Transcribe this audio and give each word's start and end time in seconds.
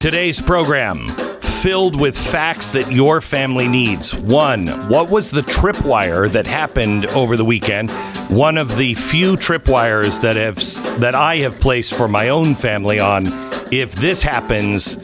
Today's 0.00 0.40
program 0.40 1.08
filled 1.40 2.00
with 2.00 2.16
facts 2.16 2.70
that 2.70 2.92
your 2.92 3.20
family 3.20 3.66
needs. 3.66 4.14
One, 4.14 4.68
what 4.88 5.10
was 5.10 5.32
the 5.32 5.40
tripwire 5.40 6.30
that 6.30 6.46
happened 6.46 7.06
over 7.06 7.36
the 7.36 7.44
weekend? 7.44 7.90
One 8.30 8.58
of 8.58 8.76
the 8.76 8.94
few 8.94 9.36
tripwires 9.36 10.20
that 10.20 10.36
have 10.36 10.58
that 11.00 11.16
I 11.16 11.38
have 11.38 11.58
placed 11.58 11.94
for 11.94 12.06
my 12.06 12.28
own 12.28 12.54
family 12.54 13.00
on. 13.00 13.24
If 13.72 13.96
this 13.96 14.22
happens, 14.22 14.98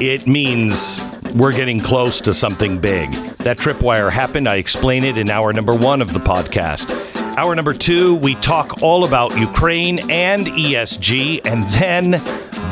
it 0.00 0.28
means 0.28 1.00
we're 1.34 1.50
getting 1.50 1.80
close 1.80 2.20
to 2.20 2.32
something 2.32 2.78
big. 2.78 3.10
That 3.38 3.58
tripwire 3.58 4.12
happened. 4.12 4.48
I 4.48 4.54
explain 4.54 5.02
it 5.02 5.18
in 5.18 5.30
hour 5.30 5.52
number 5.52 5.74
one 5.74 6.00
of 6.00 6.12
the 6.12 6.20
podcast. 6.20 6.88
Hour 7.36 7.56
number 7.56 7.74
two, 7.74 8.14
we 8.18 8.36
talk 8.36 8.82
all 8.82 9.04
about 9.04 9.36
Ukraine 9.36 9.98
and 10.08 10.46
ESG, 10.46 11.40
and 11.44 11.64
then 11.72 12.22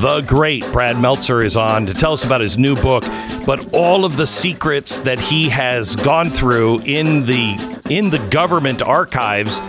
the 0.01 0.23
great 0.23 0.65
Brad 0.73 0.99
Meltzer 0.99 1.43
is 1.43 1.57
on 1.57 1.85
to 1.85 1.93
tell 1.93 2.15
us 2.15 2.25
about 2.25 2.41
his 2.41 2.57
new 2.57 2.75
book, 2.75 3.05
but 3.45 3.75
all 3.75 4.07
of 4.07 4.17
the 4.17 4.27
secrets 4.27 4.99
that 5.01 5.21
he 5.21 5.51
has 5.51 5.95
gone 5.95 6.31
through 6.31 6.81
in 6.81 7.27
the 7.27 7.83
in 7.91 8.09
the 8.09 8.19
government 8.31 8.81
archives. 8.81 9.61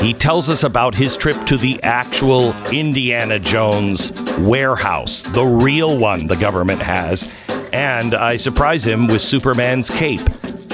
He 0.00 0.12
tells 0.12 0.48
us 0.48 0.64
about 0.64 0.96
his 0.96 1.16
trip 1.16 1.36
to 1.44 1.56
the 1.56 1.80
actual 1.84 2.52
Indiana 2.72 3.38
Jones 3.38 4.12
warehouse, 4.38 5.22
the 5.22 5.44
real 5.44 5.98
one 5.98 6.26
the 6.26 6.36
government 6.36 6.80
has. 6.80 7.28
And 7.72 8.14
I 8.14 8.38
surprise 8.38 8.84
him 8.84 9.06
with 9.06 9.20
Superman's 9.20 9.88
cape, 9.88 10.22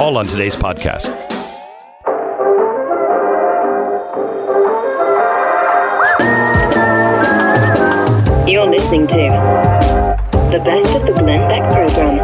all 0.00 0.16
on 0.16 0.26
today's 0.26 0.56
podcast. 0.56 1.25
Listening 8.86 9.06
to 9.08 9.16
the 10.52 10.62
best 10.64 10.96
of 10.96 11.04
the 11.04 11.12
Glenn 11.12 11.48
Beck 11.48 11.64
program. 11.72 12.18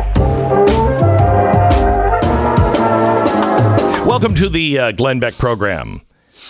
Welcome 4.07 4.37
to 4.37 4.49
the 4.49 4.79
uh, 4.79 4.93
Glenn 4.93 5.19
Beck 5.19 5.35
program. 5.35 6.03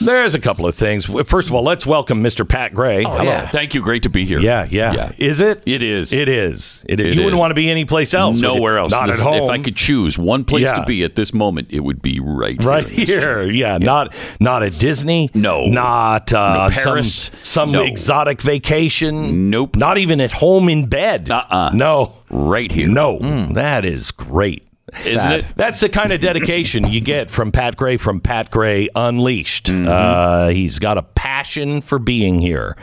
There's 0.05 0.35
a 0.35 0.41
couple 0.41 0.67
of 0.67 0.75
things. 0.75 1.05
First 1.05 1.49
of 1.49 1.55
all, 1.55 1.63
let's 1.63 1.87
welcome 1.87 2.23
Mr. 2.23 2.49
Pat 2.49 2.75
Gray. 2.75 3.05
Oh, 3.05 3.23
yeah. 3.23 3.49
Thank 3.49 3.75
you. 3.75 3.81
Great 3.83 4.03
to 4.05 4.09
be 4.09 4.25
here. 4.25 4.41
Yeah, 4.41 4.67
yeah, 4.71 4.93
Yeah. 4.93 5.13
Is 5.19 5.41
it? 5.41 5.63
It 5.67 5.83
is. 5.83 6.13
It 6.13 6.29
is. 6.29 6.85
It 6.89 6.99
is. 7.01 7.07
It 7.09 7.15
you 7.17 7.25
wouldn't 7.25 7.39
want 7.39 7.51
to 7.51 7.55
be 7.55 7.71
anyplace 7.71 8.13
else. 8.15 8.41
Nowhere 8.41 8.79
else. 8.79 8.93
Not 8.93 9.07
This- 9.07 9.19
at 9.19 9.23
home. 9.23 9.43
If 9.45 9.51
I 9.51 9.59
could 9.59 9.77
choose 9.77 10.19
one 10.19 10.45
place 10.45 10.63
Yeah. 10.65 10.75
to 10.75 10.85
be 10.85 11.03
at 11.05 11.15
this 11.15 11.33
moment, 11.33 11.69
it 11.71 11.81
would 11.81 12.03
be 12.03 12.21
right 12.21 12.61
here. 12.61 12.69
right 12.69 12.87
this 12.87 12.95
here. 13.09 13.21
chair. 13.21 13.51
Yeah, 13.51 13.79
not 13.79 14.13
not 14.41 14.63
at 14.63 14.79
Disney. 14.79 15.31
No. 15.35 15.67
not 15.67 16.33
uh, 16.33 16.69
No 16.69 16.75
Paris. 16.75 17.15
Some, 17.15 17.43
some 17.43 17.73
No. 17.73 17.83
exotic 17.83 18.41
vacation. 18.43 19.51
Nope. 19.51 19.77
Not 19.77 19.99
even 19.99 20.21
at 20.21 20.33
home 20.33 20.69
in 20.69 20.87
bed. 20.87 21.31
Uh-uh. 21.31 21.71
No, 21.75 22.15
Right 22.31 22.71
here. 22.73 22.89
no. 22.89 23.19
That 23.53 23.85
is 23.85 24.11
great. 24.11 24.67
Isn't 25.01 25.33
it? 25.33 25.45
That's 25.57 25.81
the 25.81 25.89
kind 25.89 26.13
of 26.13 26.21
dedication 26.21 26.89
you 26.91 27.01
get 27.01 27.31
from 27.31 27.51
Pat 27.53 27.77
Gray 27.77 27.97
from 27.97 28.21
Pat 28.21 28.51
Gray 28.51 28.89
Unleashed. 28.95 29.67
Mm-hmm. 29.67 29.89
Uh, 29.89 30.49
he's 30.49 30.79
got 30.79 30.99
a 30.99 31.03
passion 31.03 31.81
for 31.81 31.99
being 31.99 32.39
here. 32.41 32.77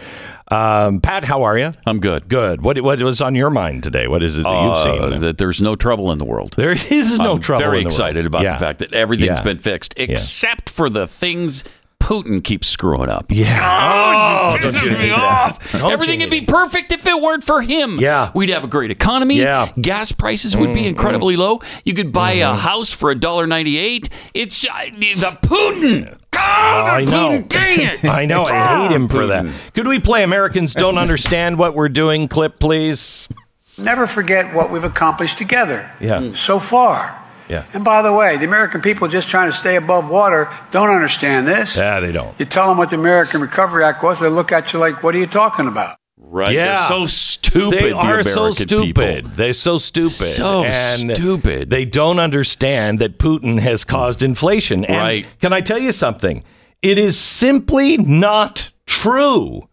Um, 0.52 1.00
Pat, 1.02 1.24
how 1.26 1.44
are 1.44 1.58
you? 1.58 1.72
I'm 1.86 2.00
good. 2.00 2.28
Good. 2.28 2.62
What 2.64 2.82
what 2.82 3.00
was 3.02 3.22
on 3.22 3.36
your 3.36 3.52
mind 3.52 3.84
today? 3.84 4.08
What 4.08 4.24
is 4.24 4.40
it 4.40 4.44
that 4.44 4.64
you've 4.64 4.74
Uh, 4.74 5.10
seen? 5.12 5.22
that 5.22 5.38
there's 5.38 5.62
no 5.62 5.76
trouble 5.76 6.12
in 6.12 6.18
the 6.18 6.26
world. 6.26 6.54
there 6.58 6.72
is 6.72 7.20
no 7.20 7.34
I'm 7.34 7.40
trouble. 7.40 7.64
very 7.66 7.78
in 7.80 7.84
the 7.84 7.86
world. 7.90 7.94
excited 7.94 8.26
about 8.26 8.42
Yeah. 8.42 8.54
the 8.54 8.60
fact 8.60 8.80
that 8.80 8.92
everything's 8.94 9.38
Yeah. 9.38 9.44
been 9.44 9.60
fixed, 9.60 9.94
except 9.98 10.68
for 10.70 10.90
the 10.90 11.06
things 11.06 11.64
Putin 12.10 12.44
keeps 12.44 12.68
screwing 12.68 13.08
up. 13.08 13.26
Yeah. 13.30 13.60
Oh, 13.62 14.56
oh 14.56 14.58
don't 14.58 14.74
pisses 14.74 14.98
me 14.98 15.12
off. 15.12 15.72
Don't 15.74 15.92
Everything 15.92 16.22
would 16.22 16.32
be 16.32 16.44
perfect 16.44 16.92
if 16.92 17.06
it 17.06 17.22
weren't 17.22 17.44
for 17.44 17.62
him. 17.62 18.00
Yeah. 18.00 18.32
We'd 18.34 18.50
have 18.50 18.64
a 18.64 18.68
great 18.68 18.90
economy. 18.90 19.38
Yeah. 19.38 19.72
Gas 19.80 20.12
prices 20.12 20.58
would 20.58 20.74
be 20.74 20.80
mm-hmm. 20.80 20.88
incredibly 20.88 21.36
low. 21.36 21.62
You 21.84 21.94
could 21.94 22.12
buy 22.12 22.32
a 22.32 22.46
mm-hmm. 22.46 22.62
house 22.62 22.92
for 22.92 23.12
a 23.12 23.16
dollar 23.16 23.46
ninety 23.46 23.78
eight. 23.78 24.10
It's 24.34 24.66
uh, 24.66 24.86
the 24.96 25.38
Putin. 25.44 26.18
God, 26.32 26.90
I 26.90 27.06
know. 27.06 27.44
Dang 27.44 27.80
it. 27.80 28.04
I 28.10 28.26
know. 28.26 28.42
I 28.42 28.58
ah, 28.58 28.88
hate 28.88 28.96
him 28.96 29.08
for 29.08 29.28
that. 29.28 29.46
Could 29.76 29.88
we 29.88 30.00
play 30.00 30.24
Americans 30.24 30.74
Don't 30.74 30.98
Understand 31.08 31.60
What 31.60 31.76
We're 31.76 31.90
Doing 31.90 32.28
clip, 32.28 32.60
please? 32.60 33.30
Never 33.78 34.08
forget 34.08 34.56
what 34.56 34.72
we've 34.72 34.84
accomplished 34.84 35.38
together 35.38 35.92
Yeah. 36.00 36.34
so 36.34 36.58
far. 36.58 37.29
Yeah. 37.50 37.66
And 37.74 37.84
by 37.84 38.02
the 38.02 38.14
way, 38.14 38.38
the 38.38 38.46
American 38.46 38.82
people 38.82 39.08
just 39.08 39.28
trying 39.28 39.50
to 39.50 39.56
stay 39.56 39.76
above 39.76 40.10
water 40.10 40.50
don't 40.72 40.90
understand 40.90 41.48
this. 41.48 41.76
Yeah, 41.76 42.00
they 42.00 42.12
don't. 42.12 42.40
You 42.40 42.46
tell 42.46 42.70
them 42.70 42.78
what 42.78 42.92
the 42.92 42.96
American 42.98 43.42
Recovery 43.42 43.84
Act 43.84 44.04
was, 44.04 44.20
they 44.20 44.30
look 44.30 44.52
at 44.52 44.72
you 44.72 44.80
like, 44.80 45.02
what 45.04 45.16
are 45.16 45.18
you 45.18 45.28
talking 45.28 45.68
about? 45.68 45.98
Right. 46.18 46.52
Yeah. 46.52 46.78
They're 46.78 46.88
so 46.88 47.06
stupid. 47.08 47.80
They 47.80 47.90
the 47.90 47.96
are 47.96 48.24
so 48.24 48.52
stupid. 48.52 48.96
people. 49.26 49.32
They're 49.36 49.54
so 49.54 49.80
stupid. 49.80 50.12
So 50.12 50.64
and 50.64 51.12
stupid. 51.16 51.70
They 51.72 51.86
don't 51.86 52.20
understand 52.20 53.00
that 53.00 53.18
Putin 53.18 53.60
has 53.60 53.84
caused 53.84 54.22
inflation. 54.22 54.86
And 54.86 54.98
Right. 54.98 55.28
Can 55.42 55.54
I 55.54 55.62
tell 55.62 55.80
you 55.80 55.92
something? 55.92 56.44
It 56.82 56.98
is 57.00 57.18
simply 57.18 57.98
not 57.98 58.70
true 58.86 59.69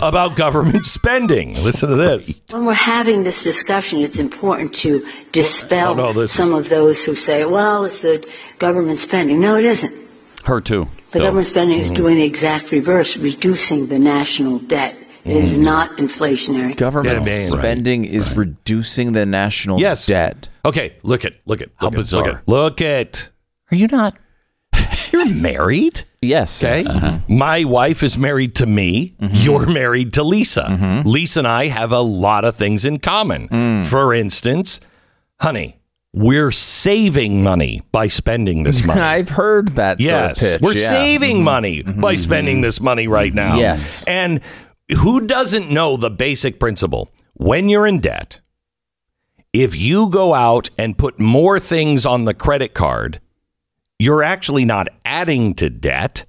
about 0.00 0.36
government 0.36 0.86
spending. 0.86 1.48
Listen 1.64 1.90
to 1.90 1.96
this. 1.96 2.40
When 2.50 2.64
we're 2.64 2.72
having 2.74 3.24
this 3.24 3.42
discussion, 3.42 4.00
it's 4.00 4.18
important 4.18 4.74
to 4.76 5.06
dispel 5.32 5.98
Oh, 6.00 6.12
no, 6.12 6.26
some 6.26 6.48
is- 6.54 6.58
of 6.60 6.68
those 6.68 7.04
who 7.04 7.14
say, 7.14 7.44
well, 7.44 7.84
it's 7.84 8.02
the 8.02 8.26
government 8.58 8.98
spending. 8.98 9.40
No, 9.40 9.56
it 9.56 9.64
isn't. 9.64 10.08
Her 10.44 10.60
too. 10.60 10.84
The 11.10 11.18
Bill. 11.18 11.22
government 11.26 11.46
spending 11.46 11.76
Mm-hmm. 11.78 11.92
is 11.92 11.98
doing 11.98 12.16
the 12.16 12.24
exact 12.24 12.70
reverse, 12.70 13.16
reducing 13.16 13.88
the 13.88 13.98
national 13.98 14.58
debt. 14.60 14.96
It 15.24 15.36
is 15.36 15.52
Mm-hmm. 15.52 15.62
not 15.64 15.96
inflationary. 15.98 16.76
Government 16.76 17.18
Yeah, 17.20 17.26
man. 17.26 17.48
spending 17.50 18.04
is 18.06 18.34
reducing 18.34 19.12
the 19.12 19.26
national 19.26 19.78
Yes. 19.80 20.06
debt. 20.06 20.48
Okay, 20.64 20.96
look 21.02 21.24
at 21.26 21.34
look 21.44 21.60
at 21.60 21.68
How 21.76 21.86
look 21.86 21.94
at, 21.94 21.96
bizarre. 21.98 22.24
Look 22.24 22.36
at, 22.36 22.48
look 22.48 22.80
at 22.80 23.30
Are 23.70 23.76
you 23.76 23.86
not? 23.88 24.16
you're 25.12 25.28
married. 25.28 26.04
Yes. 26.22 26.62
Okay. 26.62 26.78
yes. 26.78 26.88
Uh-huh. 26.88 27.18
My 27.28 27.64
wife 27.64 28.02
is 28.02 28.18
married 28.18 28.54
to 28.56 28.66
me. 28.66 29.14
Mm-hmm. 29.20 29.34
You're 29.36 29.66
married 29.66 30.12
to 30.14 30.22
Lisa. 30.22 31.02
Lisa 31.04 31.40
and 31.40 31.48
I 31.48 31.68
have 31.68 31.92
a 31.92 32.00
lot 32.00 32.44
of 32.44 32.56
things 32.56 32.84
in 32.84 32.98
common. 32.98 33.48
Mm. 33.48 33.86
For 33.86 34.12
instance, 34.12 34.80
honey, 35.40 35.80
we're 36.12 36.50
saving 36.50 37.42
money 37.42 37.82
by 37.92 38.08
spending 38.08 38.64
this 38.64 38.84
money. 38.86 39.00
I've 39.00 39.30
heard 39.30 39.68
that 39.70 40.00
yes, 40.00 40.40
sort 40.40 40.54
of 40.54 40.60
pitch. 40.60 40.66
we're 40.66 40.80
yeah. 40.80 40.88
saving 40.88 41.42
money 41.42 41.82
by 41.82 42.16
spending 42.16 42.60
this 42.60 42.80
money 42.80 43.06
right 43.06 43.32
now. 43.32 43.56
Yes. 43.56 44.04
And 44.06 44.40
who 44.98 45.26
doesn't 45.26 45.70
know 45.70 45.96
the 45.96 46.10
basic 46.10 46.58
principle? 46.58 47.10
When 47.34 47.68
you're 47.68 47.86
in 47.86 48.00
debt, 48.00 48.40
if 49.52 49.74
you 49.74 50.10
go 50.10 50.34
out 50.34 50.68
and 50.76 50.98
put 50.98 51.18
more 51.18 51.58
things 51.58 52.04
on 52.04 52.24
the 52.24 52.34
credit 52.34 52.74
card, 52.74 53.20
you're 54.00 54.22
actually 54.22 54.64
not 54.64 54.88
adding 55.04 55.52
to 55.54 55.68
debt. 55.68 56.24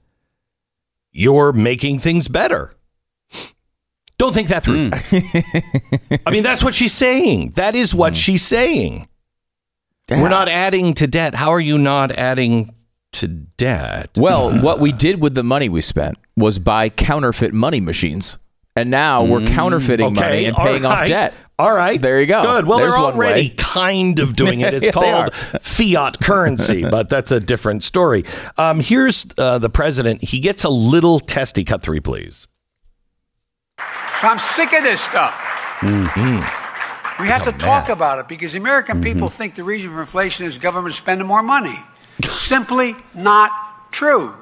You're 1.13 1.53
making 1.53 1.99
things 1.99 2.27
better. 2.27 2.75
Don't 4.17 4.33
think 4.33 4.49
that 4.49 4.63
through. 4.63 4.89
Hmm. 4.91 6.17
I 6.27 6.31
mean, 6.31 6.43
that's 6.43 6.63
what 6.63 6.75
she's 6.75 6.93
saying. 6.93 7.51
That 7.51 7.73
is 7.73 7.95
what 7.95 8.11
hmm. 8.11 8.17
she's 8.17 8.45
saying. 8.45 9.07
We're 10.09 10.27
not 10.27 10.49
adding 10.49 10.93
to 10.95 11.07
debt. 11.07 11.35
How 11.35 11.51
are 11.51 11.59
you 11.61 11.77
not 11.77 12.11
adding 12.11 12.75
to 13.13 13.27
debt? 13.29 14.09
Well, 14.17 14.51
what 14.59 14.79
we 14.79 14.91
did 14.91 15.21
with 15.21 15.35
the 15.35 15.43
money 15.43 15.69
we 15.69 15.79
spent 15.79 16.17
was 16.35 16.59
buy 16.59 16.89
counterfeit 16.89 17.53
money 17.53 17.79
machines. 17.79 18.37
And 18.75 18.91
now 18.91 19.23
we're 19.23 19.39
hmm. 19.39 19.47
counterfeiting 19.47 20.13
money 20.13 20.45
and 20.45 20.55
paying 20.57 20.83
off 20.85 21.07
debt. 21.07 21.33
All 21.61 21.73
right. 21.73 22.01
There 22.01 22.19
you 22.19 22.25
go. 22.25 22.41
Good. 22.43 22.65
Well, 22.65 22.79
There's 22.79 22.93
they're 22.93 22.99
already 23.03 23.49
kind 23.57 24.17
of 24.17 24.35
doing 24.35 24.61
it. 24.61 24.73
It's 24.73 24.87
Yeah, 24.87 24.91
called 24.93 25.35
fiat 25.35 26.19
currency, 26.19 26.81
but 26.89 27.07
that's 27.07 27.29
a 27.29 27.39
different 27.39 27.83
story. 27.83 28.25
Um, 28.57 28.79
here's 28.79 29.27
uh, 29.37 29.59
the 29.59 29.69
president. 29.69 30.23
He 30.23 30.39
gets 30.39 30.63
a 30.63 30.69
little 30.69 31.19
testy. 31.19 31.63
Cut 31.63 31.83
three, 31.83 31.99
please. 31.99 32.47
So 34.21 34.27
I'm 34.27 34.39
sick 34.39 34.73
of 34.73 34.83
this 34.83 35.01
stuff. 35.01 35.33
Mm-hmm. 35.81 37.23
We 37.23 37.27
have 37.29 37.47
Oh, 37.47 37.51
to 37.51 37.57
talk 37.57 37.89
about 37.89 38.17
it 38.17 38.27
because 38.27 38.53
the 38.53 38.57
American 38.57 38.99
people 38.99 39.29
think 39.29 39.53
the 39.53 39.63
reason 39.63 39.91
for 39.91 39.99
inflation 39.99 40.47
is 40.47 40.57
government 40.57 40.95
spending 40.95 41.27
more 41.27 41.43
money. 41.43 41.77
Simply 42.23 42.95
not 43.13 43.51
true. 43.91 44.33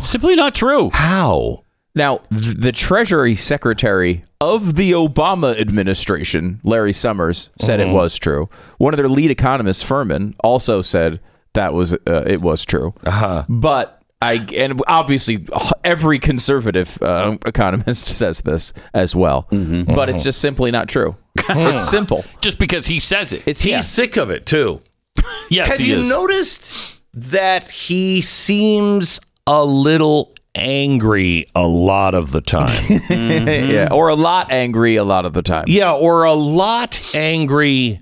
Simply 0.00 0.36
not 0.36 0.54
true. 0.54 0.90
How? 0.92 1.63
Now, 1.94 2.20
the 2.30 2.72
Treasury 2.72 3.36
Secretary 3.36 4.24
of 4.40 4.74
the 4.74 4.90
Obama 4.92 5.58
administration, 5.60 6.60
Larry 6.64 6.92
Summers, 6.92 7.50
said 7.60 7.78
Mm-hmm. 7.80 7.90
it 7.90 7.92
was 7.94 8.18
true. 8.18 8.48
One 8.78 8.92
of 8.94 8.98
their 8.98 9.08
lead 9.08 9.30
economists, 9.30 9.82
Furman, 9.82 10.34
also 10.42 10.82
said 10.82 11.20
that 11.52 11.72
was 11.72 11.94
uh, 11.94 12.24
it 12.26 12.40
was 12.40 12.64
true. 12.64 12.94
Uh-huh. 13.06 13.44
But 13.48 14.02
I 14.20 14.44
and 14.56 14.82
obviously 14.88 15.46
every 15.84 16.18
conservative 16.18 17.00
uh, 17.00 17.36
economist 17.46 18.06
says 18.18 18.42
this 18.42 18.72
as 18.92 19.14
well. 19.14 19.46
Mm-hmm. 19.52 19.94
But 19.94 20.08
it's 20.08 20.24
just 20.24 20.40
simply 20.40 20.72
not 20.72 20.88
true. 20.88 21.16
it's 21.48 21.88
simple. 21.88 22.24
Just 22.40 22.58
because 22.58 22.86
he 22.88 22.98
says 22.98 23.32
it. 23.32 23.42
It's 23.46 23.62
He's 23.62 23.70
yeah. 23.70 23.80
sick 23.82 24.16
of 24.16 24.30
it 24.30 24.46
too. 24.46 24.82
yes, 25.48 25.68
Have 25.68 25.80
you 25.80 25.98
is. 26.00 26.08
noticed 26.08 27.00
that 27.12 27.70
he 27.70 28.20
seems 28.20 29.20
a 29.46 29.64
little 29.64 30.33
angry 30.54 31.46
a 31.54 31.66
lot 31.66 32.14
of 32.14 32.32
the 32.32 32.40
time. 32.40 32.68
yeah, 33.10 33.88
or 33.90 34.08
a 34.08 34.14
lot 34.14 34.50
angry 34.52 34.96
a 34.96 35.04
lot 35.04 35.26
of 35.26 35.32
the 35.32 35.42
time. 35.42 35.64
yeah, 35.68 35.92
or 35.92 36.24
a 36.24 36.34
lot 36.34 37.14
angry 37.14 38.00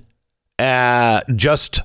uh, 0.59 1.21
just 1.35 1.81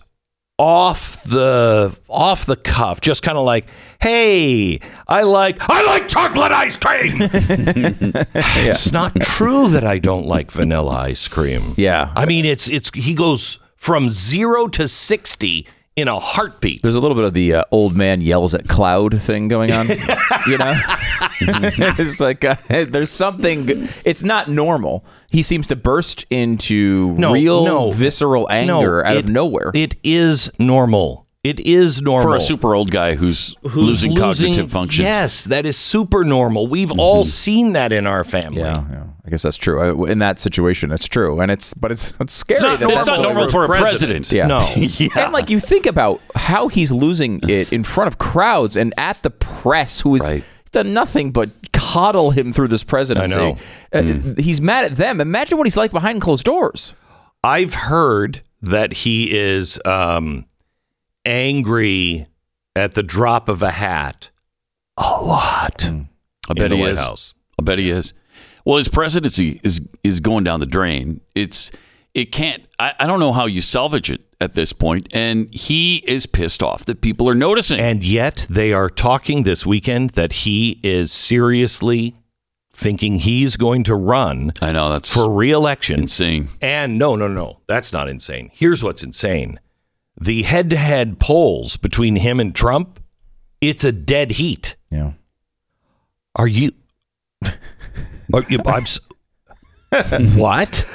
off 0.60 1.24
the 1.24 1.96
off 2.10 2.46
the 2.46 2.56
cuff, 2.56 3.00
just 3.02 3.22
kind 3.24 3.38
of 3.38 3.46
like, 3.46 3.68
"Hey, 4.02 4.80
I 5.08 5.22
like 5.24 5.58
I 5.62 5.86
like 5.86 6.08
chocolate 6.08 6.52
ice 6.52 6.75
cream." 6.75 7.22
It's 8.70 8.92
not 8.92 9.16
true 9.22 9.70
that 9.70 9.84
I 9.84 10.00
don't 10.00 10.25
like 10.25 10.52
vanilla 10.52 10.92
ice 10.92 11.28
cream. 11.28 11.74
Yeah. 11.78 12.12
I 12.16 12.25
mean, 12.25 12.46
it's 12.46 12.68
it's 12.68 12.92
he 12.94 13.13
goes 13.13 13.60
from 13.75 14.10
0 14.10 14.68
to 14.70 14.88
60 14.88 15.68
in 15.98 16.08
a 16.08 16.18
heartbeat. 16.20 16.84
There's 16.84 16.96
a 16.96 17.00
little 17.02 17.16
bit 17.16 17.26
of 17.26 17.34
the 17.34 17.56
uh, 17.56 17.64
old 17.72 17.96
man 17.96 18.22
yells 18.22 18.54
at 18.54 18.70
cloud 18.70 19.20
thing 19.22 19.48
going 19.50 19.72
on. 19.74 19.88
you 20.48 20.58
know, 20.58 20.80
it's 21.42 22.22
like 22.22 22.46
uh, 22.46 22.56
there's 22.70 23.10
something. 23.10 23.66
It's 24.06 24.24
not 24.24 24.48
normal. 24.48 25.04
He 25.30 25.42
seems 25.42 25.68
to 25.68 25.76
burst 25.76 26.26
into 26.30 27.12
No, 27.18 27.34
real 27.34 27.66
no. 27.66 27.92
visceral 27.92 28.50
anger 28.50 29.06
out 29.06 29.18
it- 29.18 29.26
of 29.26 29.30
nowhere. 29.30 29.72
It 29.74 29.96
is 30.04 30.50
normal. 30.60 31.26
It 31.50 31.60
is 31.62 32.02
normal. 32.02 32.32
For 32.32 32.36
a 32.36 32.42
super 32.42 32.74
old 32.76 32.92
guy 32.92 33.16
who's, 33.16 33.56
Who's 33.62 33.76
losing, 33.76 34.16
cognitive 34.16 34.72
functions. 34.72 35.04
Yes, 35.04 35.44
that 35.46 35.66
is 35.66 35.78
super 35.78 36.24
normal. 36.24 36.68
We've 36.68 36.92
all 36.92 37.24
seen 37.26 37.74
that 37.74 37.92
in 37.94 38.06
our 38.08 38.24
family. 38.24 38.60
yeah, 38.62 38.84
yeah, 38.92 39.04
I 39.26 39.30
guess 39.30 39.44
that's 39.44 39.58
true. 39.58 40.06
I- 40.06 40.12
In 40.12 40.20
that 40.20 40.40
situation, 40.40 40.92
it's 40.92 41.08
true, 41.08 41.40
and 41.40 41.50
it's 41.52 41.74
but 41.74 41.92
it's 41.92 42.18
it's 42.20 42.34
scary. 42.34 42.58
It's 42.60 42.62
not 42.72 42.80
that 42.80 42.90
It's 42.90 43.06
not 43.08 43.22
normal 43.22 43.50
for 43.50 43.64
a 43.64 43.68
president. 43.68 44.32
Yeah. 44.32 44.48
No. 44.48 44.68
And 45.16 45.32
like 45.34 45.50
you 45.50 45.60
think 45.60 45.86
about 45.86 46.22
how 46.36 46.68
he's 46.68 46.92
losing 46.92 47.40
it 47.50 47.72
in 47.72 47.84
front 47.84 48.08
of 48.08 48.18
crowds 48.18 48.76
and 48.76 48.94
at 48.98 49.22
the 49.24 49.30
press, 49.30 50.02
who 50.02 50.14
has 50.16 50.28
Right. 50.28 50.44
done 50.72 50.94
nothing 50.94 51.32
but 51.32 51.50
coddle 51.74 52.32
him 52.32 52.52
through 52.52 52.68
this 52.70 52.84
presidency. 52.84 53.36
I 53.36 53.38
know. 53.38 53.58
Uh, 53.94 54.34
He's 54.42 54.60
mad 54.60 54.86
at 54.86 54.96
them. 54.98 55.22
Imagine 55.22 55.58
what 55.58 55.66
he's 55.68 55.78
like 55.78 55.92
behind 55.92 56.22
closed 56.22 56.44
doors. 56.44 56.94
I've 57.44 57.74
heard 57.74 58.42
that 58.62 58.92
he 58.92 59.38
is 59.38 59.80
um, 59.86 60.46
angry 61.27 62.27
at 62.75 62.95
the 62.95 63.03
drop 63.03 63.50
of 63.50 63.62
a 63.62 63.71
hat 63.71 64.31
a 64.97 65.21
lot. 65.21 65.83
Hmm. 65.83 66.01
I 66.50 66.53
bet 66.53 66.71
he 66.71 66.79
White 66.79 66.94
is. 66.94 67.00
House. 67.00 67.33
I 67.59 67.63
bet 67.63 67.77
he 67.77 67.91
is. 67.91 68.13
Well, 68.65 68.77
his 68.77 68.88
presidency 68.88 69.59
is 69.63 69.81
is 70.03 70.19
going 70.19 70.44
down 70.44 70.59
the 70.59 70.65
drain. 70.65 71.21
It's 71.35 71.71
it 72.13 72.31
can't. 72.31 72.63
I, 72.79 72.94
I 73.00 73.06
don't 73.06 73.19
know 73.19 73.33
how 73.33 73.45
you 73.45 73.62
salvage 73.62 74.09
it 74.09 74.24
at 74.41 74.53
this 74.53 74.74
point. 74.74 75.07
And 75.12 75.53
he 75.53 75.97
is 76.07 76.25
pissed 76.25 76.63
off 76.63 76.85
that 76.85 77.01
people 77.01 77.29
are 77.29 77.35
noticing. 77.35 77.79
And 77.79 78.03
yet 78.03 78.47
they 78.50 78.74
are 78.74 78.89
talking 78.89 79.44
this 79.44 79.65
weekend 79.65 80.12
that 80.12 80.33
he 80.33 80.79
is 80.83 81.12
seriously 81.12 82.15
thinking 82.74 83.15
he's 83.15 83.56
going 83.57 83.83
to 83.83 83.95
run 83.95 84.53
I 84.62 84.71
know 84.71 84.89
that's 84.91 85.12
for 85.13 85.31
reelection. 85.31 86.00
insane. 86.01 86.50
And 86.62 86.97
no, 87.00 87.15
no, 87.15 87.27
no, 87.27 87.62
that's 87.68 87.91
not 87.91 88.07
insane. 88.07 88.51
Here's 88.53 88.83
what's 88.83 89.03
insane 89.03 89.59
the 90.19 90.44
head 90.44 90.69
to 90.72 90.78
head 90.78 91.19
polls 91.19 91.78
between 91.78 92.18
him 92.18 92.40
and 92.40 92.56
Trump, 92.56 93.00
it's 93.62 93.84
a 93.84 93.92
dead 93.92 94.31
heat. 94.31 94.75
Yeah. 94.90 95.14
Are 96.36 96.48
you? 96.48 96.72
Are 98.34 98.44
you 98.50 98.60
I'm, 98.66 98.86
what? 100.38 100.86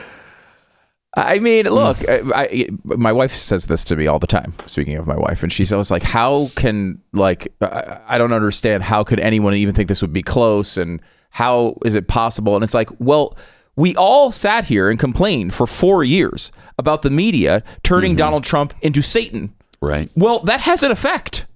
I 1.14 1.38
mean, 1.40 1.66
mm. 1.66 1.72
look, 1.72 2.08
I, 2.08 2.42
I, 2.42 2.68
my 2.84 3.12
wife 3.12 3.34
says 3.34 3.66
this 3.66 3.84
to 3.86 3.96
me 3.96 4.06
all 4.06 4.18
the 4.18 4.26
time. 4.26 4.54
Speaking 4.66 4.96
of 4.96 5.06
my 5.06 5.16
wife, 5.16 5.42
and 5.42 5.52
she's 5.52 5.72
always 5.72 5.90
like, 5.90 6.02
"How 6.02 6.50
can 6.56 7.00
like 7.12 7.48
I, 7.60 7.98
I 8.06 8.18
don't 8.18 8.32
understand 8.32 8.82
how 8.82 9.04
could 9.04 9.20
anyone 9.20 9.54
even 9.54 9.74
think 9.74 9.88
this 9.88 10.00
would 10.00 10.12
be 10.12 10.22
close, 10.22 10.76
and 10.76 11.02
how 11.30 11.76
is 11.84 11.94
it 11.94 12.08
possible?" 12.08 12.54
And 12.54 12.64
it's 12.64 12.74
like, 12.74 12.88
well, 12.98 13.36
we 13.76 13.94
all 13.96 14.32
sat 14.32 14.66
here 14.66 14.90
and 14.90 14.98
complained 14.98 15.54
for 15.54 15.66
four 15.66 16.04
years 16.04 16.52
about 16.78 17.02
the 17.02 17.10
media 17.10 17.62
turning 17.82 18.14
Donald 18.16 18.44
Trump 18.44 18.74
into 18.82 19.02
Satan. 19.02 19.54
Right. 19.80 20.10
Well, 20.14 20.40
that 20.40 20.60
has 20.60 20.82
an 20.82 20.90
effect. 20.90 21.46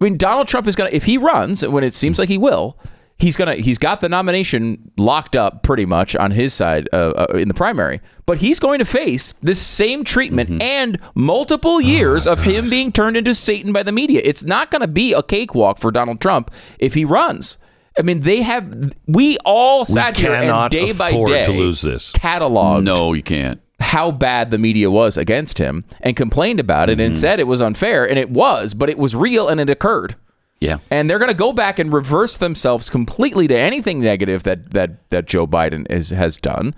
I 0.00 0.04
mean, 0.04 0.16
Donald 0.16 0.48
Trump 0.48 0.66
is 0.66 0.74
going 0.74 0.90
to, 0.90 0.96
if 0.96 1.04
he 1.04 1.18
runs, 1.18 1.66
when 1.66 1.84
it 1.84 1.94
seems 1.94 2.18
like 2.18 2.30
he 2.30 2.38
will, 2.38 2.78
he's 3.18 3.36
going 3.36 3.54
to, 3.54 3.62
he's 3.62 3.76
got 3.76 4.00
the 4.00 4.08
nomination 4.08 4.90
locked 4.96 5.36
up 5.36 5.62
pretty 5.62 5.84
much 5.84 6.16
on 6.16 6.30
his 6.30 6.54
side 6.54 6.88
uh, 6.94 7.10
uh, 7.10 7.36
in 7.36 7.48
the 7.48 7.54
primary, 7.54 8.00
but 8.24 8.38
he's 8.38 8.58
going 8.58 8.78
to 8.78 8.86
face 8.86 9.34
this 9.42 9.60
same 9.60 10.02
treatment 10.02 10.62
and 10.62 10.98
multiple 11.14 11.82
years 11.82 12.26
of 12.26 12.40
him 12.40 12.70
being 12.70 12.90
turned 12.90 13.18
into 13.18 13.34
Satan 13.34 13.72
by 13.74 13.82
the 13.82 13.92
media. 13.92 14.22
It's 14.24 14.44
not 14.44 14.70
going 14.70 14.80
to 14.80 14.88
be 14.88 15.12
a 15.12 15.22
cakewalk 15.22 15.78
for 15.78 15.90
Donald 15.90 16.20
Trump 16.20 16.50
if 16.78 16.94
he 16.94 17.04
runs. 17.04 17.58
I 17.98 18.02
mean, 18.02 18.20
they 18.20 18.42
have, 18.42 18.92
we 19.06 19.36
all 19.44 19.84
sat 19.84 20.16
here 20.16 20.32
and 20.32 20.70
day 20.70 20.92
by 20.92 21.10
day 21.24 21.44
to 21.44 21.50
lose 21.52 21.80
this. 21.82 22.12
cataloged 22.12 22.84
No, 22.84 23.12
you 23.12 23.22
can't. 23.22 23.60
how 23.80 24.10
bad 24.10 24.50
the 24.50 24.58
media 24.58 24.90
was 24.90 25.16
against 25.16 25.58
him 25.58 25.84
and 26.00 26.16
complained 26.16 26.60
about 26.60 26.88
it 26.88 26.94
Mm-hmm. 26.98 27.06
and 27.06 27.18
said 27.18 27.40
it 27.40 27.46
was 27.46 27.60
unfair 27.60 28.08
and 28.08 28.18
it 28.18 28.30
was 28.30 28.74
but 28.74 28.88
it 28.90 28.98
was 28.98 29.16
real 29.16 29.48
and 29.48 29.58
it 29.60 29.68
occurred 29.70 30.14
Yeah. 30.60 30.78
and 30.90 31.08
they're 31.10 31.18
going 31.18 31.30
to 31.30 31.36
go 31.36 31.52
back 31.52 31.78
and 31.78 31.92
reverse 31.92 32.36
themselves 32.36 32.88
completely 32.90 33.48
to 33.48 33.58
anything 33.58 34.00
negative 34.00 34.42
that 34.44 34.70
that 34.72 35.10
that 35.10 35.26
Joe 35.26 35.46
Biden 35.46 35.90
is, 35.90 36.10
has 36.10 36.38
done 36.38 36.74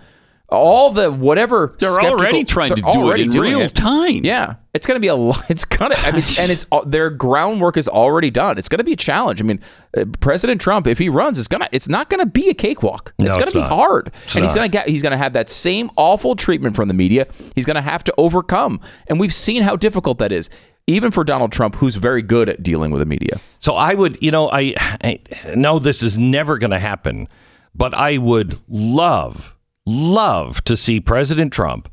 all 0.52 0.90
the 0.90 1.10
whatever 1.10 1.75
They're 1.78 1.90
skeptical- 1.90 2.20
already 2.20 2.44
trying 2.44 2.75
to 2.75 2.82
they're 2.82 2.93
do 2.93 3.10
it 3.12 3.20
in 3.20 3.31
real 3.31 3.60
it. 3.62 3.75
time. 3.75 4.25
yeah. 4.25 4.54
It's 4.75 4.87
going 4.87 4.96
to 4.96 5.00
be 5.00 5.08
a 5.08 5.14
lot 5.14 5.44
it's 5.50 5.66
gonna 5.66 5.94
I 5.99 6.12
mean, 6.12 6.25
and 6.38 6.50
it's 6.50 6.64
their 6.87 7.10
groundwork 7.10 7.76
is 7.76 7.88
already 7.88 8.31
done. 8.31 8.56
It's 8.56 8.69
going 8.70 8.78
to 8.78 8.84
be 8.84 8.93
a 8.94 8.96
challenge. 8.96 9.40
I 9.40 9.44
mean 9.44 9.60
uh, 9.96 10.04
president 10.20 10.60
trump 10.60 10.87
if 10.87 10.99
he 10.99 11.08
runs 11.08 11.38
it's 11.38 11.49
gonna 11.49 11.69
it's 11.72 11.88
not 11.88 12.08
going 12.08 12.20
to 12.20 12.26
be 12.31 12.49
a 12.49 12.54
cakewalk. 12.54 13.12
No, 13.19 13.26
it's 13.26 13.34
going 13.37 13.43
it's 13.43 13.52
to 13.52 13.58
be 13.58 13.60
not. 13.62 13.69
hard. 13.70 14.12
And 14.34 14.44
he's 14.44 14.54
going 14.54 14.70
to 14.70 14.72
get 14.72 14.88
he's 14.88 15.02
going 15.02 15.10
to 15.12 15.19
have 15.19 15.32
that 15.34 15.50
same 15.50 15.90
awful 15.96 16.37
treatment 16.37 16.75
from 16.76 16.88
the 16.88 16.94
media. 16.94 17.26
He's 17.54 17.66
going 17.66 17.75
to 17.76 17.82
have 17.82 18.02
to 18.04 18.14
overcome. 18.16 18.81
And 19.08 19.20
we've 19.20 19.34
seen 19.34 19.62
how 19.62 19.76
difficult 19.76 20.19
that 20.19 20.32
is 20.32 20.49
even 20.88 21.10
for 21.12 21.22
donald 21.22 21.52
trump 21.52 21.76
who's 21.76 21.94
very 21.94 22.22
good 22.22 22.49
at 22.49 22.62
dealing 22.62 22.90
with 22.90 22.99
the 23.00 23.06
media. 23.06 23.40
So 23.60 23.75
I 23.76 23.94
would, 23.94 24.20
you 24.22 24.31
know, 24.32 24.50
I, 24.50 24.75
I 25.04 25.20
know 25.54 25.78
this 25.78 26.02
is 26.02 26.19
never 26.19 26.58
going 26.58 26.72
to 26.72 26.81
happen, 26.81 27.28
but 27.75 27.94
I 27.94 28.19
would 28.19 28.58
love, 28.69 29.54
love 29.87 30.62
to 30.64 30.76
see 30.76 31.00
President 31.00 31.52
Trump 31.52 31.88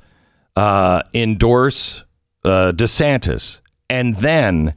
uh, 0.55 1.01
endorse 1.13 2.03
uh, 2.45 2.71
DeSantis 2.75 3.61
and 3.89 4.17
then 4.17 4.73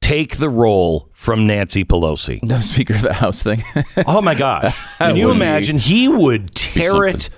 take 0.00 0.36
the 0.38 0.48
role 0.48 1.08
from 1.12 1.46
Nancy 1.46 1.84
Pelosi. 1.84 2.40
the 2.46 2.60
speaker 2.62 2.94
of 2.94 3.02
the 3.02 3.12
house 3.14 3.42
thing 3.42 3.62
Oh 4.06 4.20
my 4.20 4.34
gosh. 4.34 4.76
Can 4.98 5.16
you 5.16 5.26
would 5.26 5.32
be- 5.34 5.36
imagine? 5.38 5.78
He 5.78 6.08
would 6.08 6.54
tear 6.54 7.04
it 7.06 7.28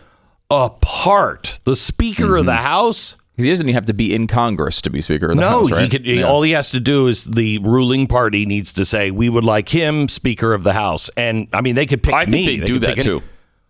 apart. 0.50 1.60
The 1.64 1.76
Speaker 1.76 2.36
of 2.36 2.46
the 2.46 2.56
House. 2.56 3.16
Because 3.32 3.44
he 3.46 3.52
doesn't 3.52 3.66
even 3.68 3.74
have 3.74 3.86
to 3.86 3.94
be 3.94 4.14
in 4.14 4.26
Congress 4.26 4.82
to 4.82 4.90
be 4.90 5.00
Speaker 5.00 5.30
of 5.30 5.36
the 5.36 5.40
no, 5.40 5.60
House, 5.60 5.70
right? 5.70 5.82
he 5.84 5.88
could. 5.88 6.04
Yeah. 6.04 6.24
All 6.24 6.42
he 6.42 6.50
has 6.50 6.70
to 6.72 6.80
do 6.80 7.06
is 7.06 7.24
the 7.24 7.58
ruling 7.58 8.06
party 8.06 8.44
needs 8.44 8.72
to 8.74 8.84
say 8.84 9.10
we 9.10 9.28
would 9.30 9.44
like 9.44 9.70
him 9.70 10.08
Speaker 10.08 10.52
of 10.52 10.62
the 10.62 10.74
House, 10.74 11.08
and 11.16 11.48
I 11.52 11.60
mean 11.62 11.74
they 11.74 11.86
could 11.86 12.02
pick 12.02 12.12
I 12.12 12.24
think 12.24 12.34
me. 12.46 12.58
they 12.58 12.66
do 12.66 12.78
that 12.80 12.96
pick 12.96 12.98
any- 12.98 13.04
too. 13.04 13.22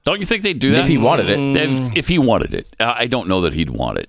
Don't 0.05 0.19
you 0.21 0.25
think 0.27 0.43
they'd 0.43 0.59
do 0.59 0.71
that 0.73 0.83
If 0.83 0.89
he 0.89 0.99
wanted 0.99 1.29
it. 1.29 1.39
If, 1.39 1.97
if 1.97 2.09
he 2.09 2.19
wanted 2.19 2.55
it, 2.55 2.75
Uh, 2.81 2.95
I 2.97 3.07
don't 3.07 3.29
know 3.29 3.43
that 3.43 3.53
he'd 3.53 3.71
want 3.71 3.99
it. 3.99 4.09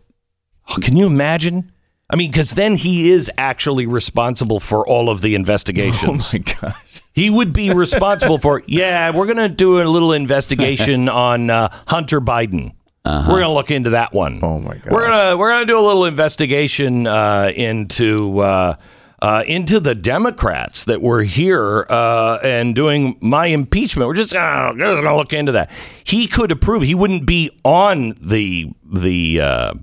Oh, 0.70 0.78
Can 0.82 0.96
you 0.96 1.06
imagine? 1.06 1.72
I 2.10 2.16
mean, 2.16 2.32
because 2.32 2.52
then 2.52 2.76
he 2.76 3.12
is 3.12 3.32
actually 3.38 3.86
responsible 3.86 4.60
for 4.60 4.86
all 4.88 5.10
of 5.10 5.22
the 5.22 5.36
investigations. 5.36 6.34
Oh 6.34 6.38
my 6.38 6.44
gosh. 6.72 6.76
he 7.14 7.30
would 7.30 7.54
be 7.54 7.72
responsible 7.74 8.38
for. 8.38 8.64
Yeah, 8.68 9.12
we're 9.12 9.28
gonna 9.28 9.50
do 9.50 9.82
a 9.82 9.84
little 9.84 10.14
investigation 10.14 11.08
on 11.30 11.50
uh, 11.50 11.70
Hunter 11.88 12.20
Biden. 12.22 12.74
We're 13.06 13.40
gonna 13.42 13.54
look 13.54 13.72
into 13.72 13.92
that 13.92 14.14
one. 14.14 14.40
Oh, 14.44 14.60
my 14.60 14.80
We're 14.90 15.10
gonna 15.10 15.38
we're 15.38 15.52
gonna 15.52 15.66
do 15.66 15.80
a 15.80 15.82
little 15.86 16.06
investigation 16.06 17.08
uh, 17.08 17.52
into. 17.56 18.40
Uh, 18.40 18.76
uh, 19.22 19.44
into 19.46 19.80
the 19.80 19.94
Democrats 19.94 20.84
that 20.86 21.02
were 21.02 21.24
here 21.24 21.86
uh, 21.90 22.40
and 22.44 22.74
doing 22.74 23.18
my 23.22 23.48
impeachment. 23.48 24.08
We're 24.08 24.16
just, 24.16 24.34
uh, 24.34 24.74
going 24.74 25.04
to 25.04 25.16
look 25.16 25.32
into 25.34 25.52
that. 25.52 25.70
He 26.04 26.28
could 26.28 26.52
approve. 26.52 26.84
He 26.84 26.96
wouldn't 26.96 27.26
be 27.26 27.52
on 27.64 28.16
the 28.22 28.72
the 28.84 29.42
uh, 29.42 29.74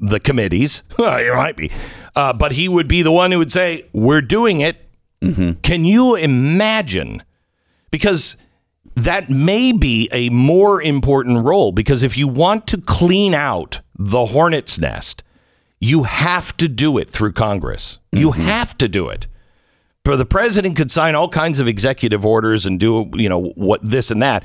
the 0.00 0.20
committees. 0.20 0.82
Well, 0.98 1.18
he 1.18 1.30
might 1.30 1.56
be, 1.56 1.70
uh, 2.14 2.32
but 2.32 2.52
he 2.52 2.68
would 2.68 2.88
be 2.88 3.02
the 3.02 3.12
one 3.12 3.32
who 3.32 3.38
would 3.38 3.52
say, 3.52 3.84
"We're 3.92 4.22
doing 4.22 4.60
it." 4.60 4.82
Can 5.62 5.84
you 5.84 6.14
imagine? 6.14 7.24
Because 7.90 8.36
that 8.94 9.28
may 9.28 9.72
be 9.72 10.08
a 10.12 10.28
more 10.30 10.80
important 10.80 11.44
role. 11.44 11.72
Because 11.72 12.02
if 12.04 12.16
you 12.16 12.28
want 12.28 12.66
to 12.68 12.78
clean 12.80 13.34
out 13.34 13.80
the 13.98 14.26
hornet's 14.26 14.78
nest, 14.78 15.24
you 15.80 16.04
have 16.04 16.56
to 16.56 16.68
do 16.68 16.98
it 16.98 17.10
through 17.10 17.32
Congress. 17.32 17.98
You 18.12 18.30
mm-hmm. 18.30 18.42
have 18.42 18.76
to 18.78 18.88
do 18.88 19.08
it. 19.08 19.26
But 20.04 20.16
the 20.16 20.26
president 20.26 20.76
could 20.76 20.90
sign 20.90 21.14
all 21.14 21.28
kinds 21.28 21.58
of 21.58 21.66
executive 21.66 22.24
orders 22.24 22.64
and 22.64 22.78
do, 22.78 23.10
you 23.14 23.28
know, 23.28 23.52
what 23.56 23.84
this 23.84 24.10
and 24.10 24.22
that, 24.22 24.44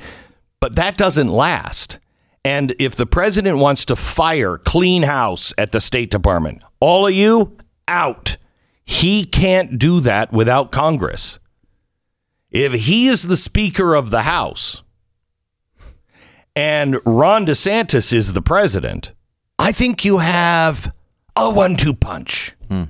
but 0.60 0.74
that 0.74 0.96
doesn't 0.96 1.28
last. 1.28 1.98
And 2.44 2.74
if 2.80 2.96
the 2.96 3.06
president 3.06 3.58
wants 3.58 3.84
to 3.84 3.96
fire 3.96 4.58
clean 4.58 5.04
house 5.04 5.54
at 5.56 5.70
the 5.70 5.80
State 5.80 6.10
Department, 6.10 6.62
all 6.80 7.06
of 7.06 7.14
you 7.14 7.56
out. 7.86 8.36
He 8.84 9.24
can't 9.24 9.78
do 9.78 10.00
that 10.00 10.32
without 10.32 10.72
Congress. 10.72 11.38
If 12.50 12.72
he 12.72 13.06
is 13.06 13.22
the 13.22 13.36
Speaker 13.36 13.94
of 13.94 14.10
the 14.10 14.22
House 14.22 14.82
and 16.54 16.98
Ron 17.06 17.46
DeSantis 17.46 18.12
is 18.12 18.32
the 18.32 18.42
president, 18.42 19.12
I 19.58 19.72
think 19.72 20.04
you 20.04 20.18
have 20.18 20.92
a 21.36 21.50
one 21.50 21.76
two 21.76 21.94
punch. 21.94 22.54
Hmm. 22.68 22.84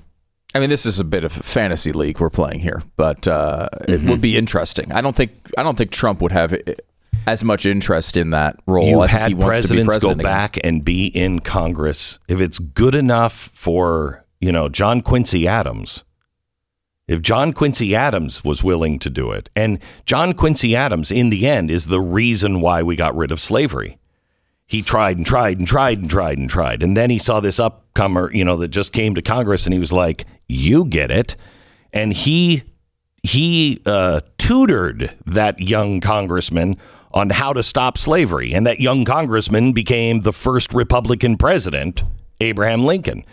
I 0.54 0.60
mean, 0.60 0.68
this 0.68 0.84
is 0.84 1.00
a 1.00 1.04
bit 1.04 1.24
of 1.24 1.38
a 1.38 1.42
fantasy 1.42 1.92
league 1.92 2.20
we're 2.20 2.30
playing 2.30 2.60
here, 2.60 2.82
but 2.96 3.26
uh, 3.26 3.68
it 3.88 3.92
would 3.92 4.00
mm-hmm. 4.00 4.20
be 4.20 4.36
interesting. 4.36 4.92
I 4.92 5.00
don't 5.00 5.16
think 5.16 5.32
I 5.56 5.62
don't 5.62 5.78
think 5.78 5.90
Trump 5.90 6.20
would 6.20 6.32
have 6.32 6.52
eh, 6.52 6.74
as 7.26 7.42
much 7.42 7.64
interest 7.64 8.16
in 8.16 8.30
that 8.30 8.56
role. 8.66 8.86
You've 8.86 9.00
I 9.00 9.06
think 9.06 9.18
he 9.18 9.22
had 9.22 9.32
wants 9.34 9.38
to 9.38 9.74
be 9.74 9.84
presidents 9.84 9.86
go 9.86 9.92
president 9.92 10.20
again. 10.20 10.32
back 10.32 10.58
and 10.62 10.84
be 10.84 11.06
in 11.06 11.40
Congress. 11.40 12.18
If 12.28 12.40
it's 12.40 12.58
good 12.58 12.94
enough 12.94 13.32
for, 13.32 14.24
you 14.40 14.52
know, 14.52 14.68
John 14.68 15.00
Quincy 15.00 15.48
Adams, 15.48 16.04
if 17.08 17.22
John 17.22 17.52
Quincy 17.52 17.94
Adams 17.94 18.44
was 18.44 18.62
willing 18.62 18.98
to 19.00 19.10
do 19.10 19.32
it, 19.32 19.48
and 19.56 19.78
John 20.06 20.34
Quincy 20.34 20.76
Adams, 20.76 21.10
in 21.10 21.30
the 21.30 21.46
end, 21.46 21.70
is 21.70 21.86
the 21.86 22.00
reason 22.00 22.60
why 22.60 22.82
we 22.82 22.96
got 22.96 23.16
rid 23.16 23.32
of 23.32 23.40
slavery. 23.40 23.98
He 24.66 24.82
tried 24.82 25.16
and 25.16 25.26
tried 25.26 25.58
and 25.58 25.66
tried 25.66 25.98
and 25.98 26.10
tried 26.10 26.38
and 26.38 26.48
tried. 26.48 26.82
And 26.82 26.96
then 26.96 27.10
he 27.10 27.18
saw 27.18 27.40
this 27.40 27.60
upcomer, 27.94 28.32
you 28.34 28.44
know, 28.44 28.56
that 28.56 28.68
just 28.68 28.92
came 28.92 29.14
to 29.14 29.22
Congress 29.22 29.66
and 29.66 29.72
he 29.72 29.78
was 29.78 29.92
like, 29.92 30.24
You 30.48 30.84
get 30.86 31.10
it. 31.10 31.36
And 31.92 32.12
he 32.12 32.64
he 33.22 33.80
uh, 33.86 34.20
tutored 34.38 35.14
that 35.26 35.60
young 35.60 36.00
congressman 36.00 36.76
on 37.14 37.30
how 37.30 37.52
to 37.52 37.62
stop 37.62 37.96
slavery. 37.96 38.52
And 38.52 38.66
that 38.66 38.80
young 38.80 39.04
congressman 39.04 39.72
became 39.72 40.20
the 40.20 40.32
first 40.32 40.72
Republican 40.72 41.36
president, 41.36 42.02
Abraham 42.40 42.84
Lincoln. 42.84 43.24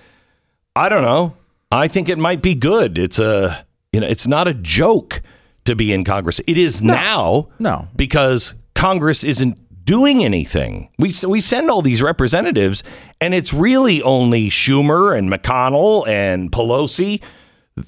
I 0.75 0.89
don't 0.89 1.01
know. 1.01 1.35
I 1.71 1.87
think 1.87 2.09
it 2.09 2.17
might 2.17 2.41
be 2.41 2.55
good. 2.55 2.97
It's 2.97 3.19
a 3.19 3.65
you 3.91 3.99
know, 3.99 4.07
it's 4.07 4.27
not 4.27 4.47
a 4.47 4.53
joke 4.53 5.21
to 5.65 5.75
be 5.75 5.93
in 5.93 6.03
Congress. 6.03 6.39
It 6.47 6.57
is 6.57 6.81
now. 6.81 7.49
No. 7.57 7.87
Because 7.95 8.53
Congress 8.75 9.23
isn't 9.23 9.57
doing 9.89 10.23
anything. 10.23 10.87
We 10.99 11.15
we 11.27 11.41
send 11.41 11.71
all 11.71 11.81
these 11.81 12.03
representatives 12.03 12.83
and 13.19 13.33
it's 13.33 13.51
really 13.51 14.03
only 14.03 14.47
Schumer 14.51 15.17
and 15.17 15.31
McConnell 15.31 16.07
and 16.07 16.51
Pelosi 16.51 17.23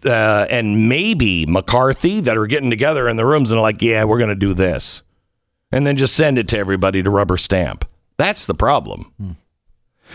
uh, 0.03 0.48
and 0.50 0.89
maybe 0.89 1.46
McCarthy 1.46 2.20
that 2.22 2.36
are 2.36 2.48
getting 2.48 2.72
together 2.72 3.08
in 3.08 3.17
the 3.17 3.25
rooms 3.25 3.51
and 3.51 3.60
are 3.60 3.62
like, 3.62 3.84
"Yeah, 3.84 4.05
we're 4.05 4.17
going 4.17 4.31
to 4.31 4.36
do 4.36 4.55
this." 4.55 5.03
And 5.72 5.86
then 5.86 5.96
just 5.96 6.15
send 6.15 6.39
it 6.39 6.48
to 6.50 6.58
everybody 6.58 7.03
to 7.03 7.10
rubber 7.12 7.38
stamp. 7.38 7.86
That's 8.17 8.48
the 8.48 8.55
problem. 8.55 9.13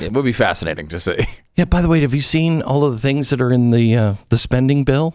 It 0.01 0.13
would 0.13 0.25
be 0.25 0.33
fascinating 0.33 0.89
to 0.89 0.99
see. 0.99 1.25
Yeah. 1.57 1.65
By 1.65 1.81
the 1.81 1.89
way, 1.89 2.03
have 2.03 2.13
you 2.13 2.21
seen 2.21 2.61
all 2.61 2.85
of 2.85 2.93
the 2.93 2.99
things 2.99 3.31
that 3.31 3.41
are 3.41 3.51
in 3.51 3.71
the 3.71 3.97
uh, 3.97 4.15
the 4.29 4.37
spending 4.37 4.85
bill 4.85 5.15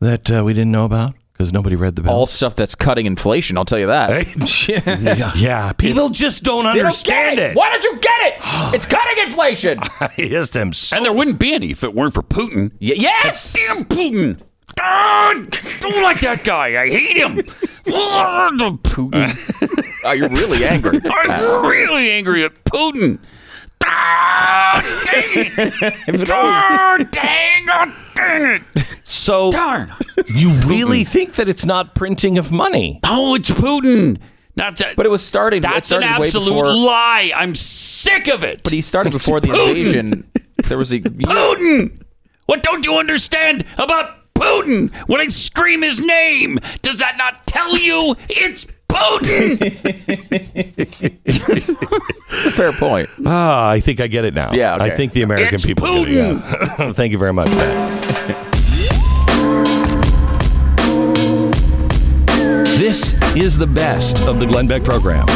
that 0.00 0.28
uh, 0.28 0.42
we 0.44 0.52
didn't 0.52 0.72
know 0.72 0.84
about 0.84 1.14
because 1.38 1.52
nobody 1.52 1.76
read 1.76 1.94
the 1.94 2.02
bill? 2.02 2.12
All 2.12 2.26
stuff 2.26 2.56
that's 2.56 2.74
cutting 2.74 3.06
inflation. 3.06 3.56
I'll 3.56 3.64
tell 3.64 3.78
you 3.78 3.86
that. 3.86 4.68
yeah. 4.68 5.32
yeah, 5.36 5.72
people 5.72 6.08
just 6.10 6.42
don't 6.42 6.64
They 6.64 6.70
don't 6.70 6.78
understand 6.78 7.38
it. 7.38 7.56
Why 7.56 7.70
don't 7.70 7.84
you 7.84 7.98
get 8.00 8.20
it? 8.26 8.34
It's 8.74 8.86
cutting 8.86 9.24
inflation. 9.24 9.78
I 10.00 10.10
just 10.16 10.56
am 10.56 10.72
so. 10.72 10.96
And 10.96 11.06
there 11.06 11.12
wouldn't 11.12 11.38
be 11.38 11.54
any 11.54 11.70
if 11.70 11.84
it 11.84 11.94
weren't 11.94 12.12
for 12.12 12.22
Putin. 12.22 12.72
Y- 12.80 12.94
yes. 12.96 13.54
Damn 13.54 13.84
Putin. 13.84 14.40
Ah, 14.80 15.32
don't 15.80 16.02
like 16.02 16.20
that 16.20 16.42
guy. 16.44 16.82
I 16.82 16.88
hate 16.90 17.16
him. 17.16 17.42
Ah, 17.90 18.50
the 18.58 18.72
Putin. 18.82 20.04
Oh, 20.04 20.12
you're 20.12 20.28
really 20.28 20.62
angry. 20.66 21.00
I'm 21.10 21.66
really 21.66 22.10
angry 22.10 22.44
at 22.44 22.52
Putin. 22.64 23.18
Ah, 23.90 24.80
dang 25.04 25.24
it. 25.34 26.26
Dang, 26.26 27.66
oh, 27.70 27.94
dang 28.14 28.62
it. 28.76 29.00
so 29.04 29.50
Darn. 29.50 29.92
you 30.26 30.50
really 30.66 31.04
think 31.04 31.34
that 31.34 31.48
it's 31.48 31.64
not 31.64 31.94
printing 31.94 32.38
of 32.38 32.52
money? 32.52 33.00
Oh, 33.04 33.34
it's 33.34 33.50
Putin. 33.50 34.18
Not 34.56 34.76
that, 34.78 34.96
But 34.96 35.06
it 35.06 35.08
was 35.10 35.24
starting. 35.24 35.62
that's 35.62 35.90
an 35.92 36.02
started 36.02 36.20
way 36.20 36.26
absolute 36.26 36.46
before. 36.50 36.66
lie. 36.74 37.32
I'm 37.34 37.54
sick 37.54 38.26
of 38.28 38.42
it. 38.42 38.62
But 38.64 38.72
he 38.72 38.80
started 38.80 39.12
before 39.12 39.40
the 39.40 39.50
invasion. 39.50 40.28
There 40.64 40.76
was 40.78 40.92
a 40.92 41.00
Putin! 41.00 42.02
What 42.46 42.62
don't 42.62 42.84
you 42.84 42.96
understand 42.98 43.64
about 43.78 44.32
Putin? 44.34 44.90
When 45.08 45.20
I 45.20 45.28
scream 45.28 45.82
his 45.82 46.00
name, 46.00 46.58
does 46.82 46.98
that 46.98 47.16
not 47.16 47.46
tell 47.46 47.78
you 47.78 48.16
it's 48.28 48.66
Putin? 48.90 49.58
fair 52.52 52.72
point. 52.72 53.08
Ah, 53.26 53.68
I 53.68 53.80
think 53.80 54.00
I 54.00 54.06
get 54.06 54.24
it 54.24 54.34
now. 54.34 54.52
Yeah, 54.52 54.76
okay. 54.76 54.84
I 54.84 54.90
think 54.90 55.12
the 55.12 55.22
American 55.22 55.54
It's 55.54 55.66
people 55.66 56.04
get 56.04 56.08
it. 56.08 56.14
Yeah. 56.16 56.92
Thank 56.92 57.12
you 57.12 57.18
very 57.18 57.32
much, 57.32 57.48
Matt. 57.50 58.48
this 62.78 63.12
is 63.36 63.58
the 63.58 63.66
best 63.66 64.20
of 64.22 64.38
the 64.38 64.46
Glenn 64.46 64.66
Beck 64.68 64.84
program. 64.84 65.26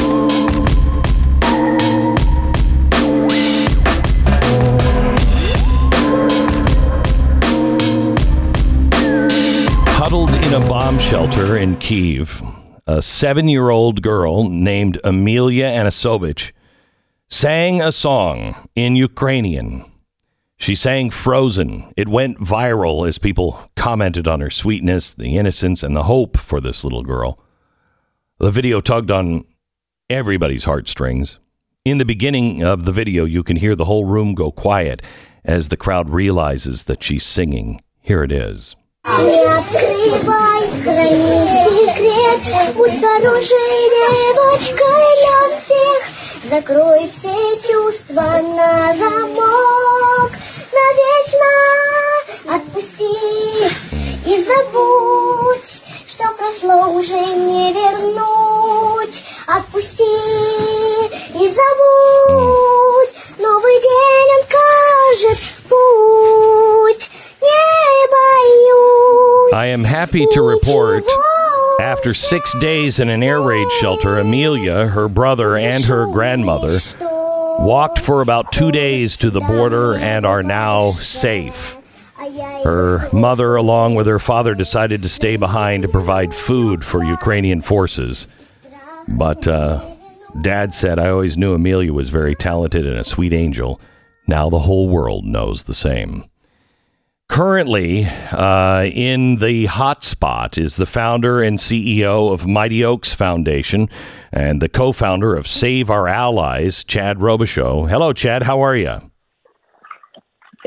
Huddled 9.94 10.30
in 10.34 10.54
a 10.54 10.60
bomb 10.68 10.98
shelter 10.98 11.56
in 11.56 11.76
Kiev, 11.76 12.42
a 12.86 13.00
seven 13.00 13.48
year 13.48 13.70
old 13.70 14.02
girl 14.02 14.48
named 14.48 15.00
Amelia 15.04 15.66
Anisovich 15.66 16.52
sang 17.28 17.80
a 17.80 17.92
song 17.92 18.68
in 18.74 18.96
Ukrainian. 18.96 19.84
She 20.56 20.74
sang 20.74 21.10
Frozen. 21.10 21.92
It 21.96 22.08
went 22.08 22.38
viral 22.38 23.08
as 23.08 23.18
people 23.18 23.70
commented 23.74 24.28
on 24.28 24.40
her 24.40 24.50
sweetness, 24.50 25.12
the 25.12 25.36
innocence, 25.36 25.82
and 25.82 25.96
the 25.96 26.04
hope 26.04 26.36
for 26.38 26.60
this 26.60 26.84
little 26.84 27.02
girl. 27.02 27.40
The 28.38 28.50
video 28.50 28.80
tugged 28.80 29.10
on 29.10 29.44
everybody's 30.08 30.64
heartstrings. 30.64 31.38
In 31.84 31.98
the 31.98 32.04
beginning 32.04 32.62
of 32.62 32.84
the 32.84 32.92
video, 32.92 33.24
you 33.24 33.42
can 33.42 33.56
hear 33.56 33.74
the 33.74 33.86
whole 33.86 34.04
room 34.04 34.34
go 34.34 34.52
quiet 34.52 35.02
as 35.44 35.68
the 35.68 35.76
crowd 35.76 36.10
realizes 36.10 36.84
that 36.84 37.02
she's 37.02 37.24
singing. 37.24 37.80
Here 37.98 38.22
it 38.22 38.30
is. 38.30 38.76
Не 39.04 39.42
открывай, 39.44 40.62
храни 40.84 41.42
секрет, 41.64 42.74
будь 42.76 43.00
хорошей 43.00 43.90
девочкой 43.98 45.06
для 45.18 45.38
всех. 45.58 46.00
Закрой 46.48 47.10
все 47.10 47.36
чувства 47.66 48.40
на 48.42 48.94
замок, 48.94 50.30
навечно 50.72 51.54
отпусти 52.54 53.16
и 54.24 54.44
забудь, 54.44 55.82
что 56.06 56.24
прошло 56.38 56.92
уже 56.92 57.18
не 57.18 57.72
вернуть. 57.72 59.24
Отпусти 59.48 60.04
и 61.34 61.50
забудь, 61.50 63.14
новый 63.38 63.80
день 63.80 64.30
он 64.38 64.44
кажет 64.48 65.38
путь. 65.68 67.10
Не 67.40 68.08
боюсь. 68.08 68.41
I 69.52 69.66
am 69.66 69.84
happy 69.84 70.26
to 70.32 70.40
report 70.40 71.04
after 71.78 72.14
six 72.14 72.54
days 72.58 72.98
in 72.98 73.10
an 73.10 73.22
air 73.22 73.42
raid 73.42 73.70
shelter, 73.72 74.18
Amelia, 74.18 74.86
her 74.86 75.08
brother, 75.08 75.58
and 75.58 75.84
her 75.84 76.06
grandmother 76.06 76.80
walked 77.58 77.98
for 77.98 78.22
about 78.22 78.50
two 78.50 78.72
days 78.72 79.14
to 79.18 79.28
the 79.28 79.42
border 79.42 79.94
and 79.94 80.24
are 80.24 80.42
now 80.42 80.92
safe. 80.92 81.76
Her 82.64 83.10
mother, 83.12 83.56
along 83.56 83.94
with 83.94 84.06
her 84.06 84.18
father, 84.18 84.54
decided 84.54 85.02
to 85.02 85.08
stay 85.10 85.36
behind 85.36 85.82
to 85.82 85.88
provide 85.88 86.34
food 86.34 86.82
for 86.82 87.04
Ukrainian 87.04 87.60
forces. 87.60 88.26
But 89.06 89.46
uh, 89.46 89.96
dad 90.40 90.72
said, 90.72 90.98
I 90.98 91.10
always 91.10 91.36
knew 91.36 91.52
Amelia 91.52 91.92
was 91.92 92.08
very 92.08 92.34
talented 92.34 92.86
and 92.86 92.98
a 92.98 93.04
sweet 93.04 93.34
angel. 93.34 93.80
Now 94.26 94.48
the 94.48 94.60
whole 94.60 94.88
world 94.88 95.26
knows 95.26 95.64
the 95.64 95.74
same. 95.74 96.24
Currently, 97.28 98.04
uh, 98.30 98.84
in 98.92 99.36
the 99.36 99.66
hot 99.66 100.04
spot 100.04 100.58
is 100.58 100.76
the 100.76 100.84
founder 100.84 101.42
and 101.42 101.58
CEO 101.58 102.30
of 102.32 102.46
Mighty 102.46 102.84
Oaks 102.84 103.14
Foundation 103.14 103.88
and 104.30 104.60
the 104.60 104.68
co 104.68 104.92
founder 104.92 105.34
of 105.34 105.46
Save 105.46 105.88
Our 105.88 106.08
Allies, 106.08 106.84
Chad 106.84 107.18
Robichaux. 107.18 107.88
Hello, 107.88 108.12
Chad. 108.12 108.42
How 108.42 108.60
are 108.60 108.76
you? 108.76 108.98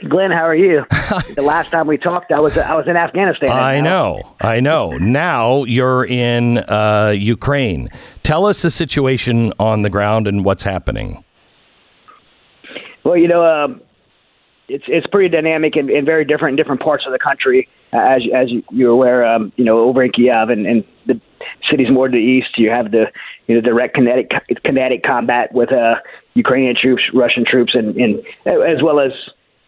Glenn, 0.09 0.31
how 0.31 0.45
are 0.45 0.55
you? 0.55 0.83
the 1.35 1.41
last 1.41 1.71
time 1.71 1.87
we 1.87 1.97
talked, 1.97 2.31
I 2.31 2.39
was 2.39 2.57
I 2.57 2.75
was 2.75 2.87
in 2.87 2.97
Afghanistan. 2.97 3.49
I 3.49 3.79
know. 3.79 4.35
I 4.41 4.59
know. 4.59 4.91
Now 4.97 5.63
you're 5.63 6.05
in 6.05 6.57
uh, 6.57 7.13
Ukraine. 7.15 7.89
Tell 8.23 8.45
us 8.45 8.61
the 8.61 8.71
situation 8.71 9.53
on 9.57 9.83
the 9.83 9.89
ground 9.89 10.27
and 10.27 10.43
what's 10.43 10.63
happening. 10.63 11.23
Well, 13.05 13.15
you 13.17 13.27
know, 13.27 13.45
um, 13.45 13.81
it's 14.67 14.85
it's 14.87 15.07
pretty 15.07 15.29
dynamic 15.29 15.75
and, 15.75 15.89
and 15.89 16.05
very 16.05 16.25
different 16.25 16.53
in 16.53 16.55
different 16.57 16.81
parts 16.81 17.05
of 17.05 17.11
the 17.11 17.19
country. 17.19 17.67
Uh, 17.93 17.97
as 17.99 18.21
as 18.33 18.51
you- 18.51 18.63
you're 18.71 18.91
aware, 18.91 19.25
um, 19.25 19.51
you 19.55 19.63
know, 19.63 19.79
over 19.79 20.03
in 20.03 20.11
Kiev 20.11 20.49
and, 20.49 20.65
and 20.65 20.83
the 21.05 21.19
cities 21.69 21.87
more 21.91 22.07
to 22.07 22.11
the 22.11 22.17
east, 22.17 22.57
you 22.57 22.69
have 22.69 22.91
the 22.91 23.05
you 23.47 23.55
know 23.55 23.61
direct 23.61 23.95
kinetic 23.95 24.31
kinetic 24.63 25.03
combat 25.03 25.53
with 25.53 25.71
uh, 25.71 25.95
Ukrainian 26.33 26.75
troops, 26.75 27.03
Russian 27.13 27.45
troops, 27.45 27.73
and, 27.75 27.95
and 27.95 28.19
as 28.45 28.81
well 28.81 28.99
as 28.99 29.11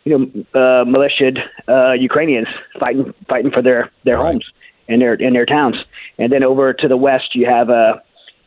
you 0.04 0.18
know 0.18 0.26
uh, 0.60 0.84
militiaed 0.86 1.38
uh, 1.68 1.94
Ukrainians 1.94 2.48
fighting 2.80 3.14
fighting 3.30 3.52
for 3.52 3.62
their 3.62 3.92
their 4.04 4.18
homes. 4.18 4.46
and 4.90 5.02
their 5.02 5.14
in 5.16 5.34
their 5.34 5.46
towns. 5.46 5.76
And 6.18 6.32
then 6.32 6.44
over 6.44 6.74
to 6.74 6.88
the 6.88 6.98
west, 6.98 7.36
you 7.36 7.46
have 7.46 7.70
uh, 7.70 8.00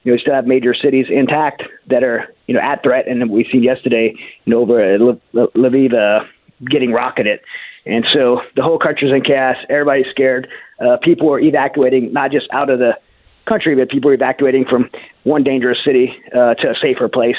you 0.03 0.11
know, 0.11 0.15
we 0.17 0.19
still 0.21 0.35
have 0.35 0.47
major 0.47 0.75
cities 0.75 1.07
intact 1.11 1.63
that 1.89 2.03
are 2.03 2.35
you 2.47 2.55
know 2.55 2.61
at 2.61 2.83
threat, 2.83 3.07
and 3.07 3.31
we've 3.31 3.47
seen 3.53 3.63
yesterday, 3.63 4.15
you 4.45 4.51
know, 4.53 4.61
over 4.61 4.81
at 4.81 5.01
Lviv 5.01 5.93
uh, 5.95 6.25
getting 6.65 6.93
rocketed. 6.93 7.41
And 7.87 8.05
so 8.13 8.41
the 8.57 8.63
whole 8.63 8.79
country's 8.79 9.13
in 9.13 9.23
chaos. 9.23 9.57
Everybody's 9.69 10.11
scared. 10.11 10.49
Uh, 10.79 10.97
people 11.03 11.33
are 11.33 11.41
evacuating 11.41 12.13
not 12.13 12.31
just 12.31 12.47
out 12.53 12.71
of 12.71 12.79
the 12.79 12.99
country, 13.47 13.75
but 13.75 13.89
people 13.89 14.11
are 14.11 14.15
evacuating 14.15 14.65
from 14.65 14.91
one 15.25 15.43
dangerous 15.43 15.79
city 15.85 16.15
uh, 16.33 16.55
to 16.55 16.71
a 16.71 16.75
safer 16.81 17.09
place. 17.09 17.37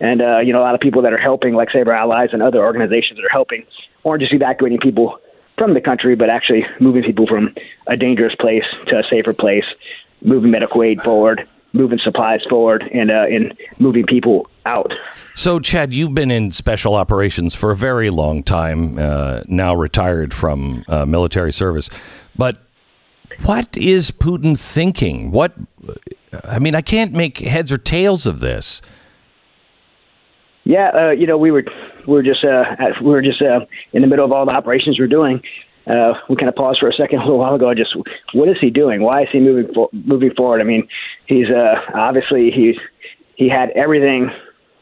And 0.00 0.22
uh, 0.22 0.38
you 0.38 0.52
know, 0.52 0.60
a 0.60 0.64
lot 0.64 0.74
of 0.74 0.80
people 0.80 1.02
that 1.02 1.12
are 1.12 1.18
helping, 1.18 1.54
like 1.54 1.70
Save 1.70 1.88
Our 1.88 1.94
Allies 1.94 2.30
and 2.32 2.42
other 2.42 2.64
organizations 2.64 3.18
that 3.18 3.24
are 3.24 3.32
helping, 3.32 3.66
aren't 4.04 4.22
just 4.22 4.32
evacuating 4.32 4.78
people 4.78 5.18
from 5.58 5.74
the 5.74 5.80
country, 5.80 6.16
but 6.16 6.30
actually 6.30 6.64
moving 6.80 7.02
people 7.02 7.26
from 7.26 7.54
a 7.86 7.96
dangerous 7.96 8.34
place 8.36 8.64
to 8.86 8.98
a 8.98 9.02
safer 9.10 9.34
place, 9.34 9.66
moving 10.22 10.50
medical 10.50 10.82
aid 10.82 11.02
forward, 11.02 11.46
moving 11.72 11.98
supplies 12.02 12.40
forward, 12.48 12.84
and 12.92 13.10
uh, 13.10 13.24
and 13.28 13.54
moving 13.78 14.04
people 14.06 14.48
out. 14.66 14.92
So, 15.34 15.60
Chad, 15.60 15.92
you've 15.92 16.14
been 16.14 16.30
in 16.30 16.50
special 16.50 16.94
operations 16.94 17.54
for 17.54 17.70
a 17.70 17.76
very 17.76 18.10
long 18.10 18.42
time, 18.42 18.98
uh, 18.98 19.42
now 19.46 19.74
retired 19.74 20.34
from 20.34 20.84
uh, 20.88 21.06
military 21.06 21.52
service. 21.52 21.88
But 22.36 22.58
what 23.44 23.76
is 23.76 24.10
Putin 24.10 24.58
thinking? 24.58 25.30
What 25.30 25.54
I 26.44 26.58
mean, 26.58 26.74
I 26.74 26.82
can't 26.82 27.12
make 27.12 27.38
heads 27.38 27.72
or 27.72 27.78
tails 27.78 28.26
of 28.26 28.40
this. 28.40 28.82
Yeah, 30.64 30.90
uh, 30.94 31.10
you 31.10 31.26
know, 31.26 31.38
we 31.38 31.50
were 31.50 31.64
we 32.06 32.12
were 32.12 32.22
just 32.22 32.44
uh, 32.44 32.64
at- 32.78 33.02
we 33.02 33.10
were 33.10 33.22
just 33.22 33.40
uh, 33.40 33.60
in 33.92 34.02
the 34.02 34.08
middle 34.08 34.24
of 34.24 34.32
all 34.32 34.44
the 34.44 34.52
operations 34.52 34.98
we're 34.98 35.06
doing. 35.08 35.42
Uh, 35.90 36.14
we 36.28 36.36
kind 36.36 36.48
of 36.48 36.54
paused 36.54 36.78
for 36.78 36.88
a 36.88 36.92
second 36.92 37.18
a 37.18 37.22
little 37.22 37.38
while 37.38 37.54
ago. 37.54 37.74
Just 37.74 37.96
what 38.32 38.48
is 38.48 38.56
he 38.60 38.70
doing? 38.70 39.02
Why 39.02 39.22
is 39.22 39.28
he 39.32 39.40
moving 39.40 39.68
moving 39.92 40.30
forward? 40.36 40.60
I 40.60 40.64
mean, 40.64 40.86
he's 41.26 41.48
uh, 41.50 41.74
obviously 41.94 42.50
he's 42.54 42.76
he 43.34 43.48
had 43.48 43.70
everything 43.70 44.30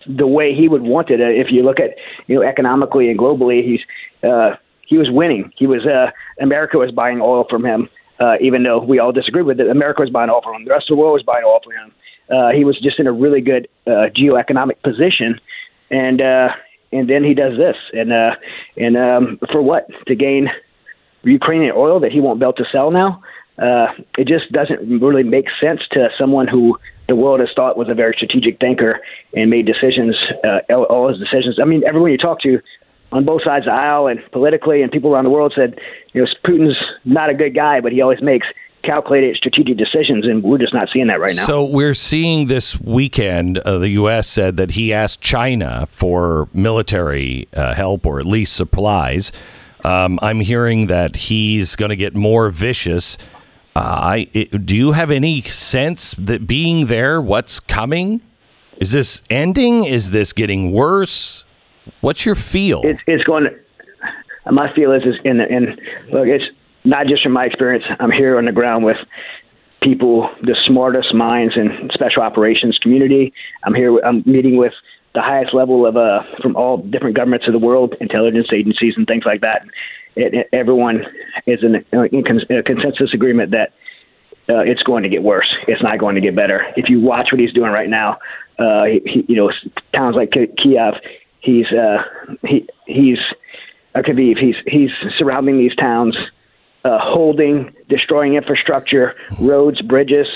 the 0.07 0.27
way 0.27 0.55
he 0.55 0.69
would 0.69 0.83
want 0.83 1.11
it. 1.11 1.21
Uh, 1.21 1.25
If 1.29 1.49
you 1.51 1.63
look 1.63 1.81
at 1.81 1.91
you 2.27 2.37
know 2.37 2.43
economically 2.43 3.09
and 3.11 3.19
globally, 3.19 3.65
he's 3.65 3.81
uh, 4.29 4.57
he 4.87 4.99
was 4.99 5.09
winning. 5.11 5.51
He 5.57 5.67
was 5.67 5.87
uh, 5.87 6.11
America 6.43 6.77
was 6.79 6.91
buying 6.91 7.21
oil 7.21 7.47
from 7.49 7.65
him, 7.65 7.89
uh, 8.21 8.35
even 8.41 8.63
though 8.63 8.81
we 8.83 8.99
all 8.99 9.13
disagreed 9.13 9.47
with 9.47 9.61
it. 9.61 9.69
America 9.69 10.03
was 10.03 10.11
buying 10.11 10.31
oil 10.31 10.43
from 10.43 10.57
him. 10.57 10.65
The 10.65 10.73
rest 10.73 10.91
of 10.91 10.97
the 10.97 11.01
world 11.01 11.15
was 11.15 11.23
buying 11.23 11.45
oil 11.47 11.61
from 11.65 11.73
him. 11.73 11.93
Uh, 12.31 12.51
he 12.51 12.65
was 12.65 12.79
just 12.81 12.99
in 12.99 13.07
a 13.07 13.13
really 13.13 13.41
good 13.41 13.69
uh, 13.87 14.09
geoeconomic 14.15 14.83
position, 14.83 15.41
and 15.91 16.21
uh, 16.21 16.49
and 16.93 17.09
then 17.09 17.25
he 17.25 17.33
does 17.33 17.57
this, 17.57 17.77
and 17.93 18.13
uh, 18.13 18.35
and 18.77 18.97
um, 18.97 19.39
for 19.51 19.63
what? 19.63 19.87
To 20.07 20.15
gain 20.15 20.49
Ukrainian 21.25 21.73
oil 21.77 22.01
that 22.01 22.13
he 22.13 22.21
won't 22.21 22.39
be 22.41 22.45
able 22.45 22.53
to 22.55 22.65
sell 22.71 22.91
now. 22.91 23.23
Uh, 23.59 23.89
it 24.17 24.29
just 24.29 24.51
doesn't 24.53 25.01
really 25.01 25.25
make 25.25 25.47
sense 25.61 25.81
to 25.91 26.09
someone 26.17 26.47
who 26.47 26.79
the 27.09 27.17
world 27.17 27.41
has 27.41 27.49
thought 27.57 27.77
was 27.77 27.89
a 27.89 27.95
very 27.95 28.13
strategic 28.15 28.61
thinker 28.61 29.01
and 29.35 29.51
made 29.51 29.67
decisions, 29.67 30.17
uh, 30.45 30.61
all- 30.75 31.09
his 31.09 31.19
decisions. 31.19 31.59
I 31.61 31.65
mean, 31.65 31.83
everyone 31.85 32.13
you 32.13 32.19
talk 32.19 32.41
to 32.43 32.61
on 33.11 33.25
both 33.25 33.43
sides 33.43 33.67
of 33.67 33.73
the 33.73 33.81
aisle 33.81 34.07
and 34.07 34.21
politically 34.31 34.83
and 34.83 34.93
people 34.93 35.13
around 35.13 35.25
the 35.25 35.31
world 35.31 35.53
said, 35.57 35.81
you 36.13 36.21
know, 36.23 36.29
Putin's 36.47 36.77
not 37.05 37.31
a 37.31 37.35
good 37.35 37.55
guy, 37.55 37.81
but 37.81 37.91
he 37.91 38.03
always 38.03 38.21
makes 38.23 38.47
calculated 38.85 39.37
strategic 39.37 39.77
decisions, 39.77 40.25
and 40.25 40.43
we're 40.43 40.59
just 40.59 40.73
not 40.73 40.89
seeing 40.93 41.09
that 41.09 41.19
right 41.19 41.35
now. 41.35 41.43
So 41.43 41.65
we're 41.65 41.95
seeing 41.95 42.47
this 42.47 42.81
weekend. 42.81 43.59
Uh, 43.59 43.79
the 43.79 43.91
U.S. 43.91 44.29
said 44.29 44.57
that 44.57 44.73
he 44.73 44.93
asked 44.93 45.21
China 45.21 45.87
for 45.89 46.49
military 46.53 47.49
uh, 47.55 47.75
help 47.75 48.07
or 48.07 48.21
at 48.21 48.27
least 48.27 48.55
supplies. 48.55 49.33
Um, 49.85 50.19
I'm 50.23 50.41
hearing 50.41 50.87
that 50.89 51.17
he's 51.17 51.77
going 51.77 51.91
to 51.91 51.97
get 51.97 52.15
more 52.15 52.51
vicious. 52.51 53.17
Uh, 53.77 53.81
I 53.81 54.31
it, 54.33 54.67
do 54.67 54.77
you 54.77 54.93
have 54.93 55.11
any 55.11 55.43
sense 55.43 56.15
that 56.19 56.47
being 56.47 56.87
there, 56.87 57.21
what's 57.21 57.61
coming? 57.61 58.21
Is 58.79 58.93
this 58.93 59.23
ending? 59.31 59.85
Is 59.85 60.11
this 60.11 60.33
getting 60.33 60.73
worse? 60.73 61.45
What's 62.01 62.27
your 62.27 62.35
feel? 62.35 62.81
it's 62.85 63.01
it's 63.07 63.25
going 63.25 63.45
to 63.45 63.51
my 64.51 64.73
feel 64.75 64.93
is 64.93 65.03
is 65.03 65.17
in 65.25 65.41
in 65.41 65.77
look 66.11 66.27
it's 66.27 66.45
not 66.85 67.07
just 67.07 67.23
from 67.23 67.33
my 67.33 67.45
experience 67.45 67.85
i'm 68.01 68.11
here 68.11 68.39
on 68.39 68.47
the 68.47 68.53
ground 68.53 68.85
with 68.85 68.97
people 69.83 70.31
the 70.43 70.57
smartest 70.67 71.15
minds 71.15 71.55
in 71.57 71.91
special 71.93 72.23
operations 72.23 72.79
community 72.83 73.33
i'm 73.65 73.75
here 73.75 73.99
i'm 74.05 74.23
meeting 74.27 74.57
with 74.57 74.73
the 75.19 75.23
highest 75.23 75.53
level 75.53 75.85
of 75.85 75.97
uh 75.97 76.23
from 76.41 76.55
all 76.55 76.77
different 76.79 77.17
governments 77.17 77.47
of 77.49 77.53
the 77.53 77.59
world 77.59 77.95
intelligence 78.01 78.49
agencies 78.55 78.95
and 78.97 79.07
things 79.07 79.25
like 79.27 79.41
that 79.41 79.67
it, 80.19 80.35
it, 80.35 80.49
everyone 80.53 81.05
is 81.47 81.61
in, 81.63 81.77
in 82.13 82.25
con- 82.25 82.41
a 82.51 82.63
consensus 82.63 83.15
agreement 83.15 83.51
that 83.53 83.73
uh, 84.49 84.61
it's 84.61 84.83
going 84.83 85.03
to 85.03 85.09
get 85.09 85.23
worse. 85.23 85.55
It's 85.67 85.83
not 85.83 85.99
going 85.99 86.15
to 86.15 86.21
get 86.21 86.35
better. 86.35 86.65
If 86.77 86.89
you 86.89 87.01
watch 87.01 87.29
what 87.31 87.41
he's 87.41 87.53
doing 87.53 87.71
right 87.71 87.89
now, 87.89 88.19
uh, 88.59 88.85
he, 88.85 89.25
you 89.29 89.37
know, 89.37 89.53
towns 89.95 90.17
like 90.17 90.33
Kiev, 90.33 90.95
he's 91.41 91.67
uh, 91.67 92.03
he 92.47 92.67
he's 92.87 93.19
uh, 93.95 94.01
Kyiv, 94.01 94.39
he's 94.39 94.57
he's 94.67 94.91
surrounding 95.17 95.59
these 95.59 95.75
towns, 95.77 96.17
uh, 96.85 96.99
holding, 97.01 97.75
destroying 97.89 98.35
infrastructure, 98.35 99.15
roads, 99.41 99.81
bridges, 99.83 100.27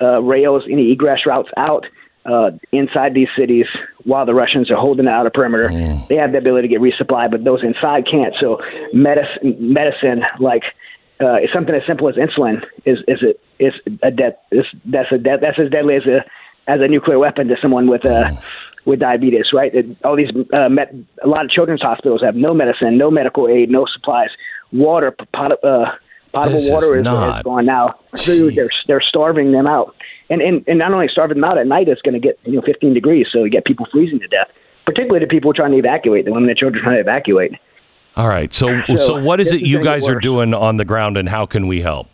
uh, 0.00 0.22
rails, 0.22 0.62
any 0.70 0.92
egress 0.92 1.26
routes 1.26 1.50
out 1.56 1.86
uh, 2.26 2.50
inside 2.72 3.14
these 3.14 3.28
cities, 3.38 3.66
while 4.04 4.26
the 4.26 4.34
Russians 4.34 4.70
are 4.70 4.76
holding 4.76 5.06
out 5.08 5.26
a 5.26 5.30
perimeter. 5.30 5.68
They 6.08 6.16
have 6.16 6.32
the 6.32 6.38
ability 6.38 6.68
to 6.68 6.74
get 6.74 6.80
resupply, 6.80 7.30
but 7.30 7.44
those 7.44 7.62
inside 7.62 8.06
can't. 8.10 8.34
So 8.40 8.60
medicine, 8.92 9.56
medicine 9.60 10.22
like 10.40 10.62
uh, 11.20 11.34
it's 11.42 11.52
something 11.52 11.74
as 11.74 11.82
simple 11.86 12.08
as 12.08 12.16
insulin 12.16 12.62
is 12.84 12.98
is 13.08 13.18
it 13.22 13.40
is 13.58 13.72
a 14.02 14.10
death 14.10 14.34
is 14.52 14.64
that's 14.84 15.10
a 15.12 15.18
death 15.18 15.38
that's 15.40 15.58
as 15.58 15.70
deadly 15.70 15.96
as 15.96 16.04
a 16.06 16.18
as 16.70 16.80
a 16.80 16.88
nuclear 16.88 17.18
weapon 17.18 17.48
to 17.48 17.56
someone 17.62 17.88
with 17.88 18.04
uh 18.04 18.30
with 18.84 19.00
diabetes 19.00 19.46
right? 19.54 19.74
It- 19.74 19.96
all 20.04 20.14
these 20.16 20.30
uh, 20.52 20.68
met, 20.68 20.94
a 21.22 21.28
lot 21.28 21.44
of 21.44 21.50
children's 21.50 21.80
hospitals 21.82 22.20
have 22.22 22.36
no 22.36 22.52
medicine 22.52 22.98
no 22.98 23.10
medical 23.10 23.48
aid 23.48 23.70
no 23.70 23.86
supplies. 23.92 24.28
Water 24.72 25.10
pot, 25.32 25.52
uh, 25.64 25.92
potable 26.32 26.52
This 26.56 26.66
is 26.66 26.72
water 26.72 26.98
is, 26.98 27.04
not- 27.04 27.38
is 27.38 27.42
gone 27.44 27.66
now. 27.66 27.94
Food 28.16 28.54
they're 28.56 28.68
they're 28.86 29.00
starving 29.00 29.52
them 29.52 29.66
out 29.66 29.94
and 30.30 30.42
and 30.42 30.64
and 30.66 30.78
not 30.78 30.92
only 30.92 31.08
starving 31.10 31.36
them 31.36 31.44
out 31.44 31.58
at 31.58 31.66
night 31.66 31.88
it's 31.88 32.02
going 32.02 32.14
to 32.14 32.20
get 32.20 32.38
you 32.44 32.52
know 32.52 32.62
15 32.62 32.94
degrees 32.94 33.26
so 33.32 33.44
you 33.44 33.50
get 33.50 33.64
people 33.64 33.86
freezing 33.92 34.18
to 34.20 34.28
death 34.28 34.48
particularly 34.84 35.24
the 35.24 35.28
people 35.28 35.52
trying 35.52 35.72
to 35.72 35.78
evacuate 35.78 36.24
the 36.24 36.32
women 36.32 36.48
and 36.48 36.58
children 36.58 36.82
trying 36.82 36.96
to 36.96 37.00
evacuate 37.00 37.52
All 38.16 38.28
right. 38.28 38.52
So, 38.52 38.80
so, 38.86 38.96
So, 38.96 39.22
what 39.22 39.40
is 39.40 39.52
it 39.52 39.60
you 39.60 39.84
guys 39.84 40.08
are 40.08 40.18
doing 40.18 40.54
on 40.54 40.78
the 40.78 40.86
ground, 40.86 41.18
and 41.18 41.28
how 41.28 41.44
can 41.44 41.66
we 41.66 41.82
help? 41.82 42.06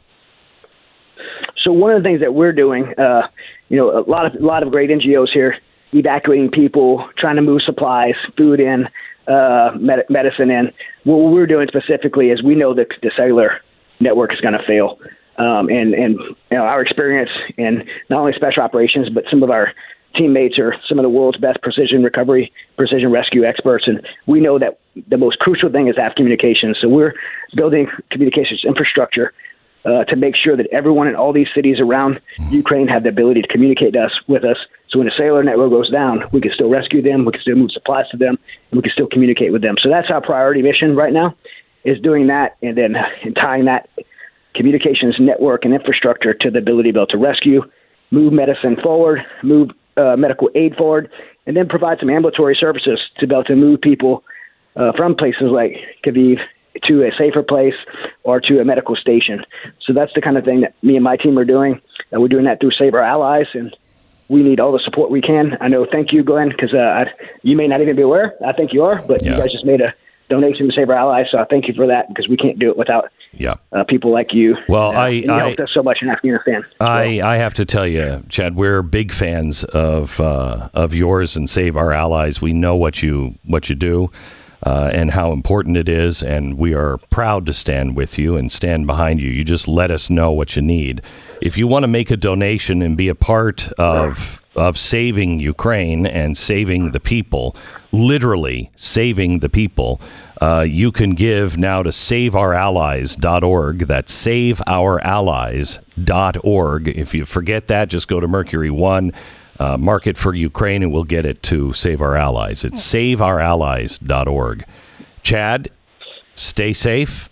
So 1.62 1.72
one 1.72 1.92
of 1.92 2.03
the 2.03 2.09
things 2.09 2.20
that 2.20 2.35
we're 2.35 2.53
doing, 2.53 2.92
uh, 2.98 3.29
you 3.68 3.77
know, 3.77 3.96
a 3.98 4.03
lot 4.11 4.27
of 4.27 4.35
a 4.35 4.44
lot 4.44 4.62
of 4.62 4.70
great 4.70 4.90
NGOs 4.90 5.29
here, 5.33 5.57
evacuating 5.92 6.51
people, 6.51 7.09
trying 7.18 7.37
to 7.37 7.42
move 7.42 7.62
supplies, 7.62 8.14
food 8.37 8.59
in, 8.59 8.88
uh, 9.29 9.70
med- 9.79 10.05
medicine 10.11 10.51
in. 10.51 10.72
What 11.05 11.18
we're 11.31 11.46
doing 11.46 11.68
specifically 11.68 12.31
is 12.31 12.42
we 12.42 12.55
know 12.57 12.75
that 12.75 12.88
the 13.03 13.12
cellular 13.16 13.61
network 14.01 14.33
is 14.33 14.40
going 14.40 14.55
to 14.55 14.64
fail, 14.66 14.98
um, 15.42 15.68
and 15.68 15.94
and 15.94 16.12
you 16.50 16.57
know, 16.57 16.64
our 16.64 16.81
experience 16.81 17.31
in 17.57 17.83
not 18.11 18.20
only 18.20 18.33
special 18.35 18.62
operations, 18.62 19.09
but 19.09 19.24
some 19.31 19.42
of 19.42 19.50
our 19.50 19.72
teammates 20.14 20.59
are 20.59 20.74
some 20.88 20.98
of 20.98 21.02
the 21.02 21.09
world's 21.09 21.38
best 21.38 21.61
precision 21.62 22.02
recovery, 22.02 22.52
precision 22.76 23.11
rescue 23.11 23.44
experts, 23.44 23.85
and 23.87 24.07
we 24.26 24.40
know 24.40 24.59
that 24.59 24.78
the 25.09 25.16
most 25.16 25.38
crucial 25.38 25.70
thing 25.70 25.88
is 25.88 25.96
have 25.96 26.14
communications. 26.14 26.78
So 26.81 26.88
we're 26.88 27.14
building 27.57 27.88
communications 28.11 28.62
infrastructure 28.64 29.33
uh, 29.85 30.05
to 30.05 30.16
make 30.16 30.37
sure 30.37 30.57
that 30.57 30.66
everyone 30.70 31.09
in 31.09 31.16
all 31.16 31.33
these 31.33 31.48
cities 31.55 31.81
around 31.81 32.20
Ukraine 32.50 32.87
have 32.87 33.02
the 33.02 33.09
ability 33.09 33.42
to 33.42 33.48
communicate 33.48 33.94
to 33.94 34.05
us 34.05 34.12
with 34.28 34.44
us. 34.44 34.59
So 34.90 34.98
when 34.98 35.09
a 35.09 35.11
cellular 35.16 35.42
network 35.42 35.70
goes 35.70 35.90
down, 35.90 36.22
we 36.33 36.40
can 36.40 36.52
still 36.52 36.68
rescue 36.68 37.02
them, 37.02 37.24
we 37.24 37.33
can 37.33 37.40
still 37.40 37.57
move 37.57 37.72
supplies 37.72 38.09
to 38.11 38.16
them, 38.16 38.38
and 38.70 38.78
we 38.78 38.83
can 38.83 38.92
still 38.92 39.09
communicate 39.09 39.50
with 39.50 39.62
them. 39.62 39.74
So 39.83 39.88
that's 39.88 40.11
our 40.11 40.20
priority 40.20 40.62
mission 40.62 40.94
right 40.94 41.12
now, 41.12 41.35
is 41.85 42.00
doing 42.00 42.28
that 42.28 42.57
and 42.62 42.76
then 42.76 42.94
and 43.24 43.35
tying 43.35 43.64
that 43.64 43.88
communications 44.55 45.17
network 45.19 45.65
and 45.65 45.75
infrastructure 45.75 46.35
to 46.35 46.51
the 46.51 46.59
ability 46.59 46.91
to 46.91 46.93
be 46.95 46.99
able 47.01 47.07
to 47.09 47.19
rescue, 47.19 47.62
move 48.11 48.33
medicine 48.33 48.77
forward, 48.83 49.21
move 49.43 49.71
uh, 49.97 50.17
medical 50.17 50.49
aid 50.55 50.75
forward, 50.77 51.11
and 51.47 51.57
then 51.57 51.69
provide 51.69 51.99
some 52.01 52.11
ambulatory 52.11 52.57
services 52.59 53.01
to 53.19 53.27
be 53.27 53.35
able 53.35 53.45
to 53.45 53.57
move 53.57 53.81
people 53.81 54.23
uh, 54.77 54.93
from 54.97 55.15
places 55.15 55.51
like 55.51 55.73
Kyiv 56.05 56.38
to 56.85 57.03
a 57.03 57.11
safer 57.19 57.43
place 57.43 57.75
or 58.23 58.41
to 58.41 58.57
a 58.57 58.65
medical 58.65 58.97
station. 58.97 59.45
So 59.87 59.93
that's 59.93 60.12
the 60.15 60.23
kind 60.23 60.38
of 60.38 60.45
thing 60.45 60.62
that 60.62 60.75
me 60.83 60.95
and 60.97 61.05
my 61.05 61.17
team 61.17 61.38
are 61.38 61.45
doing. 61.45 61.81
Uh, 62.15 62.21
we're 62.21 62.29
doing 62.29 62.45
that 62.45 62.61
through 62.61 62.71
Save 62.73 62.95
Our 62.95 63.03
Allies, 63.03 63.47
and 63.53 63.75
we 64.29 64.43
need 64.43 64.59
all 64.61 64.73
the 64.73 64.81
support 64.83 65.11
we 65.11 65.21
can. 65.21 65.59
I 65.61 65.69
know. 65.69 65.87
Thank 65.91 66.12
you, 66.12 66.23
Glenn, 66.25 66.49
because 66.49 66.73
uh, 66.73 67.05
you 67.43 67.57
may 67.57 67.67
not 67.69 67.83
even 67.83 67.97
be 67.97 68.03
aware. 68.03 68.33
I 68.47 68.53
think 68.55 68.73
you 68.73 68.83
are, 68.85 69.05
but 69.07 69.23
Yeah. 69.23 69.33
you 69.33 69.38
guys 69.38 69.53
just 69.53 69.67
made 69.67 69.83
a 69.83 69.93
donation 70.33 70.66
to 70.68 70.73
Save 70.75 70.88
Our 70.90 70.97
Allies, 70.97 71.27
so 71.31 71.38
I 71.38 71.45
thank 71.45 71.68
you 71.68 71.75
for 71.75 71.87
that 71.87 72.09
because 72.09 72.27
we 72.29 72.37
can't 72.37 72.59
do 72.59 72.71
it 72.71 72.77
without 72.77 73.11
Yeah. 73.33 73.55
uh, 73.73 73.85
people 73.85 74.11
like 74.12 74.33
you. 74.33 74.57
Well, 74.68 74.90
Uh, 74.90 75.01
I- 75.01 75.09
you 75.09 75.33
I- 75.33 75.38
helped 75.47 75.61
us 75.61 75.71
so 75.75 75.83
much 75.83 75.99
in 76.03 76.09
Afghanistan. 76.11 76.64
I, 76.81 77.21
I 77.25 77.37
have 77.37 77.55
to 77.55 77.64
tell 77.64 77.87
you, 77.87 78.23
Chad, 78.29 78.57
we're 78.57 78.83
big 78.83 79.12
fans 79.12 79.64
of 79.64 80.18
uh, 80.21 80.68
of 80.75 80.95
yours 80.95 81.37
and 81.37 81.49
Save 81.49 81.77
Our 81.77 81.92
Allies. 81.92 82.40
We 82.42 82.53
know 82.53 82.75
what 82.77 83.03
you 83.03 83.35
what 83.47 83.68
you 83.68 83.75
do. 83.77 84.11
uh, 84.64 84.88
and 84.95 85.11
how 85.11 85.33
important 85.33 85.77
it 85.77 85.88
is. 85.88 86.23
And 86.23 86.57
we 86.57 86.73
are 86.73 86.99
proud 87.11 87.47
to 87.47 87.53
stand 87.53 87.97
with 87.97 88.16
you 88.16 88.37
and 88.37 88.53
stand 88.53 88.87
behind 88.87 89.21
you. 89.21 89.29
You 89.29 89.42
just 89.42 89.66
let 89.66 89.90
us 89.90 90.09
know 90.09 90.31
what 90.31 90.55
you 90.55 90.62
need. 90.62 91.03
If 91.40 91.59
you 91.59 91.66
want 91.66 91.83
to 91.83 91.88
make 91.88 92.12
a 92.12 92.16
donation 92.16 92.81
and 92.81 92.97
be 92.97 93.09
a 93.09 93.14
part 93.16 93.66
of 93.77 94.40
of 94.55 94.79
saving 94.79 95.41
Ukraine 95.41 96.07
and 96.07 96.37
saving 96.37 96.93
the 96.93 97.01
people, 97.01 97.57
literally 97.91 98.71
saving 98.77 99.38
the 99.38 99.49
people, 99.49 99.99
uh, 100.41 100.61
you 100.61 100.93
can 100.93 101.15
give 101.15 101.57
now 101.57 101.83
to 101.83 101.88
saveourallies.org. 101.91 103.79
That's 103.87 104.27
saveourallies.org. 104.27 106.88
If 106.88 107.15
you 107.15 107.25
forget 107.25 107.69
that, 107.69 107.88
just 107.88 108.09
go 108.09 108.21
to 108.21 108.29
Mercury 108.29 108.71
One, 108.71 109.12
uh, 109.61 109.79
mark 109.79 110.07
it 110.07 110.19
for 110.19 110.35
Ukraine, 110.35 110.83
and 110.83 110.93
we'll 110.93 111.05
get 111.05 111.25
it 111.25 111.43
to 111.45 111.73
Save 111.73 112.03
Our 112.03 112.17
Allies. 112.17 112.65
It's 112.65 112.83
saveourallies.org. 112.83 114.65
Chad, 115.23 115.71
stay 116.35 116.73
safe. 116.73 117.29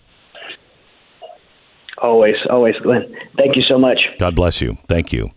Always, 1.97 2.35
always, 2.49 2.75
Glenn. 2.81 3.13
Thank 3.37 3.55
you 3.55 3.61
so 3.67 3.77
much. 3.77 3.99
God 4.17 4.35
bless 4.35 4.61
you. 4.61 4.77
Thank 4.87 5.13
you. 5.13 5.31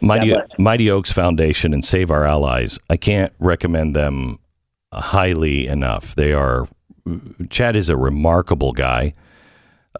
Mighty, 0.00 0.34
Mighty 0.58 0.90
Oaks 0.90 1.12
Foundation 1.12 1.72
and 1.72 1.84
Save 1.84 2.10
Our 2.10 2.24
Allies. 2.24 2.78
I 2.90 2.96
can't 2.96 3.32
recommend 3.38 3.94
them 3.94 4.38
highly 4.92 5.66
enough. 5.66 6.14
They 6.14 6.32
are, 6.32 6.68
Chad 7.50 7.76
is 7.76 7.88
a 7.88 7.96
remarkable 7.96 8.72
guy. 8.72 9.12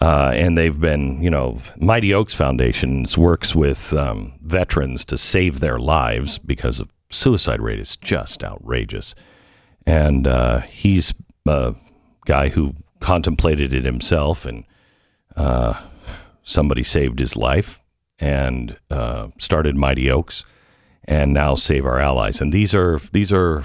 Uh, 0.01 0.33
and 0.35 0.57
they've 0.57 0.81
been, 0.81 1.23
you 1.23 1.31
know, 1.31 1.61
Mighty 1.77 2.15
Oaks 2.15 2.35
Foundation 2.35 3.07
works 3.17 3.55
with 3.55 3.93
um, 3.93 4.33
veterans 4.43 5.05
to 5.05 5.19
save 5.19 5.61
their 5.61 5.79
lives 5.79 6.39
because 6.39 6.81
of 6.81 6.89
suicide 7.11 7.61
rate 7.61 7.79
is 7.79 7.97
just 7.97 8.43
outrageous. 8.43 9.15
And 9.87 10.27
uh, 10.27 10.61
he's 10.61 11.13
a 11.47 11.75
guy 12.25 12.49
who 12.49 12.75
contemplated 13.01 13.75
it 13.75 13.85
himself, 13.85 14.47
and 14.47 14.65
uh, 15.37 15.81
somebody 16.43 16.83
saved 16.83 17.19
his 17.19 17.37
life 17.37 17.79
and 18.23 18.79
uh, 18.89 19.29
started 19.37 19.77
Mighty 19.77 20.09
Oaks, 20.09 20.45
and 21.05 21.35
now 21.35 21.57
Save 21.57 21.85
Our 21.85 21.99
Allies. 21.99 22.41
And 22.41 22.53
these 22.53 22.73
are 22.73 23.01
these 23.11 23.33
are 23.33 23.65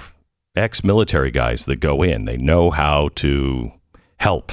ex-military 0.56 1.30
guys 1.30 1.64
that 1.66 1.76
go 1.76 2.02
in. 2.02 2.24
They 2.24 2.36
know 2.36 2.70
how 2.70 3.10
to 3.14 3.72
help, 4.16 4.52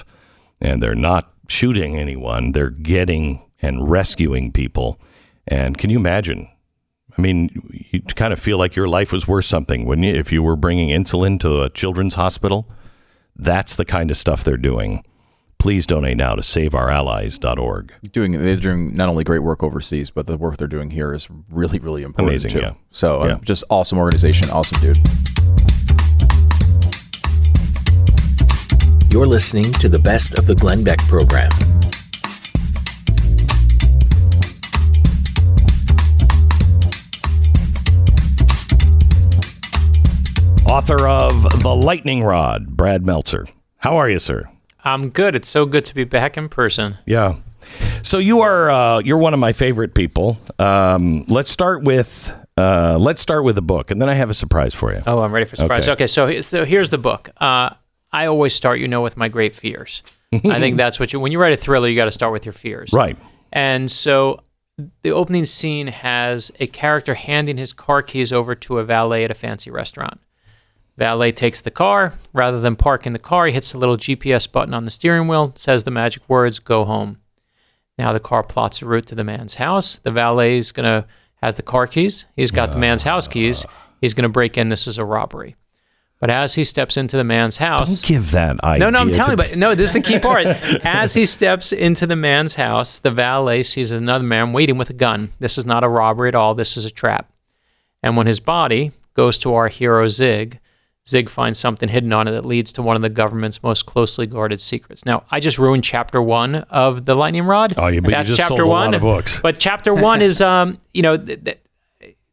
and 0.61 0.81
they're 0.81 0.93
not 0.93 1.33
shooting 1.47 1.97
anyone. 1.97 2.51
They're 2.51 2.69
getting 2.69 3.41
and 3.63 3.89
rescuing 3.89 4.51
people. 4.51 4.99
And 5.47 5.75
can 5.75 5.89
you 5.89 5.97
imagine? 5.97 6.49
I 7.17 7.21
mean, 7.21 7.49
you 7.91 8.01
kind 8.01 8.31
of 8.31 8.39
feel 8.39 8.59
like 8.59 8.75
your 8.75 8.87
life 8.87 9.11
was 9.11 9.27
worth 9.27 9.45
something, 9.45 9.85
wouldn't 9.85 10.05
you? 10.05 10.13
If 10.13 10.31
you 10.31 10.43
were 10.43 10.55
bringing 10.55 10.89
insulin 10.89 11.39
to 11.39 11.63
a 11.63 11.69
children's 11.71 12.13
hospital, 12.13 12.69
that's 13.35 13.75
the 13.75 13.85
kind 13.85 14.11
of 14.11 14.17
stuff 14.17 14.43
they're 14.43 14.57
doing. 14.57 15.03
Please 15.57 15.87
donate 15.87 16.17
now 16.17 16.35
to 16.35 16.41
saveourallies.org. 16.43 17.93
Doing 18.11 18.33
they're 18.33 18.55
doing 18.57 18.95
not 18.95 19.09
only 19.09 19.23
great 19.23 19.39
work 19.39 19.63
overseas, 19.63 20.11
but 20.11 20.27
the 20.27 20.37
work 20.37 20.57
they're 20.57 20.67
doing 20.67 20.91
here 20.91 21.13
is 21.13 21.27
really, 21.49 21.79
really 21.79 22.03
important 22.03 22.29
Amazing, 22.29 22.51
too. 22.51 22.59
yeah. 22.59 22.73
So 22.91 23.23
uh, 23.23 23.27
Yeah. 23.27 23.37
just 23.41 23.63
awesome 23.69 23.97
organization, 23.97 24.49
awesome 24.51 24.79
dude. 24.81 24.97
You're 29.11 29.25
listening 29.25 29.71
to 29.73 29.89
the 29.89 29.99
best 30.03 30.37
of 30.37 30.45
the 30.45 30.55
Glenn 30.55 30.83
Beck 30.83 30.99
program. 31.07 31.49
Author 40.67 41.07
of 41.07 41.61
The 41.61 41.75
Lightning 41.75 42.23
Rod, 42.23 42.75
Brad 42.75 43.05
Meltzer. 43.05 43.47
How 43.77 43.95
are 43.97 44.09
you, 44.09 44.19
sir? 44.19 44.43
I'm 44.85 45.09
good. 45.09 45.35
It's 45.35 45.49
so 45.49 45.65
good 45.65 45.83
to 45.85 45.95
be 45.95 46.03
back 46.03 46.37
in 46.37 46.47
person. 46.47 46.97
Yeah. 47.05 47.37
So 48.03 48.19
you 48.19 48.41
are 48.41 48.69
uh, 48.69 48.99
you're 48.99 49.17
one 49.17 49.33
of 49.33 49.39
my 49.39 49.51
favorite 49.51 49.95
people. 49.95 50.37
Um, 50.59 51.25
let's 51.27 51.49
start 51.49 51.83
with 51.83 52.31
uh, 52.57 52.97
let's 52.99 53.21
start 53.21 53.43
with 53.43 53.57
a 53.57 53.63
book, 53.63 53.91
and 53.91 53.99
then 53.99 54.07
I 54.07 54.13
have 54.13 54.29
a 54.29 54.33
surprise 54.35 54.73
for 54.73 54.93
you. 54.93 55.01
Oh, 55.07 55.19
I'm 55.19 55.33
ready 55.33 55.45
for 55.45 55.55
surprise. 55.55 55.89
Okay. 55.89 56.03
Okay, 56.03 56.07
so 56.07 56.41
so 56.41 56.63
here's 56.63 56.91
the 56.91 56.99
book. 56.99 57.29
Uh, 57.37 57.71
I 58.11 58.27
always 58.27 58.53
start, 58.53 58.79
you 58.79 58.87
know, 58.87 59.01
with 59.01 59.17
my 59.17 59.27
great 59.27 59.55
fears. 59.55 60.03
I 60.33 60.59
think 60.59 60.77
that's 60.77 60.99
what 60.99 61.11
you 61.11 61.19
when 61.19 61.31
you 61.31 61.39
write 61.39 61.53
a 61.53 61.57
thriller, 61.57 61.87
you 61.89 61.95
got 61.95 62.05
to 62.05 62.11
start 62.11 62.31
with 62.31 62.45
your 62.45 62.53
fears. 62.53 62.93
Right. 62.93 63.17
And 63.51 63.89
so 63.89 64.41
the 65.03 65.11
opening 65.11 65.45
scene 65.45 65.87
has 65.87 66.51
a 66.59 66.67
character 66.67 67.15
handing 67.15 67.57
his 67.57 67.73
car 67.73 68.01
keys 68.01 68.31
over 68.31 68.55
to 68.55 68.79
a 68.79 68.83
valet 68.83 69.23
at 69.23 69.31
a 69.31 69.33
fancy 69.33 69.71
restaurant. 69.71 70.19
Valet 70.97 71.31
takes 71.33 71.61
the 71.61 71.71
car. 71.71 72.13
Rather 72.33 72.61
than 72.61 72.75
parking 72.75 73.13
the 73.13 73.19
car, 73.19 73.47
he 73.47 73.53
hits 73.53 73.71
the 73.71 73.77
little 73.77 73.97
GPS 73.97 74.49
button 74.51 74.73
on 74.73 74.85
the 74.85 74.91
steering 74.91 75.27
wheel, 75.27 75.51
says 75.55 75.83
the 75.83 75.91
magic 75.91 76.23
words, 76.29 76.59
go 76.59 76.85
home. 76.85 77.17
Now 77.97 78.13
the 78.13 78.19
car 78.19 78.43
plots 78.43 78.81
a 78.81 78.85
route 78.85 79.05
to 79.07 79.15
the 79.15 79.23
man's 79.23 79.55
house. 79.55 79.97
The 79.97 80.11
valet 80.11 80.57
is 80.57 80.71
going 80.71 80.85
to 80.85 81.07
have 81.41 81.55
the 81.55 81.63
car 81.63 81.87
keys. 81.87 82.25
He's 82.35 82.51
got 82.51 82.71
the 82.71 82.77
man's 82.79 83.03
house 83.03 83.27
keys. 83.27 83.65
He's 84.01 84.13
going 84.13 84.23
to 84.23 84.29
break 84.29 84.57
in. 84.57 84.69
This 84.69 84.87
is 84.87 84.97
a 84.97 85.05
robbery. 85.05 85.55
But 86.19 86.29
as 86.29 86.55
he 86.55 86.63
steps 86.63 86.95
into 86.95 87.17
the 87.17 87.23
man's 87.25 87.57
house, 87.57 88.01
Don't 88.01 88.07
give 88.07 88.31
that 88.31 88.63
idea. 88.63 88.79
no, 88.85 88.89
no, 88.89 88.99
I'm 88.99 89.11
telling 89.11 89.31
you, 89.31 89.43
to- 89.43 89.49
but 89.49 89.57
no, 89.57 89.75
this 89.75 89.89
is 89.89 89.93
the 89.93 90.01
key 90.01 90.17
part. 90.17 90.45
As 90.85 91.13
he 91.13 91.25
steps 91.25 91.73
into 91.73 92.07
the 92.07 92.15
man's 92.15 92.55
house, 92.55 92.99
the 92.99 93.11
valet 93.11 93.63
sees 93.63 93.91
another 93.91 94.23
man 94.23 94.53
waiting 94.53 94.77
with 94.77 94.89
a 94.89 94.93
gun. 94.93 95.33
This 95.39 95.57
is 95.57 95.65
not 95.65 95.83
a 95.83 95.89
robbery 95.89 96.29
at 96.29 96.35
all. 96.35 96.55
This 96.55 96.77
is 96.77 96.85
a 96.85 96.89
trap. 96.89 97.29
And 98.01 98.15
when 98.15 98.27
his 98.27 98.39
body 98.39 98.93
goes 99.13 99.37
to 99.39 99.53
our 99.55 99.67
hero 99.67 100.07
Zig, 100.07 100.59
Zig 101.07 101.29
finds 101.29 101.59
something 101.59 101.87
hidden 101.87 102.11
on 102.13 102.27
it 102.27 102.31
that 102.31 102.45
leads 102.45 102.73
to 102.73 102.81
one 102.81 102.95
of 102.95 103.03
the 103.03 103.09
government's 103.09 103.61
most 103.61 103.85
closely 103.85 104.25
guarded 104.25 104.59
secrets. 104.59 105.05
Now, 105.05 105.23
I 105.29 105.39
just 105.39 105.59
ruined 105.59 105.83
chapter 105.83 106.19
one 106.19 106.55
of 106.55 107.05
the 107.05 107.13
Lightning 107.13 107.43
Rod. 107.43 107.75
Oh, 107.77 107.87
yeah, 107.87 107.99
but 107.99 108.09
you 108.09 108.15
That's 108.15 108.29
just 108.29 108.39
chapter 108.39 108.57
sold 108.57 108.69
a 108.69 108.71
lot 108.71 108.93
of 108.93 109.01
books. 109.01 109.39
But 109.39 109.59
chapter 109.59 109.93
one 109.93 110.23
is, 110.23 110.41
um, 110.41 110.79
you 110.93 111.03
know, 111.03 111.15
th- 111.15 111.43
th- 111.43 111.59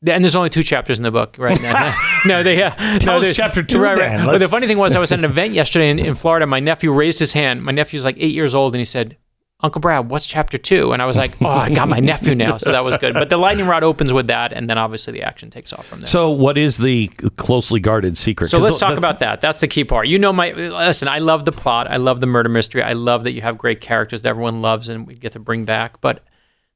and 0.05 0.25
there's 0.25 0.35
only 0.35 0.51
two 0.51 0.63
chapters 0.63 0.99
in 0.99 1.03
the 1.03 1.11
book, 1.11 1.37
right? 1.39 1.61
now. 1.63 1.95
no, 2.25 2.43
they 2.43 2.63
uh, 2.63 2.71
Tell 2.99 3.21
no, 3.21 3.29
us 3.29 3.37
chapter 3.37 3.63
two 3.63 3.81
right. 3.81 3.99
Right. 3.99 4.25
But 4.25 4.39
the 4.39 4.49
funny 4.49 4.67
thing 4.67 4.79
was, 4.79 4.97
I 4.97 5.01
was 5.01 5.13
at 5.13 5.19
an 5.19 5.25
event 5.27 5.53
yesterday 5.53 5.91
in, 5.91 5.99
in 5.99 6.15
Florida. 6.15 6.47
My 6.47 6.61
nephew 6.61 6.93
raised 6.93 7.19
his 7.19 7.35
hand. 7.35 7.63
My 7.63 7.73
nephew's 7.73 8.05
like 8.05 8.17
eight 8.19 8.35
years 8.35 8.55
old, 8.55 8.75
and 8.75 8.81
he 8.81 8.85
said, 8.87 9.17
"Uncle 9.63 9.81
Brad, 9.81 10.11
what's 10.11 10.27
chapter 10.27 10.59
two? 10.59 10.93
And 10.93 11.01
I 11.01 11.07
was 11.07 11.17
like, 11.17 11.41
"Oh, 11.41 11.47
I 11.47 11.71
got 11.71 11.89
my 11.89 12.01
nephew 12.01 12.35
now," 12.35 12.57
so 12.57 12.73
that 12.73 12.85
was 12.85 12.97
good. 12.99 13.15
But 13.15 13.31
the 13.31 13.37
lightning 13.37 13.67
rod 13.67 13.83
opens 13.83 14.13
with 14.13 14.27
that, 14.27 14.53
and 14.53 14.69
then 14.69 14.79
obviously 14.79 15.13
the 15.13 15.23
action 15.23 15.51
takes 15.51 15.73
off 15.73 15.87
from 15.87 16.01
there. 16.01 16.07
So, 16.07 16.31
what 16.31 16.59
is 16.59 16.79
the 16.79 17.09
closely 17.37 17.81
guarded 17.81 18.19
secret? 18.19 18.49
So, 18.51 18.59
let's 18.59 18.79
talk 18.79 18.99
about 18.99 19.21
that. 19.21 19.41
That's 19.41 19.61
the 19.61 19.69
key 19.69 19.85
part. 19.85 20.09
You 20.09 20.19
know, 20.19 20.33
my 20.33 20.53
listen. 20.53 21.09
I 21.09 21.19
love 21.19 21.45
the 21.45 21.53
plot. 21.53 21.91
I 21.91 21.97
love 21.99 22.21
the 22.21 22.27
murder 22.27 22.49
mystery. 22.49 22.83
I 22.83 22.93
love 22.95 23.25
that 23.25 23.33
you 23.33 23.43
have 23.43 23.57
great 23.59 23.81
characters 23.81 24.23
that 24.23 24.29
everyone 24.31 24.63
loves 24.63 24.89
and 24.89 25.07
we 25.07 25.15
get 25.15 25.33
to 25.33 25.39
bring 25.39 25.65
back. 25.65 26.01
But 26.01 26.25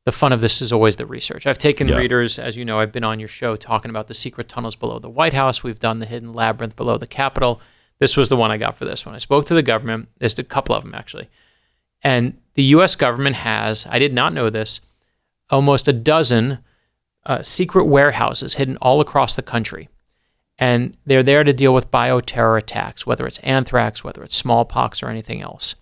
the 0.04 0.12
fun 0.12 0.32
of 0.32 0.40
this 0.40 0.62
is 0.62 0.72
always 0.72 0.94
the 0.94 1.06
research. 1.06 1.48
I've 1.48 1.58
taken 1.58 1.88
Yeah. 1.88 1.96
readers, 1.96 2.38
as 2.38 2.56
you 2.56 2.64
know, 2.64 2.78
I've 2.78 2.92
been 2.92 3.02
on 3.02 3.18
your 3.18 3.28
show 3.28 3.56
talking 3.56 3.90
about 3.90 4.06
the 4.06 4.14
secret 4.14 4.48
tunnels 4.48 4.76
below 4.76 5.00
the 5.00 5.10
White 5.10 5.32
House. 5.32 5.64
We've 5.64 5.80
done 5.80 5.98
the 5.98 6.06
hidden 6.06 6.32
labyrinth 6.32 6.76
below 6.76 6.96
the 6.98 7.08
Capitol. 7.08 7.60
This 7.98 8.16
was 8.16 8.28
the 8.28 8.36
one 8.36 8.52
I 8.52 8.56
got 8.56 8.76
for 8.76 8.84
this 8.84 9.04
one. 9.04 9.16
I 9.16 9.18
spoke 9.18 9.46
to 9.46 9.54
the 9.54 9.62
government. 9.62 10.08
There's 10.18 10.38
a 10.38 10.44
couple 10.44 10.76
of 10.76 10.84
them 10.84 10.94
actually, 10.94 11.28
and 12.04 12.34
the 12.56 12.64
U.S. 12.64 12.96
government 12.96 13.36
has. 13.36 13.86
I 13.88 13.98
did 13.98 14.12
not 14.12 14.34
know 14.34 14.50
this. 14.50 14.80
Almost 15.48 15.88
a 15.88 15.92
dozen 15.92 16.58
uh, 17.24 17.42
secret 17.42 17.86
warehouses 17.86 18.54
hidden 18.54 18.76
all 18.78 19.00
across 19.00 19.36
the 19.36 19.42
country 19.42 19.88
and 20.58 20.96
they're 21.04 21.22
there 21.22 21.44
to 21.44 21.52
deal 21.52 21.74
with 21.74 21.90
bioterror 21.90 22.58
attacks, 22.58 23.06
whether 23.06 23.26
it's 23.26 23.38
anthrax, 23.40 24.02
whether 24.02 24.22
it's 24.22 24.34
smallpox, 24.34 25.02
or 25.02 25.08
anything 25.08 25.42
else. 25.42 25.74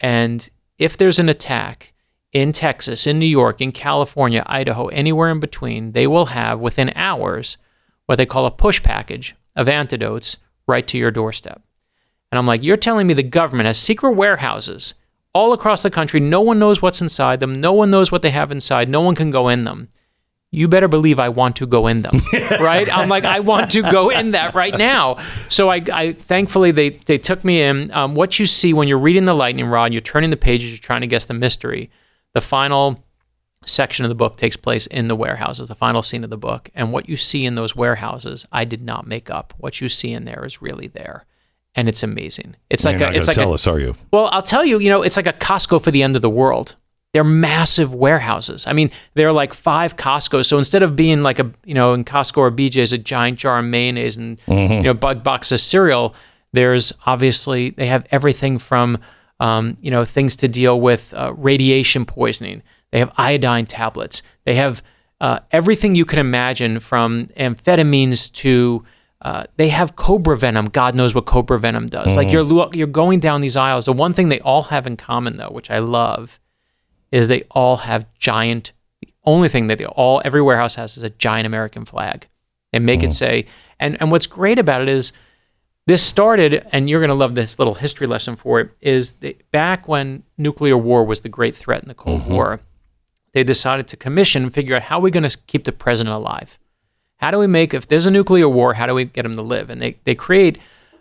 And 0.00 0.48
if 0.78 0.96
there's 0.96 1.18
an 1.18 1.28
attack 1.28 1.94
in 2.32 2.52
Texas, 2.52 3.06
in 3.06 3.18
New 3.18 3.26
York, 3.26 3.60
in 3.60 3.72
California, 3.72 4.42
Idaho, 4.46 4.88
anywhere 4.88 5.30
in 5.30 5.40
between, 5.40 5.92
they 5.92 6.06
will 6.06 6.26
have 6.26 6.60
within 6.60 6.92
hours 6.94 7.56
what 8.06 8.16
they 8.16 8.26
call 8.26 8.44
a 8.44 8.50
push 8.50 8.82
package 8.82 9.34
of 9.56 9.68
antidotes 9.68 10.36
right 10.66 10.86
to 10.88 10.98
your 10.98 11.10
doorstep. 11.10 11.62
And 12.30 12.38
I'm 12.38 12.46
like, 12.46 12.62
you're 12.62 12.76
telling 12.76 13.06
me 13.06 13.14
the 13.14 13.22
government 13.22 13.68
has 13.68 13.78
secret 13.78 14.12
warehouses 14.12 14.94
all 15.34 15.52
across 15.52 15.82
the 15.82 15.90
country. 15.90 16.20
No 16.20 16.40
one 16.40 16.58
knows 16.58 16.80
what's 16.80 17.02
inside 17.02 17.40
them. 17.40 17.52
No 17.52 17.72
one 17.72 17.90
knows 17.90 18.10
what 18.10 18.22
they 18.22 18.30
have 18.30 18.52
inside. 18.52 18.88
No 18.88 19.00
one 19.00 19.14
can 19.14 19.30
go 19.30 19.48
in 19.48 19.64
them 19.64 19.88
you 20.54 20.68
better 20.68 20.86
believe 20.86 21.18
I 21.18 21.30
want 21.30 21.56
to 21.56 21.66
go 21.66 21.88
in 21.88 22.02
them, 22.02 22.22
right? 22.32 22.88
I'm 22.96 23.08
like, 23.08 23.24
I 23.24 23.40
want 23.40 23.72
to 23.72 23.82
go 23.82 24.10
in 24.10 24.30
that 24.30 24.54
right 24.54 24.76
now. 24.76 25.16
So 25.48 25.68
I, 25.68 25.82
I 25.92 26.12
thankfully 26.12 26.70
they 26.70 26.90
they 26.90 27.18
took 27.18 27.44
me 27.44 27.60
in. 27.60 27.90
Um, 27.90 28.14
what 28.14 28.38
you 28.38 28.46
see 28.46 28.72
when 28.72 28.86
you're 28.86 28.98
reading 28.98 29.24
the 29.24 29.34
lightning 29.34 29.66
rod, 29.66 29.92
you're 29.92 30.00
turning 30.00 30.30
the 30.30 30.36
pages, 30.36 30.70
you're 30.70 30.78
trying 30.78 31.00
to 31.00 31.08
guess 31.08 31.24
the 31.24 31.34
mystery. 31.34 31.90
The 32.34 32.40
final 32.40 33.04
section 33.66 34.04
of 34.04 34.10
the 34.10 34.14
book 34.14 34.36
takes 34.36 34.56
place 34.56 34.86
in 34.86 35.08
the 35.08 35.16
warehouses, 35.16 35.68
the 35.68 35.74
final 35.74 36.02
scene 36.02 36.22
of 36.22 36.30
the 36.30 36.36
book, 36.36 36.70
and 36.74 36.92
what 36.92 37.08
you 37.08 37.16
see 37.16 37.44
in 37.44 37.56
those 37.56 37.74
warehouses, 37.74 38.46
I 38.52 38.64
did 38.64 38.82
not 38.82 39.06
make 39.06 39.30
up. 39.30 39.54
What 39.58 39.80
you 39.80 39.88
see 39.88 40.12
in 40.12 40.24
there 40.24 40.44
is 40.44 40.62
really 40.62 40.86
there, 40.86 41.26
and 41.74 41.88
it's 41.88 42.02
amazing. 42.02 42.56
It's 42.70 42.84
You're 42.84 42.92
like 42.94 43.00
not 43.00 43.14
a, 43.14 43.18
it's 43.18 43.26
like 43.26 43.36
tell 43.36 43.50
a, 43.52 43.54
us, 43.54 43.66
are 43.66 43.78
you? 43.80 43.94
well, 44.12 44.28
I'll 44.32 44.42
tell 44.42 44.64
you, 44.64 44.78
you 44.78 44.88
know, 44.90 45.02
it's 45.02 45.16
like 45.16 45.26
a 45.26 45.32
Costco 45.32 45.82
for 45.82 45.90
the 45.90 46.02
end 46.02 46.16
of 46.16 46.22
the 46.22 46.30
world. 46.30 46.74
They're 47.12 47.24
massive 47.24 47.94
warehouses. 47.94 48.66
I 48.66 48.72
mean, 48.72 48.90
they're 49.14 49.32
like 49.32 49.54
five 49.54 49.94
Costco's. 49.96 50.48
So 50.48 50.58
instead 50.58 50.82
of 50.82 50.96
being 50.96 51.22
like 51.22 51.38
a, 51.38 51.52
you 51.64 51.72
know, 51.74 51.94
in 51.94 52.04
Costco 52.04 52.38
or 52.38 52.50
BJ's, 52.50 52.92
a 52.92 52.98
giant 52.98 53.38
jar 53.38 53.60
of 53.60 53.64
mayonnaise 53.64 54.16
and, 54.16 54.38
Mm-hmm. 54.46 54.72
you 54.74 54.82
know, 54.82 54.94
bug 54.94 55.22
box 55.22 55.52
of 55.52 55.60
cereal, 55.60 56.14
There's 56.52 56.92
obviously 57.06 57.70
they 57.70 57.86
have 57.86 58.04
everything 58.10 58.58
from 58.58 58.98
um, 59.40 59.76
you 59.80 59.90
know 59.90 60.04
things 60.04 60.36
to 60.36 60.48
deal 60.48 60.80
with 60.80 61.12
uh, 61.14 61.32
radiation 61.36 62.04
poisoning. 62.04 62.62
They 62.92 63.00
have 63.00 63.12
iodine 63.18 63.66
tablets. 63.66 64.22
They 64.44 64.54
have 64.54 64.82
uh, 65.20 65.40
everything 65.50 65.94
you 65.96 66.04
can 66.04 66.18
imagine 66.20 66.78
from 66.80 67.26
amphetamines 67.36 68.30
to 68.32 68.84
uh, 69.24 69.44
they 69.56 69.70
have 69.70 69.96
cobra 69.96 70.36
venom. 70.38 70.66
God 70.66 70.94
knows 70.94 71.14
what 71.14 71.24
cobra 71.24 71.58
venom 71.58 71.86
does. 71.88 72.16
Like 72.16 72.28
Mhm. 72.28 72.32
you're 72.32 72.68
you're 72.74 72.86
going 72.86 73.20
down 73.20 73.40
these 73.40 73.56
aisles. 73.56 73.86
The 73.86 73.92
one 73.92 74.12
thing 74.12 74.28
they 74.28 74.40
all 74.40 74.64
have 74.64 74.86
in 74.86 74.96
common, 74.96 75.38
though, 75.38 75.50
which 75.50 75.70
I 75.70 75.78
love, 75.78 76.38
is 77.10 77.26
they 77.28 77.42
all 77.50 77.76
have 77.78 78.06
giant. 78.18 78.72
The 79.00 79.08
only 79.24 79.48
thing 79.48 79.66
that 79.68 79.78
they 79.78 79.86
all 79.86 80.20
every 80.24 80.42
warehouse 80.42 80.74
has 80.74 80.96
is 80.98 81.02
a 81.02 81.10
giant 81.10 81.46
American 81.46 81.84
flag. 81.84 82.26
and 82.72 82.84
make 82.84 83.04
it 83.04 83.12
say, 83.12 83.46
and 83.78 83.96
and 84.00 84.10
what's 84.10 84.26
great 84.26 84.58
about 84.58 84.82
it 84.82 84.88
is 84.88 85.12
this 85.86 86.02
started, 86.02 86.66
and 86.72 86.90
you're 86.90 86.98
going 86.98 87.08
to 87.08 87.14
love 87.14 87.36
this 87.36 87.56
little 87.56 87.74
history 87.74 88.06
lesson 88.08 88.34
for 88.34 88.58
it. 88.60 88.70
Is 88.80 89.12
that 89.22 89.48
back 89.52 89.86
when 89.86 90.24
nuclear 90.36 90.76
war 90.76 91.04
was 91.04 91.20
the 91.20 91.28
great 91.28 91.54
threat 91.54 91.82
in 91.82 91.88
the 91.88 91.94
Cold 91.94 92.26
War, 92.26 92.60
they 93.32 93.44
decided 93.44 93.86
to 93.88 93.96
commission 93.96 94.42
and 94.42 94.52
figure 94.52 94.74
out 94.74 94.82
how 94.82 94.98
we're 94.98 95.10
going 95.10 95.28
to 95.28 95.38
keep 95.46 95.62
the 95.64 95.72
president 95.72 96.16
alive. 96.16 96.58
How 97.24 97.30
do 97.30 97.38
we 97.38 97.46
make 97.46 97.72
if 97.72 97.88
there's 97.88 98.04
a 98.04 98.10
nuclear 98.10 98.46
war? 98.46 98.74
How 98.74 98.84
do 98.84 98.92
we 98.92 99.06
get 99.06 99.22
them 99.22 99.32
to 99.32 99.40
live? 99.40 99.70
And 99.70 99.80
they 99.80 99.96
they 100.04 100.14
create 100.14 100.58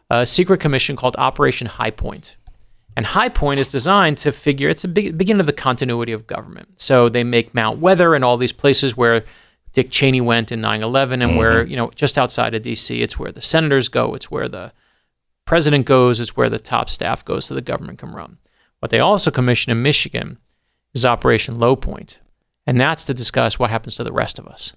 a 0.10 0.26
secret 0.26 0.62
commission 0.62 0.96
called 0.96 1.18
Operation 1.18 1.68
High 1.68 1.92
Point. 1.92 2.38
And 2.96 3.06
High 3.06 3.28
Point 3.28 3.60
is 3.60 3.68
designed 3.68 4.20
to 4.20 4.32
figure 4.32 4.70
it's 4.70 4.86
a 4.86 4.88
big, 4.88 5.18
beginning 5.18 5.42
of 5.42 5.48
the 5.48 5.52
continuity 5.52 6.14
of 6.14 6.26
government. 6.26 6.80
So 6.80 7.10
they 7.10 7.26
make 7.26 7.54
Mount 7.54 7.80
Weather 7.80 8.16
and 8.16 8.24
all 8.24 8.38
these 8.38 8.54
places 8.54 8.96
where 8.96 9.26
Dick 9.74 9.92
Cheney 9.92 10.22
went 10.22 10.50
in 10.50 10.62
9/11, 10.62 11.22
and 11.22 11.36
where 11.36 11.62
mm-hmm. 11.62 11.72
you 11.72 11.76
know 11.76 11.92
just 11.94 12.18
outside 12.18 12.54
of 12.54 12.62
D.C. 12.62 13.02
It's 13.02 13.20
where 13.20 13.34
the 13.34 13.42
senators 13.42 13.90
go. 13.90 14.16
It's 14.16 14.32
where 14.32 14.48
the 14.48 14.72
president 15.44 15.86
goes. 15.86 16.22
It's 16.22 16.38
where 16.38 16.50
the 16.50 16.58
top 16.58 16.90
staff 16.90 17.26
goes, 17.26 17.48
so 17.48 17.54
the 17.54 17.62
government 17.62 18.00
can 18.00 18.14
run. 18.14 18.38
What 18.80 18.92
they 18.92 19.00
also 19.00 19.30
commission 19.30 19.74
in 19.74 19.82
Michigan 19.82 20.38
is 20.94 21.06
Operation 21.06 21.60
Low 21.60 21.76
Point, 21.76 22.22
and 22.66 22.80
that's 22.80 23.04
to 23.04 23.14
discuss 23.14 23.60
what 23.60 23.72
happens 23.72 23.98
to 23.98 24.06
the 24.06 24.14
rest 24.14 24.40
of 24.40 24.48
us. 24.48 24.72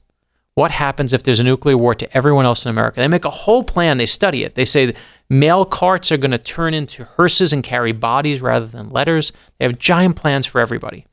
What 0.56 0.70
happens 0.70 1.12
if 1.12 1.22
there's 1.22 1.38
a 1.38 1.44
nuclear 1.44 1.76
war 1.76 1.94
to 1.94 2.16
everyone 2.16 2.46
else 2.46 2.64
in 2.64 2.70
America? 2.70 2.98
They 2.98 3.08
make 3.08 3.26
a 3.26 3.30
whole 3.30 3.62
plan. 3.62 3.98
They 3.98 4.06
study 4.06 4.42
it. 4.42 4.54
They 4.54 4.64
say 4.64 4.94
mail 5.28 5.66
carts 5.66 6.10
are 6.10 6.16
going 6.16 6.30
to 6.30 6.38
turn 6.38 6.72
into 6.72 7.04
hearses 7.04 7.52
and 7.52 7.62
carry 7.62 7.92
bodies 7.92 8.40
rather 8.40 8.66
than 8.66 8.88
letters. 8.88 9.32
They 9.58 9.66
have 9.66 9.78
giant 9.78 10.16
plans 10.16 10.46
for 10.46 10.58
everybody. 10.58 11.04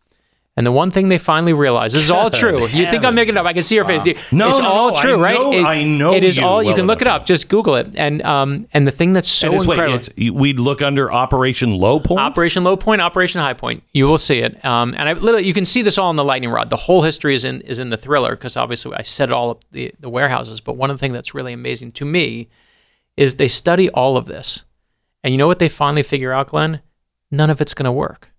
And 0.56 0.68
the 0.68 0.72
one 0.72 0.92
thing 0.92 1.10
they 1.10 1.18
finally 1.18 1.52
realize 1.54 1.94
this 1.94 2.04
is 2.04 2.12
all 2.12 2.30
true. 2.44 2.68
You 2.68 2.86
think 2.92 3.04
I'm 3.04 3.16
making 3.16 3.34
it 3.34 3.38
up? 3.40 3.48
I 3.48 3.54
can 3.54 3.64
see 3.64 3.74
your 3.74 3.86
face. 3.86 4.04
No, 4.32 4.50
it's 4.50 4.60
no, 4.60 4.66
all 4.72 4.92
no, 4.94 5.02
true, 5.02 5.16
I 5.16 5.20
right? 5.20 5.34
know- 5.34 5.52
It- 5.52 5.64
I 5.66 5.84
know 5.84 6.14
it 6.14 6.24
is 6.24 6.38
you 6.38 6.44
all. 6.46 6.62
You 6.62 6.76
can 6.76 6.86
look 6.86 7.02
it 7.02 7.08
up. 7.08 7.26
Just 7.26 7.50
Google 7.50 7.74
it. 7.76 7.96
And 7.98 8.22
um 8.22 8.68
and 8.72 8.86
the 8.86 8.92
thing 8.92 9.14
that's 9.14 9.30
so 9.30 9.50
wait, 9.52 9.62
incredible. 9.68 9.96
it's, 9.96 10.10
we'd 10.16 10.60
look 10.60 10.84
under 10.84 11.12
Operation 11.12 11.76
Low 11.80 12.00
Point. 12.00 12.20
Operation 12.22 12.64
Low 12.64 12.78
Point, 12.78 13.02
Operation 13.02 13.42
High 13.42 13.56
Point. 13.56 13.82
You 13.94 14.06
will 14.06 14.20
see 14.20 14.40
it, 14.40 14.64
um, 14.64 14.94
and 14.96 15.10
I 15.10 15.14
literally 15.14 15.48
you 15.48 15.56
can 15.56 15.66
see 15.66 15.82
this 15.82 15.98
all 15.98 16.12
in 16.12 16.18
the 16.18 16.24
lightning 16.24 16.52
rod. 16.52 16.70
The 16.70 16.78
whole 16.78 17.02
history 17.02 17.34
is 17.34 17.46
in 17.46 17.62
is 17.62 17.80
in 17.80 17.90
the 17.90 17.98
thriller 17.98 18.36
because 18.36 18.56
obviously 18.56 18.96
I 18.96 19.02
set 19.02 19.30
it 19.30 19.34
all 19.34 19.50
up 19.50 19.64
the 19.72 19.92
the 20.00 20.10
warehouses. 20.10 20.60
But 20.62 20.78
one 20.78 20.92
of 20.92 20.98
the 20.98 21.00
things 21.02 21.14
that's 21.16 21.34
really 21.34 21.54
amazing 21.54 21.94
to 21.94 22.06
me 22.06 22.48
is 23.18 23.38
they 23.38 23.48
study 23.48 23.90
all 23.90 24.18
of 24.18 24.28
this, 24.28 24.66
and 25.24 25.34
you 25.34 25.40
know 25.40 25.48
what 25.48 25.58
they 25.58 25.70
finally 25.70 26.04
figure 26.04 26.32
out, 26.32 26.50
Glenn? 26.50 26.82
None 27.32 27.50
of 27.50 27.60
it's 27.60 27.74
going 27.74 27.86
to 27.86 27.92
work. 27.92 28.30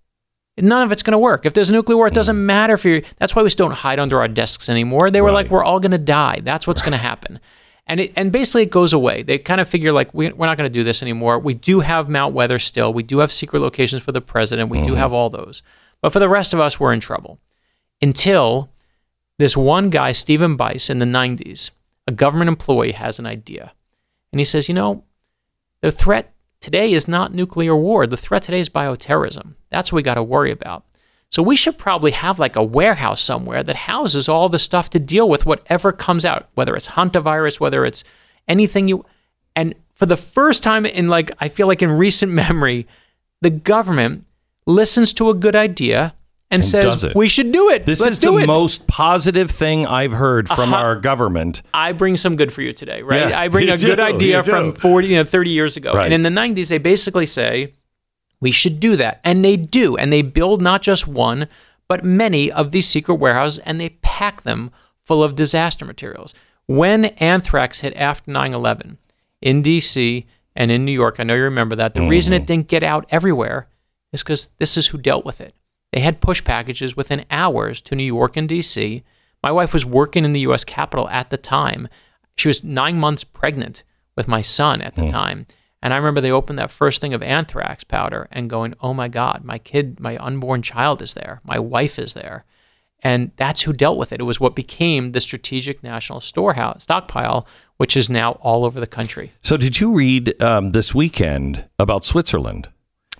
None 0.57 0.83
of 0.83 0.91
it's 0.91 1.03
going 1.03 1.11
to 1.11 1.17
work. 1.17 1.45
If 1.45 1.53
there's 1.53 1.69
a 1.69 1.73
nuclear 1.73 1.97
war, 1.97 2.07
it 2.07 2.13
doesn't 2.13 2.35
mm. 2.35 2.45
matter 2.45 2.75
if 2.75 2.85
you're. 2.85 3.01
That's 3.17 3.35
why 3.35 3.43
we 3.43 3.49
don't 3.49 3.71
hide 3.71 3.99
under 3.99 4.19
our 4.19 4.27
desks 4.27 4.69
anymore. 4.69 5.11
They 5.11 5.21
were 5.21 5.31
like, 5.31 5.49
we're 5.49 5.63
all 5.63 5.79
going 5.79 5.91
to 5.91 5.97
die. 5.97 6.39
That's 6.43 6.65
what's 6.65 6.81
going 6.81 6.93
to 6.93 6.97
happen. 6.97 7.39
And 7.87 7.99
it, 7.99 8.13
and 8.15 8.31
basically 8.31 8.63
it 8.63 8.71
goes 8.71 8.93
away. 8.93 9.21
They 9.21 9.37
kind 9.37 9.61
of 9.61 9.67
figure 9.67 9.91
like 9.91 10.13
we, 10.13 10.31
we're 10.31 10.47
not 10.47 10.57
going 10.57 10.69
to 10.69 10.73
do 10.73 10.83
this 10.83 11.01
anymore. 11.01 11.39
We 11.39 11.53
do 11.53 11.81
have 11.81 12.09
Mount 12.09 12.33
Weather 12.33 12.57
still. 12.57 12.93
We 12.93 13.03
do 13.03 13.19
have 13.19 13.31
secret 13.31 13.59
locations 13.59 14.01
for 14.01 14.11
the 14.11 14.21
president. 14.21 14.69
We 14.69 14.79
do 14.79 14.87
mm-hmm. 14.87 14.95
have 14.95 15.13
all 15.13 15.29
those. 15.29 15.61
But 16.01 16.11
for 16.11 16.19
the 16.19 16.29
rest 16.29 16.53
of 16.53 16.59
us, 16.59 16.79
we're 16.79 16.93
in 16.93 16.99
trouble. 16.99 17.39
Until 18.01 18.71
this 19.37 19.57
one 19.57 19.89
guy, 19.89 20.13
Stephen 20.13 20.55
Bice, 20.55 20.89
in 20.89 20.99
the 20.99 21.05
90s, 21.05 21.71
a 22.07 22.11
government 22.11 22.47
employee, 22.47 22.93
has 22.93 23.19
an 23.19 23.25
idea. 23.25 23.73
And 24.31 24.39
he 24.39 24.45
says, 24.45 24.67
you 24.67 24.75
know, 24.75 25.03
the 25.81 25.91
threat 25.91 26.33
today 26.65 26.93
is 26.93 27.07
not 27.07 27.31
nuclear 27.31 27.75
war. 27.75 28.07
The 28.07 28.17
threat 28.17 28.41
today 28.41 28.59
is 28.59 28.69
bioterrorism. 28.69 29.53
That's 29.69 29.91
what 29.91 29.97
we 29.97 30.01
got 30.01 30.15
to 30.15 30.23
worry 30.23 30.49
about. 30.49 30.83
So 31.29 31.43
we 31.43 31.55
should 31.55 31.77
probably 31.77 32.09
have 32.09 32.39
like 32.39 32.55
a 32.55 32.63
warehouse 32.63 33.21
somewhere 33.21 33.61
that 33.61 33.75
houses 33.75 34.27
all 34.27 34.49
the 34.49 34.57
stuff 34.57 34.89
to 34.89 34.99
deal 34.99 35.29
with 35.29 35.45
whatever 35.45 35.91
comes 35.91 36.25
out, 36.25 36.49
whether 36.55 36.75
it's 36.75 36.87
hantavirus, 36.87 37.59
whether 37.59 37.85
it's 37.85 38.03
anything 38.47 38.87
you. 38.87 39.05
And 39.55 39.75
for 39.93 40.07
the 40.07 40.17
first 40.17 40.63
time 40.63 40.87
in 40.87 41.07
like, 41.07 41.29
I 41.37 41.49
feel 41.49 41.67
like 41.67 41.83
in 41.83 41.91
recent 41.91 42.31
memory, 42.43 42.87
the 43.41 43.51
government 43.51 44.25
listens 44.65 45.13
to 45.13 45.29
a 45.29 45.35
good 45.35 45.55
idea 45.55 46.15
and, 46.51 46.61
And 46.61 46.65
says 46.65 47.13
we 47.15 47.27
should 47.27 47.51
do 47.51 47.69
it. 47.69 47.85
This 47.85 47.99
Let's 48.01 48.13
is 48.15 48.19
the 48.19 48.35
it. 48.37 48.45
most 48.47 48.85
positive 48.87 49.49
thing 49.49 49.85
I've 49.87 50.11
heard 50.11 50.47
from 50.47 50.73
Uh-huh. 50.73 50.83
our 50.83 50.95
government. 50.95 51.61
I 51.73 51.91
bring 51.91 52.17
some 52.17 52.35
good 52.35 52.53
for 52.53 52.61
you 52.61 52.71
today, 52.73 53.01
right? 53.01 53.29
Yeah, 53.29 53.39
I 53.39 53.47
bring 53.47 53.67
a 53.77 53.77
good 53.77 53.99
idea 53.99 54.43
from 54.43 54.71
40, 54.73 55.07
you 55.07 55.15
know, 55.17 55.23
30 55.23 55.49
years 55.49 55.75
ago. 55.75 55.93
Right. 55.93 56.11
And 56.11 56.13
in 56.13 56.21
the 56.33 56.41
90s, 56.41 56.67
they 56.67 56.77
basically 56.77 57.25
say, 57.25 57.73
we 58.41 58.51
should 58.51 58.79
do 58.79 58.95
that. 58.97 59.21
And 59.23 59.43
they 59.43 59.57
do. 59.57 59.97
And 59.97 60.13
they 60.13 60.21
build 60.21 60.61
not 60.61 60.81
just 60.83 61.07
one, 61.07 61.47
but 61.87 62.03
many 62.03 62.51
of 62.51 62.71
these 62.71 62.87
secret 62.87 63.15
warehouses 63.15 63.59
and 63.59 63.81
they 63.81 63.89
pack 64.01 64.43
them 64.43 64.71
full 65.03 65.23
of 65.23 65.35
disaster 65.35 65.83
materials. 65.85 66.33
When 66.67 67.05
anthrax 67.05 67.79
hit 67.79 67.93
after 67.95 68.29
9 68.31 68.53
11 68.53 68.97
in 69.41 69.61
DC 69.63 70.25
and 70.55 70.71
in 70.71 70.85
New 70.85 70.91
York, 70.91 71.19
I 71.19 71.23
know 71.23 71.35
you 71.35 71.43
remember 71.43 71.75
that, 71.75 71.93
the 71.95 72.07
reason 72.07 72.33
Mm-hmm. 72.33 72.43
it 72.43 72.47
didn't 72.47 72.67
get 72.67 72.83
out 72.83 73.05
everywhere 73.09 73.67
is 74.13 74.21
because 74.23 74.47
this 74.57 74.77
is 74.77 74.87
who 74.87 74.97
dealt 74.97 75.25
with 75.25 75.41
it. 75.41 75.53
They 75.95 76.01
had 76.01 76.19
push 76.19 76.43
packages 76.43 76.97
within 76.97 77.23
hours 77.31 77.79
to 77.83 77.95
New 77.95 78.03
York 78.03 78.35
and 78.35 78.49
DC. 78.49 79.01
My 79.41 79.49
wife 79.51 79.73
was 79.73 79.85
working 79.85 80.25
in 80.25 80.33
the 80.33 80.41
US 80.41 80.65
Capitol 80.65 81.07
at 81.07 81.29
the 81.29 81.37
time. 81.37 81.87
She 82.35 82.49
was 82.49 82.65
nine 82.65 82.99
months 82.99 83.23
pregnant 83.23 83.83
with 84.17 84.27
my 84.27 84.41
son 84.41 84.81
at 84.81 84.95
the 84.95 85.03
Hmm. 85.03 85.07
time. 85.07 85.47
And 85.81 85.93
I 85.93 85.97
remember 85.97 86.19
they 86.19 86.31
opened 86.31 86.59
that 86.59 86.69
first 86.69 86.99
thing 86.99 87.13
of 87.13 87.23
anthrax 87.23 87.85
powder 87.85 88.27
and 88.29 88.49
going, 88.49 88.73
oh 88.81 88.93
my 88.93 89.07
God, 89.07 89.45
my 89.45 89.57
kid, 89.57 89.99
my 90.01 90.17
unborn 90.17 90.61
child 90.63 91.01
is 91.01 91.13
there. 91.13 91.39
My 91.45 91.59
wife 91.59 91.97
is 91.97 92.13
there. 92.13 92.43
And 93.01 93.31
that's 93.37 93.61
who 93.61 93.71
dealt 93.71 93.97
with 93.97 94.11
it. 94.11 94.19
It 94.19 94.23
was 94.23 94.39
what 94.41 94.53
became 94.55 95.13
the 95.13 95.21
Strategic 95.21 95.81
National 95.81 96.19
Storehouse 96.19 96.83
stockpile, 96.83 97.47
which 97.77 97.95
is 97.95 98.09
now 98.09 98.33
all 98.41 98.65
over 98.65 98.81
the 98.81 98.87
country. 98.87 99.31
So, 99.41 99.55
did 99.55 99.79
you 99.79 99.93
read 99.93 100.41
um, 100.41 100.71
this 100.71 100.93
weekend 100.93 101.65
about 101.79 102.03
Switzerland? 102.03 102.67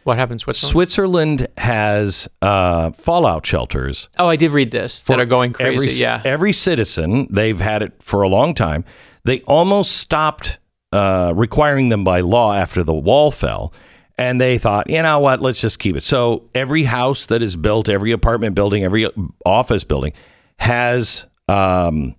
What 0.06 0.18
happened 0.18 0.36
in 0.36 0.40
Switzerland? 0.40 0.72
Switzerland 0.72 1.48
has 1.58 2.28
uh, 2.40 2.92
fallout 2.92 3.44
shelters. 3.44 4.08
oh, 4.20 4.28
I 4.28 4.36
did 4.36 4.52
read 4.52 4.70
this 4.70 5.02
that 5.04 5.20
are 5.20 5.26
going 5.26 5.52
crazy. 5.52 5.90
Every, 5.90 6.00
yeah. 6.00 6.22
Every 6.24 6.54
citizen, 6.54 7.28
they've 7.32 7.60
had 7.60 7.82
it 7.82 8.04
for 8.04 8.22
a 8.22 8.28
long 8.30 8.54
time. 8.54 8.86
They 9.24 9.42
almost 9.42 9.94
stopped 9.94 10.60
uh, 10.92 11.34
requiring 11.36 11.90
them 11.90 12.04
by 12.04 12.20
law 12.20 12.54
after 12.54 12.84
the 12.84 12.94
wall 12.94 13.32
fell. 13.32 13.74
And 14.16 14.40
they 14.40 14.60
thought, 14.60 14.92
you 14.92 15.02
know 15.02 15.20
what, 15.20 15.42
let's 15.42 15.60
just 15.60 15.80
keep 15.80 15.96
it. 15.96 16.04
So 16.04 16.52
every 16.54 16.84
house 16.84 17.26
that 17.26 17.42
is 17.42 17.56
built, 17.56 17.90
every 17.90 18.12
apartment 18.12 18.54
building, 18.54 18.84
every 18.84 19.10
office 19.44 19.84
building 19.84 20.14
has 20.60 21.26
um, 21.50 22.16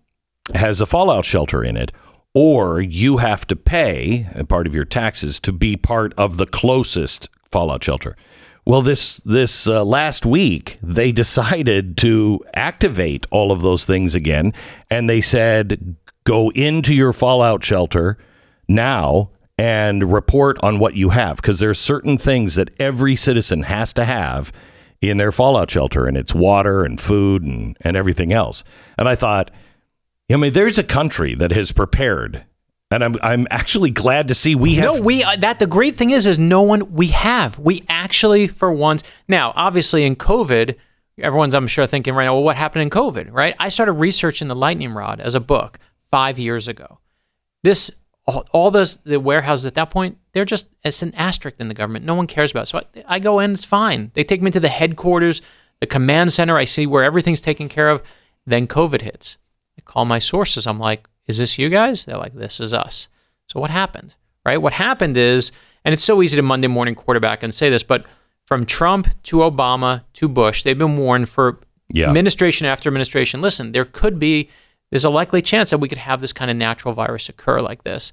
has 0.54 0.80
a 0.80 0.86
fallout 0.86 1.24
shelter 1.24 1.62
in 1.62 1.76
it, 1.76 1.92
or 2.34 2.80
you 2.80 3.18
have 3.18 3.46
to 3.46 3.54
pay 3.54 4.28
a 4.34 4.42
part 4.42 4.66
of 4.66 4.74
your 4.74 4.84
taxes 4.84 5.38
to 5.40 5.52
be 5.52 5.76
part 5.76 6.12
of 6.14 6.36
the 6.36 6.46
closest 6.46 7.28
fallout 7.50 7.82
shelter. 7.82 8.16
Well, 8.64 8.82
this 8.82 9.18
this 9.24 9.68
uh, 9.68 9.84
last 9.84 10.26
week 10.26 10.78
they 10.82 11.12
decided 11.22 11.96
to 11.98 12.40
activate 12.54 13.26
all 13.30 13.52
of 13.52 13.62
those 13.62 13.84
things 13.84 14.14
again, 14.14 14.52
and 14.90 15.08
they 15.08 15.20
said 15.20 15.96
go 16.24 16.50
into 16.50 16.92
your 16.92 17.12
fallout 17.12 17.62
shelter 17.62 18.18
now 18.66 19.30
and 19.56 20.12
report 20.12 20.58
on 20.62 20.78
what 20.78 20.94
you 20.94 21.10
have 21.10 21.36
because 21.36 21.60
there's 21.60 21.78
certain 21.78 22.18
things 22.18 22.56
that 22.56 22.70
every 22.80 23.14
citizen 23.14 23.62
has 23.62 23.92
to 23.92 24.04
have 24.04 24.52
in 25.00 25.16
their 25.18 25.32
fallout 25.32 25.70
shelter, 25.70 26.06
and 26.06 26.16
it's 26.16 26.34
water 26.34 26.84
and 26.84 27.00
food 27.00 27.42
and 27.42 27.76
and 27.82 27.96
everything 27.96 28.32
else. 28.32 28.64
And 28.98 29.08
I 29.08 29.14
thought, 29.14 29.50
I 30.30 30.36
mean, 30.36 30.52
there's 30.52 30.78
a 30.78 30.82
country 30.82 31.34
that 31.36 31.52
has 31.52 31.70
prepared, 31.70 32.44
and 32.90 33.02
I'm 33.02 33.16
I'm 33.22 33.46
actually 33.50 33.90
glad 33.90 34.28
to 34.28 34.34
see 34.34 34.54
we 34.54 34.76
have. 34.76 34.96
No, 34.96 35.00
we 35.00 35.22
uh, 35.22 35.36
that 35.36 35.58
the 35.58 35.66
great 35.66 35.96
thing 35.96 36.10
is 36.10 36.26
is 36.26 36.38
no 36.38 36.62
one 36.62 36.92
we 36.92 37.08
have. 37.08 37.58
We 37.58 37.84
actually 37.88 38.46
for 38.46 38.70
once. 38.72 39.02
Now, 39.28 39.52
obviously 39.56 40.04
in 40.04 40.16
COVID, 40.16 40.76
everyone's 41.18 41.54
I'm 41.54 41.66
sure 41.66 41.86
thinking 41.86 42.14
right 42.14 42.24
now, 42.24 42.34
well 42.34 42.44
what 42.44 42.56
happened 42.56 42.82
in 42.82 42.90
COVID, 42.90 43.32
right? 43.32 43.54
I 43.58 43.68
started 43.68 43.92
researching 43.92 44.48
the 44.48 44.56
lightning 44.56 44.92
rod 44.92 45.20
as 45.20 45.34
a 45.34 45.40
book 45.40 45.78
5 46.10 46.38
years 46.38 46.68
ago. 46.68 47.00
This 47.64 47.90
all, 48.26 48.44
all 48.52 48.70
those 48.70 48.96
the 49.04 49.18
warehouses 49.18 49.66
at 49.66 49.74
that 49.74 49.90
point, 49.90 50.18
they're 50.32 50.44
just 50.44 50.68
it's 50.84 51.02
an 51.02 51.14
asterisk 51.14 51.58
in 51.58 51.68
the 51.68 51.74
government. 51.74 52.04
No 52.04 52.14
one 52.14 52.26
cares 52.26 52.52
about. 52.52 52.64
it. 52.64 52.66
So 52.68 52.78
I, 52.78 53.16
I 53.16 53.18
go 53.18 53.40
in, 53.40 53.52
it's 53.52 53.64
fine. 53.64 54.12
They 54.14 54.24
take 54.24 54.42
me 54.42 54.50
to 54.52 54.60
the 54.60 54.68
headquarters, 54.68 55.42
the 55.80 55.86
command 55.86 56.32
center. 56.32 56.56
I 56.56 56.64
see 56.64 56.86
where 56.86 57.02
everything's 57.02 57.40
taken 57.40 57.68
care 57.68 57.88
of. 57.88 58.02
Then 58.46 58.68
COVID 58.68 59.02
hits. 59.02 59.38
I 59.76 59.82
call 59.82 60.04
my 60.04 60.20
sources. 60.20 60.68
I'm 60.68 60.78
like, 60.78 61.08
is 61.26 61.38
this 61.38 61.58
you 61.58 61.68
guys? 61.68 62.04
They're 62.04 62.16
like, 62.16 62.34
this 62.34 62.60
is 62.60 62.72
us. 62.72 63.08
So 63.48 63.60
what 63.60 63.70
happened? 63.70 64.14
Right? 64.44 64.60
What 64.60 64.72
happened 64.74 65.16
is, 65.16 65.52
And 65.84 65.92
it's 65.92 66.02
so 66.02 66.20
easy 66.20 66.34
to 66.34 66.42
Monday 66.42 66.66
morning 66.66 66.96
quarterback 66.96 67.44
and 67.44 67.54
say 67.54 67.70
this, 67.70 67.84
but 67.84 68.06
from 68.44 68.66
Trump 68.66 69.06
to 69.24 69.38
Obama 69.38 70.02
to 70.14 70.28
Bush, 70.28 70.64
they've 70.64 70.76
been 70.76 70.96
warned 70.96 71.28
for 71.28 71.60
Yeah. 71.88 72.08
administration 72.08 72.66
after 72.66 72.88
administration. 72.88 73.40
Listen, 73.40 73.70
there 73.70 73.84
could 73.84 74.18
be, 74.18 74.48
there's 74.90 75.04
a 75.04 75.10
likely 75.10 75.40
chance 75.42 75.70
that 75.70 75.78
we 75.78 75.88
could 75.88 75.98
have 75.98 76.20
this 76.20 76.32
kind 76.32 76.50
of 76.50 76.56
natural 76.56 76.92
virus 76.92 77.28
occur 77.28 77.60
like 77.60 77.84
this. 77.84 78.10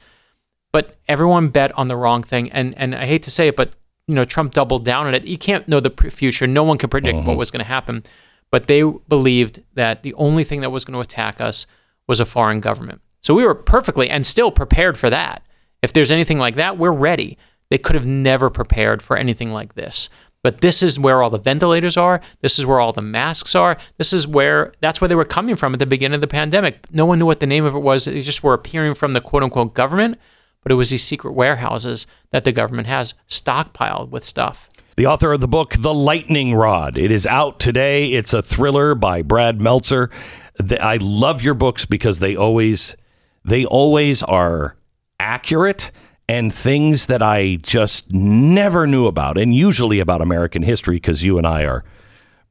But 0.72 0.98
everyone 1.08 1.50
bet 1.50 1.72
on 1.78 1.88
the 1.88 1.96
wrong 1.96 2.22
thing. 2.22 2.52
And, 2.52 2.78
and 2.78 2.94
I 2.94 3.08
hate 3.08 3.24
to 3.24 3.32
say 3.32 3.48
it, 3.48 3.56
but 3.56 3.74
you 4.08 4.16
know, 4.16 4.24
Trump 4.24 4.54
doubled 4.54 4.86
down 4.86 5.08
on 5.08 5.16
it. 5.16 5.24
You 5.24 5.38
can't 5.38 5.68
know 5.68 5.80
the 5.80 5.90
future. 6.12 6.46
No 6.46 6.64
one 6.64 6.78
can 6.78 6.90
predict 6.90 7.16
what 7.16 7.26
mm-hmm. 7.26 7.38
was 7.38 7.52
going 7.52 7.64
to 7.64 7.66
happen. 7.66 8.04
But 8.52 8.68
they 8.68 8.84
believed 8.84 9.64
that 9.74 10.04
the 10.04 10.14
only 10.14 10.44
thing 10.44 10.62
that 10.62 10.72
was 10.72 10.86
going 10.86 10.94
to 10.94 11.00
attack 11.00 11.42
us 11.42 11.66
was 12.08 12.20
a 12.20 12.26
foreign 12.26 12.60
government. 12.60 13.02
So 13.22 13.34
we 13.34 13.46
were 13.46 13.56
perfectly 13.56 14.10
and 14.10 14.26
still 14.26 14.52
prepared 14.52 14.98
for 14.98 15.10
that. 15.10 15.44
If 15.82 15.94
there's 15.94 16.12
anything 16.12 16.40
like 16.40 16.56
that, 16.56 16.78
we're 16.78 16.92
ready. 16.92 17.38
They 17.70 17.78
could 17.78 17.96
have 17.96 18.06
never 18.06 18.50
prepared 18.50 19.02
for 19.02 19.18
anything 19.18 19.50
like 19.50 19.76
this. 19.76 20.10
But 20.44 20.60
this 20.60 20.84
is 20.84 21.00
where 21.00 21.24
all 21.24 21.30
the 21.30 21.40
ventilators 21.40 21.96
are. 21.96 22.20
This 22.42 22.60
is 22.60 22.66
where 22.66 22.82
all 22.82 22.92
the 22.92 23.02
masks 23.02 23.56
are. 23.56 23.78
This 23.98 24.12
is 24.12 24.28
where 24.28 24.74
that's 24.82 25.00
where 25.00 25.08
they 25.08 25.16
were 25.16 25.24
coming 25.24 25.56
from 25.56 25.74
at 25.74 25.80
the 25.80 25.86
beginning 25.86 26.16
of 26.16 26.22
the 26.22 26.28
pandemic. 26.28 26.86
No 26.92 27.06
one 27.06 27.18
knew 27.18 27.26
what 27.26 27.40
the 27.40 27.48
name 27.48 27.64
of 27.64 27.76
it 27.76 27.80
was. 27.80 28.06
They 28.06 28.22
just 28.22 28.44
were 28.44 28.54
appearing 28.54 28.94
from 28.94 29.14
the 29.14 29.22
quote 29.22 29.42
unquote 29.42 29.74
government, 29.74 30.20
but 30.62 30.74
it 30.74 30.76
was 30.76 30.90
these 30.90 31.04
secret 31.04 31.32
warehouses 31.32 32.06
that 32.32 32.44
the 32.44 32.52
government 32.52 32.88
has 32.88 33.14
stockpiled 33.30 34.10
with 34.10 34.26
stuff. 34.26 34.70
The 34.96 35.08
author 35.08 35.32
of 35.32 35.40
the 35.40 35.48
book, 35.48 35.74
The 35.80 35.94
Lightning 35.94 36.54
Rod. 36.54 37.00
It 37.00 37.10
is 37.10 37.26
out 37.26 37.60
today. 37.60 38.12
It's 38.12 38.32
a 38.32 38.44
thriller 38.44 38.94
by 38.94 39.24
Brad 39.24 39.60
Meltzer. 39.60 40.12
The- 40.58 40.82
I 40.82 40.98
love 40.98 41.42
your 41.42 41.54
books 41.54 41.86
because 41.86 42.20
they 42.20 42.36
always 42.36 42.96
they 43.46 43.66
always 43.66 44.24
are 44.24 44.76
accurate 45.20 45.92
and 46.30 46.54
things 46.54 47.08
that 47.08 47.22
I 47.22 47.58
just 47.62 48.12
never 48.12 48.88
knew 48.88 49.08
about 49.08 49.38
and 49.38 49.54
usually 49.54 50.00
about 50.00 50.22
American 50.22 50.64
history 50.64 50.96
because 50.96 51.24
you 51.24 51.38
and 51.38 51.46
I 51.46 51.66
are 51.66 51.84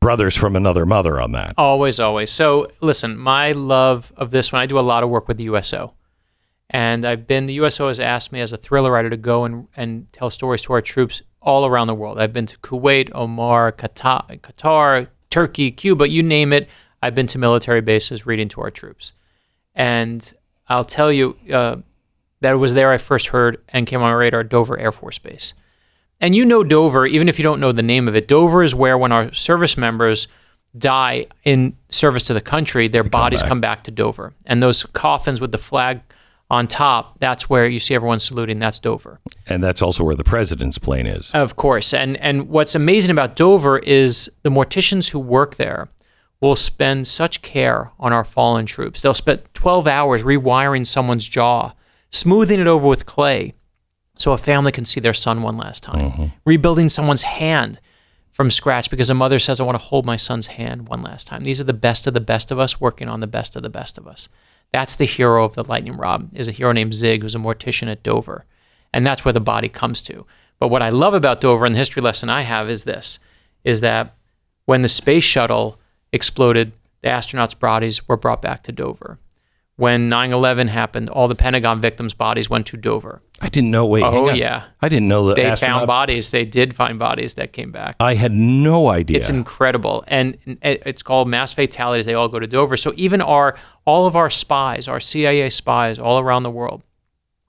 brothers 0.00 0.36
from 0.36 0.56
another 0.56 0.84
mother 0.84 1.20
on 1.20 1.32
that. 1.32 1.54
Always, 1.56 1.98
always. 1.98 2.30
So, 2.30 2.70
listen, 2.80 3.16
my 3.16 3.52
love 3.52 4.12
of 4.16 4.30
this 4.30 4.52
one, 4.52 4.60
I 4.60 4.66
do 4.66 4.78
a 4.78 4.80
lot 4.80 5.02
of 5.02 5.08
work 5.08 5.28
with 5.28 5.38
the 5.38 5.44
USO. 5.44 5.94
And 6.68 7.04
I've 7.04 7.26
been, 7.26 7.46
the 7.46 7.54
USO 7.54 7.88
has 7.88 8.00
asked 8.00 8.32
me 8.32 8.40
as 8.40 8.52
a 8.52 8.56
thriller 8.56 8.90
writer 8.90 9.10
to 9.10 9.16
go 9.16 9.44
and, 9.44 9.68
and 9.76 10.12
tell 10.12 10.30
stories 10.30 10.62
to 10.62 10.72
our 10.72 10.80
troops 10.80 11.22
all 11.40 11.66
around 11.66 11.86
the 11.86 11.94
world. 11.94 12.18
I've 12.18 12.32
been 12.32 12.46
to 12.46 12.58
Kuwait, 12.58 13.14
Oman, 13.14 13.72
Qatar, 13.72 14.40
Qatar, 14.40 15.08
Turkey, 15.30 15.70
Cuba, 15.70 16.08
you 16.08 16.22
name 16.22 16.52
it. 16.52 16.68
I've 17.02 17.14
been 17.14 17.26
to 17.28 17.38
military 17.38 17.80
bases 17.80 18.24
reading 18.24 18.48
to 18.50 18.60
our 18.60 18.70
troops. 18.70 19.12
And 19.74 20.32
I'll 20.68 20.84
tell 20.84 21.12
you, 21.12 21.36
uh, 21.52 21.76
that 22.42 22.54
it 22.54 22.56
was 22.56 22.74
there 22.74 22.92
I 22.92 22.98
first 22.98 23.28
heard 23.28 23.62
and 23.68 23.86
came 23.86 24.02
on 24.02 24.10
my 24.10 24.16
radar 24.16 24.44
Dover 24.44 24.78
Air 24.78 24.92
Force 24.92 25.18
Base. 25.18 25.54
And 26.20 26.34
you 26.34 26.44
know 26.44 26.62
Dover, 26.62 27.06
even 27.06 27.28
if 27.28 27.38
you 27.38 27.42
don't 27.42 27.60
know 27.60 27.72
the 27.72 27.82
name 27.82 28.06
of 28.06 28.14
it. 28.14 28.28
Dover 28.28 28.62
is 28.62 28.74
where, 28.74 28.98
when 28.98 29.10
our 29.10 29.32
service 29.32 29.76
members 29.76 30.28
die 30.76 31.26
in 31.44 31.76
service 31.88 32.24
to 32.24 32.34
the 32.34 32.40
country, 32.40 32.88
their 32.88 33.04
bodies 33.04 33.42
come 33.42 33.60
back 33.60 33.84
to 33.84 33.90
Dover. 33.90 34.34
And 34.46 34.62
those 34.62 34.84
coffins 34.86 35.40
with 35.40 35.52
the 35.52 35.58
flag 35.58 36.00
on 36.50 36.68
top, 36.68 37.18
that's 37.18 37.48
where 37.48 37.66
you 37.66 37.78
see 37.78 37.94
everyone 37.94 38.18
saluting. 38.18 38.58
That's 38.58 38.78
Dover. 38.78 39.20
And 39.46 39.62
that's 39.62 39.82
also 39.82 40.04
where 40.04 40.14
the 40.14 40.24
president's 40.24 40.78
plane 40.78 41.06
is. 41.06 41.30
Of 41.32 41.56
course. 41.56 41.94
And 41.94 42.16
and 42.18 42.48
what's 42.48 42.74
amazing 42.74 43.10
about 43.10 43.36
Dover 43.36 43.78
is 43.78 44.30
the 44.42 44.50
morticians 44.50 45.08
who 45.08 45.18
work 45.18 45.56
there 45.56 45.88
will 46.42 46.56
spend 46.56 47.06
such 47.06 47.40
care 47.40 47.92
on 48.00 48.12
our 48.12 48.24
fallen 48.24 48.66
troops. 48.66 49.00
They'll 49.00 49.14
spend 49.14 49.42
12 49.54 49.86
hours 49.86 50.24
rewiring 50.24 50.84
someone's 50.84 51.26
jaw, 51.26 51.72
smoothing 52.10 52.58
it 52.58 52.66
over 52.66 52.86
with 52.86 53.06
clay 53.06 53.54
so 54.16 54.32
a 54.32 54.38
family 54.38 54.72
can 54.72 54.84
see 54.84 55.00
their 55.00 55.14
son 55.14 55.42
one 55.42 55.56
last 55.56 55.84
time. 55.84 56.10
Mm-hmm. 56.10 56.26
Rebuilding 56.44 56.88
someone's 56.88 57.22
hand 57.22 57.80
from 58.32 58.50
scratch 58.50 58.90
because 58.90 59.08
a 59.08 59.14
mother 59.14 59.38
says 59.38 59.60
I 59.60 59.64
want 59.64 59.78
to 59.78 59.84
hold 59.84 60.04
my 60.04 60.16
son's 60.16 60.48
hand 60.48 60.88
one 60.88 61.00
last 61.00 61.28
time. 61.28 61.44
These 61.44 61.60
are 61.60 61.64
the 61.64 61.72
best 61.72 62.08
of 62.08 62.14
the 62.14 62.20
best 62.20 62.50
of 62.50 62.58
us 62.58 62.80
working 62.80 63.08
on 63.08 63.20
the 63.20 63.26
best 63.28 63.54
of 63.54 63.62
the 63.62 63.70
best 63.70 63.96
of 63.96 64.08
us. 64.08 64.28
That's 64.72 64.96
the 64.96 65.04
hero 65.04 65.44
of 65.44 65.54
the 65.54 65.64
lightning 65.64 65.96
rod 65.96 66.28
is 66.34 66.48
a 66.48 66.52
hero 66.52 66.72
named 66.72 66.94
Zig 66.94 67.22
who's 67.22 67.36
a 67.36 67.38
mortician 67.38 67.90
at 67.90 68.02
Dover. 68.02 68.46
And 68.92 69.06
that's 69.06 69.24
where 69.24 69.32
the 69.32 69.40
body 69.40 69.68
comes 69.68 70.02
to. 70.02 70.26
But 70.58 70.68
what 70.68 70.82
I 70.82 70.90
love 70.90 71.14
about 71.14 71.40
Dover 71.40 71.66
and 71.66 71.74
the 71.74 71.78
history 71.78 72.02
lesson 72.02 72.28
I 72.28 72.42
have 72.42 72.68
is 72.68 72.82
this 72.82 73.20
is 73.62 73.80
that 73.82 74.16
when 74.64 74.82
the 74.82 74.88
space 74.88 75.24
shuttle 75.24 75.78
exploded, 76.12 76.72
the 77.02 77.08
astronauts' 77.08 77.58
bodies 77.58 78.06
were 78.08 78.16
brought 78.16 78.42
back 78.42 78.62
to 78.64 78.72
Dover. 78.72 79.18
When 79.76 80.08
9/11 80.08 80.68
happened, 80.68 81.08
all 81.08 81.28
the 81.28 81.34
Pentagon 81.34 81.80
victims' 81.80 82.12
bodies 82.14 82.48
went 82.50 82.66
to 82.66 82.76
Dover. 82.76 83.22
I 83.40 83.48
didn't 83.48 83.70
know. 83.70 83.86
Wait, 83.86 84.02
Oh 84.04 84.30
yeah. 84.30 84.64
I 84.82 84.88
didn't 84.88 85.08
know 85.08 85.26
that 85.28 85.36
They 85.36 85.46
astronaut- 85.46 85.78
found 85.80 85.86
bodies. 85.86 86.30
They 86.30 86.44
did 86.44 86.76
find 86.76 86.98
bodies 86.98 87.34
that 87.34 87.52
came 87.52 87.72
back. 87.72 87.96
I 87.98 88.14
had 88.14 88.32
no 88.32 88.90
idea. 88.90 89.16
It's 89.16 89.30
incredible, 89.30 90.04
and 90.06 90.36
it's 90.62 91.02
called 91.02 91.26
mass 91.26 91.52
fatalities. 91.54 92.04
They 92.06 92.14
all 92.14 92.28
go 92.28 92.38
to 92.38 92.46
Dover. 92.46 92.76
So 92.76 92.92
even 92.96 93.20
our 93.22 93.56
all 93.86 94.06
of 94.06 94.14
our 94.14 94.30
spies, 94.30 94.86
our 94.88 95.00
CIA 95.00 95.48
spies 95.50 95.98
all 95.98 96.20
around 96.20 96.42
the 96.44 96.50
world, 96.50 96.84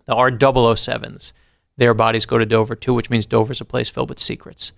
our 0.07 0.31
007s, 0.31 1.33
their 1.77 1.93
bodies 1.93 2.25
go 2.25 2.37
to 2.37 2.45
Dover 2.45 2.75
too, 2.75 2.93
which 2.93 3.09
means 3.09 3.25
Dover's 3.25 3.61
a 3.61 3.65
place 3.65 3.89
filled 3.89 4.09
with 4.09 4.19
secrets. 4.19 4.71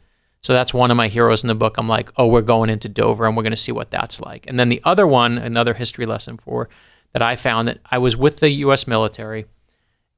So 0.46 0.54
that's 0.54 0.76
one 0.76 0.92
of 0.92 0.98
my 0.98 1.08
heroes 1.08 1.44
in 1.44 1.48
the 1.48 1.56
book. 1.56 1.76
I'm 1.80 1.88
like, 1.88 2.12
oh, 2.18 2.28
we're 2.28 2.44
going 2.44 2.70
into 2.70 2.88
Dover 2.88 3.26
and 3.26 3.36
we're 3.36 3.42
going 3.42 3.50
to 3.50 3.58
see 3.58 3.72
what 3.72 3.90
that's 3.90 4.22
like. 4.22 4.46
And 4.46 4.60
then 4.60 4.70
the 4.70 4.80
other 4.84 5.08
one, 5.08 5.40
another 5.40 5.74
history 5.74 6.06
lesson 6.06 6.38
for 6.38 6.70
that 7.14 7.24
I 7.24 7.36
found 7.36 7.68
that 7.68 7.80
I 7.90 7.98
was 7.98 8.16
with 8.16 8.38
the 8.38 8.50
U.S. 8.52 8.86
military, 8.86 9.48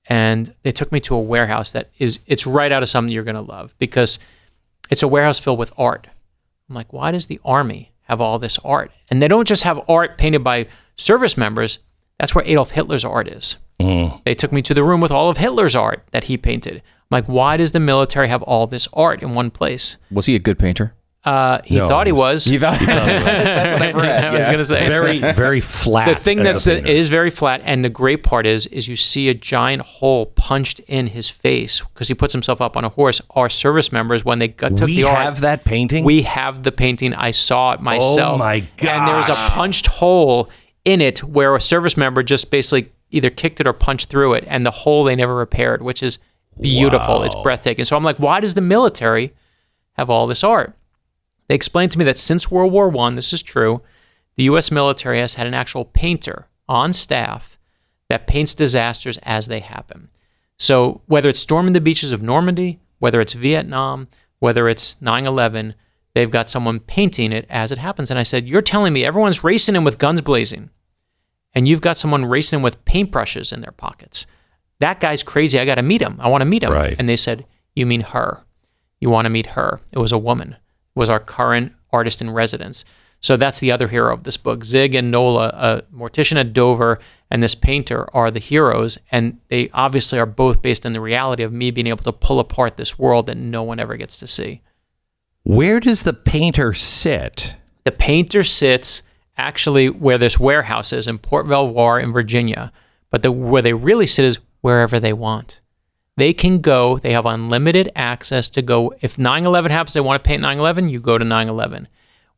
and 0.10 0.54
they 0.64 0.74
took 0.74 0.92
me 0.92 1.00
to 1.00 1.16
a 1.16 1.22
warehouse 1.22 1.72
that 1.72 1.92
is 1.98 2.20
it's 2.26 2.46
right 2.46 2.74
out 2.74 2.84
of 2.84 2.90
something 2.90 3.10
you're 3.10 3.24
going 3.24 3.38
to 3.38 3.42
love 3.42 3.74
because 3.80 4.20
it's 4.90 5.02
a 5.02 5.08
warehouse 5.08 5.40
filled 5.40 5.60
with 5.60 5.72
art. 5.78 6.08
I'm 6.68 6.76
like, 6.76 6.92
why 6.92 7.12
does 7.12 7.28
the 7.28 7.40
army 7.46 7.94
have 8.02 8.20
all 8.20 8.38
this 8.38 8.60
art? 8.66 8.92
And 9.10 9.22
they 9.22 9.30
don't 9.30 9.48
just 9.48 9.64
have 9.64 9.90
art 9.90 10.18
painted 10.18 10.44
by 10.44 10.68
service 10.98 11.38
members. 11.38 11.80
That's 12.20 12.36
where 12.36 12.44
Adolf 12.44 12.72
Hitler's 12.72 13.06
art 13.06 13.30
is. 13.30 13.56
Mm. 13.80 14.22
They 14.26 14.34
took 14.34 14.52
me 14.52 14.62
to 14.64 14.74
the 14.74 14.84
room 14.84 15.00
with 15.00 15.12
all 15.12 15.30
of 15.30 15.38
Hitler's 15.38 15.76
art 15.76 16.04
that 16.12 16.26
he 16.26 16.36
painted. 16.36 16.84
I'm 17.10 17.16
like, 17.16 17.26
why 17.26 17.58
does 17.58 17.72
the 17.72 17.80
military 17.80 18.28
have 18.28 18.42
all 18.44 18.68
this 18.68 18.88
art 18.94 19.22
in 19.24 19.34
one 19.34 19.50
place? 19.52 19.98
Was 20.12 20.26
he 20.26 20.36
a 20.36 20.40
good 20.40 20.60
painter? 20.60 20.94
Uh, 21.24 21.60
he 21.66 21.76
No, 21.76 21.90
thought 21.90 22.06
he 22.06 22.14
was. 22.14 22.46
He 22.46 22.58
thought, 22.58 22.80
that's 22.86 23.74
what 23.74 23.82
I've 23.82 23.96
read. 24.02 24.24
I 24.26 24.32
was 24.32 24.40
yeah. 24.42 24.46
going 24.48 24.58
to 24.60 24.64
say 24.64 24.88
very, 24.88 25.20
very 25.34 25.60
flat. 25.60 26.08
the 26.08 26.16
thing 26.16 26.40
as 26.40 26.46
that's 26.46 26.66
a 26.66 26.70
the, 26.70 26.76
painter. 26.76 26.90
it 26.90 26.96
is 26.98 27.10
very 27.10 27.30
flat, 27.30 27.62
and 27.66 27.84
the 27.84 27.90
great 27.90 28.24
part 28.24 28.46
is 28.46 28.66
is 28.68 28.88
you 28.88 28.96
see 28.96 29.28
a 29.28 29.34
giant 29.34 29.82
hole 29.82 30.28
punched 30.28 30.80
in 30.82 31.08
his 31.08 31.30
face 31.30 31.82
because 31.82 32.08
he 32.08 32.14
puts 32.14 32.32
himself 32.34 32.62
up 32.62 32.78
on 32.78 32.86
a 32.86 32.90
horse. 32.90 33.20
Our 33.32 33.50
service 33.50 33.92
members, 33.92 34.24
when 34.24 34.40
they 34.40 34.48
got, 34.50 34.78
took 34.78 34.88
we 34.88 34.98
the 34.98 35.04
art, 35.06 35.18
have 35.18 35.40
that 35.42 35.66
painting. 35.66 36.06
we 36.06 36.22
have 36.22 36.64
the 36.64 36.72
painting. 36.72 37.14
I 37.14 37.32
saw 37.32 37.74
it 37.74 37.82
myself. 37.82 38.36
Oh 38.36 38.38
my 38.38 38.62
god. 38.78 38.90
And 38.90 39.08
there's 39.08 39.26
a 39.28 39.34
gosh. 39.34 39.50
punched 39.52 39.88
hole 39.88 40.50
in 40.86 41.02
it 41.02 41.24
where 41.26 41.54
a 41.56 41.62
service 41.62 41.98
member 41.98 42.24
just 42.24 42.50
basically 42.52 42.92
either 43.12 43.30
kicked 43.30 43.60
it 43.60 43.68
or 43.68 43.74
punched 43.74 44.08
through 44.10 44.34
it, 44.34 44.46
and 44.48 44.66
the 44.66 44.72
hole 44.72 45.04
they 45.04 45.16
never 45.16 45.36
repaired, 45.36 45.82
which 45.82 46.02
is 46.02 46.20
beautiful. 46.60 47.24
It's 47.24 47.36
breathtaking. 47.36 47.86
So 47.86 47.96
I'm 47.96 48.04
like, 48.04 48.18
why 48.18 48.40
does 48.40 48.54
the 48.54 48.62
military 48.62 49.34
have 49.94 50.10
all 50.10 50.28
this 50.28 50.44
art? 50.44 50.74
They 51.48 51.56
explained 51.56 51.92
to 51.94 52.00
me 52.00 52.06
that 52.06 52.18
since 52.18 52.52
World 52.52 52.74
War 52.74 52.90
One, 52.90 53.16
this 53.16 53.34
is 53.34 53.42
true, 53.42 53.82
the 54.36 54.44
U.S. 54.44 54.72
military 54.72 55.20
has 55.20 55.36
had 55.36 55.48
an 55.48 55.54
actual 55.54 55.86
painter 55.86 56.48
on 56.68 56.94
staff 56.94 57.58
that 58.10 58.28
paints 58.28 58.54
disasters 58.54 59.18
as 59.24 59.48
they 59.48 59.60
happen. 59.60 60.10
So 60.58 61.02
whether 61.06 61.30
it's 61.30 61.40
storming 61.40 61.74
the 61.74 61.82
beaches 61.82 62.12
of 62.12 62.24
Normandy, 62.24 62.80
whether 63.00 63.22
it's 63.22 63.34
Vietnam, 63.34 64.08
whether 64.40 64.68
it's 64.68 64.96
9/11, 64.96 65.74
they've 66.14 66.32
got 66.32 66.50
someone 66.50 66.80
painting 66.80 67.32
it 67.32 67.46
as 67.50 67.72
it 67.72 67.78
happens. 67.78 68.10
And 68.10 68.20
I 68.20 68.24
said, 68.24 68.48
"You're 68.48 68.62
telling 68.62 68.94
me 68.94 69.06
everyone's 69.06 69.44
racing 69.44 69.76
in 69.76 69.84
with 69.84 70.00
guns 70.00 70.22
blazing, 70.22 70.70
and 71.54 71.68
you've 71.68 71.82
got 71.82 71.98
someone 71.98 72.26
racing 72.26 72.58
in 72.58 72.64
with 72.64 72.84
paintbrushes 72.86 73.54
in 73.54 73.62
their 73.62 73.72
pockets. 73.72 74.26
That 74.80 75.00
guy's 75.00 75.24
crazy. 75.24 75.60
I 75.60 75.66
got 75.66 75.76
to 75.76 75.82
meet 75.82 76.02
him. 76.02 76.18
I 76.20 76.30
want 76.30 76.42
to 76.42 76.46
meet 76.46 76.64
him." 76.64 76.72
Right. 76.72 76.96
And 76.98 77.08
they 77.08 77.16
said, 77.16 77.46
"You 77.76 77.86
mean 77.86 78.02
her? 78.02 78.44
You 79.00 79.10
want 79.10 79.26
to 79.26 79.30
meet 79.30 79.48
her?" 79.48 79.80
It 79.92 80.00
was 80.00 80.12
a 80.12 80.18
woman. 80.18 80.54
It 80.54 81.00
was 81.00 81.10
our 81.10 81.20
current 81.20 81.74
artist 81.92 82.22
in 82.22 82.32
residence. 82.32 82.86
So 83.20 83.36
that's 83.36 83.60
the 83.60 83.72
other 83.72 83.88
hero 83.88 84.14
of 84.14 84.24
this 84.24 84.38
book. 84.38 84.64
Zig 84.64 84.94
and 84.94 85.10
Nola, 85.10 85.48
uh, 85.48 85.82
a 85.84 85.96
mortician 85.96 86.40
at 86.40 86.54
Dover, 86.54 87.00
and 87.32 87.42
this 87.42 87.56
painter 87.56 88.08
are 88.16 88.30
the 88.30 88.40
heroes, 88.40 88.98
and 89.12 89.40
they 89.50 89.70
obviously 89.74 90.20
are 90.20 90.26
both 90.26 90.62
based 90.62 90.86
on 90.86 90.94
the 90.94 91.02
reality 91.02 91.44
of 91.44 91.52
me 91.52 91.72
being 91.72 91.88
able 91.88 92.04
to 92.04 92.14
pull 92.14 92.40
apart 92.40 92.78
this 92.78 93.00
world 93.00 93.26
that 93.26 93.38
no 93.38 93.64
one 93.64 93.80
ever 93.80 93.98
gets 93.98 94.20
to 94.20 94.28
see. 94.28 94.62
Where 95.44 95.80
does 95.80 96.04
the 96.04 96.14
painter 96.14 96.74
sit? 96.74 97.56
The 97.86 97.92
painter 97.92 98.44
sits 98.44 99.02
actually 99.38 99.90
where 99.90 100.18
this 100.18 100.40
warehouse 100.40 100.94
is 100.94 101.08
in 101.08 101.18
Fort 101.20 101.48
Belvoir 101.48 102.00
in 102.00 102.12
Virginia, 102.12 102.72
but 103.10 103.24
the, 103.24 103.32
where 103.32 103.62
they 103.62 103.74
really 103.74 104.08
sit 104.08 104.26
is 104.26 104.40
wherever 104.62 105.00
they 105.00 105.14
want. 105.14 105.62
They 106.16 106.34
can 106.34 106.62
go, 106.62 106.98
they 106.98 107.14
have 107.14 107.26
unlimited 107.28 107.92
access 107.96 108.50
to 108.52 108.62
go. 108.62 108.94
If 109.02 109.20
9 109.20 109.46
11 109.46 109.72
happens, 109.72 109.94
they 109.94 110.00
want 110.02 110.24
to 110.24 110.28
paint 110.28 110.42
9 110.42 110.58
11, 110.60 110.90
you 110.90 111.00
go 111.00 111.18
to 111.18 111.24
9 111.26 111.48
11. 111.48 111.88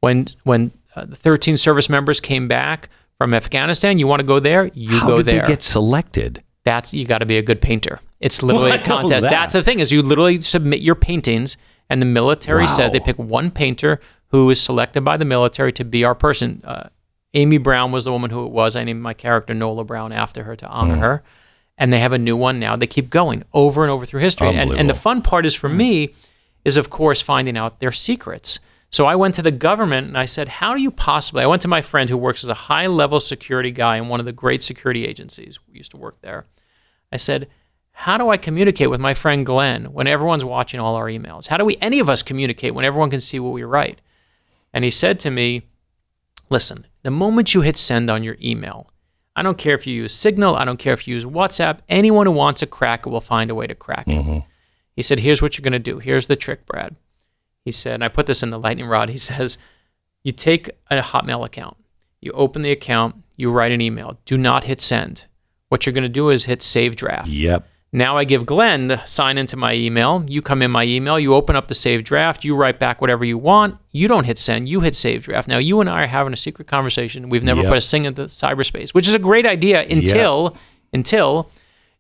When, 0.01 0.27
when 0.43 0.71
uh, 0.95 1.05
the 1.05 1.15
13 1.15 1.55
service 1.57 1.89
members 1.89 2.19
came 2.19 2.47
back 2.47 2.89
from 3.17 3.33
Afghanistan, 3.33 3.97
you 3.99 4.07
want 4.07 4.19
to 4.19 4.25
go 4.25 4.39
there, 4.39 4.69
you 4.73 4.97
How 4.99 5.07
go 5.07 5.17
did 5.17 5.27
there. 5.27 5.41
they 5.41 5.47
get 5.47 5.63
selected? 5.63 6.43
That's 6.65 6.93
you 6.93 7.05
got 7.05 7.19
to 7.19 7.25
be 7.25 7.37
a 7.37 7.41
good 7.41 7.61
painter. 7.61 7.99
It's 8.19 8.43
literally 8.43 8.71
Well, 8.71 8.79
a 8.81 8.83
contest. 8.83 9.21
that. 9.21 9.29
That's 9.29 9.53
the 9.53 9.63
thing 9.63 9.79
is 9.79 9.91
you 9.93 10.01
literally 10.01 10.41
submit 10.41 10.81
your 10.81 10.95
paintings, 10.95 11.57
and 11.89 12.01
the 12.01 12.05
military 12.05 12.67
says 12.67 12.91
they 12.91 12.99
Wow. 12.99 13.05
pick 13.05 13.17
one 13.17 13.49
painter 13.49 14.01
who 14.27 14.49
is 14.49 14.61
selected 14.61 15.01
by 15.05 15.15
the 15.17 15.25
military 15.25 15.71
to 15.73 15.85
be 15.85 16.03
our 16.03 16.13
person. 16.15 16.61
Uh, 16.65 16.89
Amy 17.33 17.57
Brown 17.57 17.91
was 17.93 18.05
the 18.05 18.11
woman 18.11 18.29
who 18.29 18.45
it 18.45 18.51
was. 18.51 18.75
I 18.75 18.83
named 18.83 19.01
my 19.01 19.13
character 19.13 19.53
Nola 19.53 19.83
Brown 19.85 20.11
after 20.11 20.43
her 20.43 20.55
to 20.57 20.67
honor 20.67 20.95
Mm. 20.97 20.99
her. 20.99 21.23
And 21.79 21.91
they 21.91 22.01
have 22.01 22.13
a 22.13 22.19
new 22.19 22.35
one 22.35 22.59
now. 22.59 22.75
They 22.75 22.87
keep 22.87 23.09
going 23.09 23.43
over 23.53 23.83
and 23.83 23.89
over 23.89 24.05
through 24.05 24.19
history. 24.19 24.49
And, 24.49 24.71
and 24.73 24.89
the 24.89 24.93
fun 24.93 25.21
part 25.21 25.45
is 25.45 25.55
for 25.55 25.69
hmm. 25.69 25.77
me 25.77 26.15
is 26.65 26.77
of 26.77 26.89
course 26.89 27.21
finding 27.21 27.57
out 27.57 27.79
their 27.79 27.93
secrets. 27.93 28.59
So 28.91 29.05
I 29.05 29.15
went 29.15 29.35
to 29.35 29.41
the 29.41 29.51
government 29.51 30.07
and 30.07 30.17
I 30.17 30.25
said, 30.25 30.47
"How 30.47 30.73
do 30.73 30.81
you 30.81 30.91
possibly?" 30.91 31.43
I 31.43 31.47
went 31.47 31.61
to 31.61 31.67
my 31.67 31.81
friend 31.81 32.09
who 32.09 32.17
works 32.17 32.43
as 32.43 32.49
a 32.49 32.55
high-level 32.55 33.19
security 33.19 33.71
guy 33.71 33.97
in 33.97 34.07
one 34.07 34.19
of 34.19 34.25
the 34.25 34.31
great 34.31 34.63
security 34.63 35.05
agencies. 35.05 35.59
We 35.67 35.77
used 35.77 35.91
to 35.91 35.97
work 35.97 36.21
there. 36.21 36.45
I 37.11 37.17
said, 37.17 37.47
"How 37.91 38.17
do 38.17 38.29
I 38.29 38.37
communicate 38.37 38.89
with 38.89 38.99
my 38.99 39.13
friend 39.13 39.45
Glenn 39.45 39.93
when 39.93 40.07
everyone's 40.07 40.43
watching 40.43 40.79
all 40.79 40.95
our 40.95 41.05
emails? 41.05 41.47
How 41.47 41.57
do 41.57 41.65
we 41.65 41.77
any 41.79 41.99
of 41.99 42.09
us 42.09 42.23
communicate 42.23 42.73
when 42.73 42.85
everyone 42.85 43.11
can 43.11 43.21
see 43.21 43.39
what 43.39 43.53
we 43.53 43.63
write?" 43.63 44.01
And 44.73 44.83
he 44.83 44.89
said 44.91 45.19
to 45.19 45.29
me, 45.29 45.67
"Listen, 46.49 46.87
the 47.03 47.11
moment 47.11 47.53
you 47.53 47.61
hit 47.61 47.77
send 47.77 48.09
on 48.09 48.23
your 48.23 48.37
email, 48.41 48.89
I 49.39 49.41
don't 49.41 49.57
care 49.57 49.73
if 49.73 49.87
you 49.87 49.93
use 49.93 50.13
Signal, 50.13 50.55
I 50.55 50.65
don't 50.65 50.77
care 50.77 50.93
if 50.93 51.07
you 51.07 51.15
use 51.15 51.25
WhatsApp, 51.25 51.79
anyone 51.87 52.25
who 52.25 52.31
wants 52.33 52.59
to 52.59 52.67
crack 52.67 53.05
it 53.05 53.09
will 53.09 53.21
find 53.21 53.49
a 53.49 53.55
way 53.55 53.67
to 53.67 53.75
crack 53.75 54.07
it." 54.07 54.11
Mm-hmm. 54.11 54.39
He 54.99 55.03
said, 55.03 55.21
Here's 55.21 55.41
what 55.41 55.57
you're 55.57 55.63
going 55.63 55.71
to 55.71 55.79
do. 55.79 55.99
Here's 55.99 56.27
the 56.27 56.35
trick, 56.35 56.65
Brad. 56.65 56.93
He 57.63 57.71
said, 57.71 57.93
and 57.93 58.03
I 58.03 58.09
put 58.09 58.25
this 58.25 58.43
in 58.43 58.49
the 58.49 58.59
lightning 58.59 58.85
rod. 58.85 59.07
He 59.07 59.17
says, 59.31 59.57
You 60.23 60.33
take 60.33 60.69
a 60.91 60.99
Hotmail 60.99 61.45
account, 61.45 61.77
you 62.19 62.33
open 62.33 62.63
the 62.63 62.71
account, 62.71 63.15
you 63.37 63.49
write 63.49 63.71
an 63.71 63.79
email. 63.79 64.19
Do 64.25 64.37
not 64.37 64.65
hit 64.65 64.81
send. 64.81 65.25
What 65.69 65.85
you're 65.85 65.93
going 65.93 66.03
to 66.03 66.09
do 66.09 66.29
is 66.29 66.45
hit 66.45 66.61
save 66.61 66.97
draft. 66.97 67.29
Yep. 67.29 67.65
Now 67.91 68.17
I 68.17 68.23
give 68.23 68.45
Glenn 68.45 68.87
the 68.87 69.03
sign 69.05 69.37
into 69.39 69.57
my 69.57 69.73
email. 69.73 70.23
You 70.27 70.41
come 70.43 70.61
in 70.61 70.69
my 70.69 70.83
email, 70.83 71.19
you 71.19 71.33
open 71.33 71.55
up 71.55 71.67
the 71.69 71.73
save 71.73 72.03
draft, 72.03 72.45
you 72.45 72.55
write 72.55 72.77
back 72.77 73.01
whatever 73.01 73.25
you 73.25 73.37
want. 73.37 73.77
You 73.91 74.07
don't 74.07 74.25
hit 74.25 74.37
send, 74.37 74.69
you 74.69 74.81
hit 74.81 74.93
save 74.93 75.23
draft. 75.23 75.47
Now 75.47 75.57
you 75.57 75.81
and 75.81 75.89
I 75.89 76.03
are 76.03 76.07
having 76.07 76.31
a 76.33 76.37
secret 76.37 76.67
conversation. 76.67 77.29
We've 77.29 77.43
never 77.43 77.61
Yep. 77.61 77.69
put 77.69 77.77
a 77.79 77.81
thing 77.81 78.05
into 78.05 78.23
cyberspace, 78.25 78.91
which 78.93 79.07
is 79.07 79.13
a 79.15 79.19
great 79.19 79.45
idea 79.47 79.81
until 79.81 80.55
until 80.93 81.49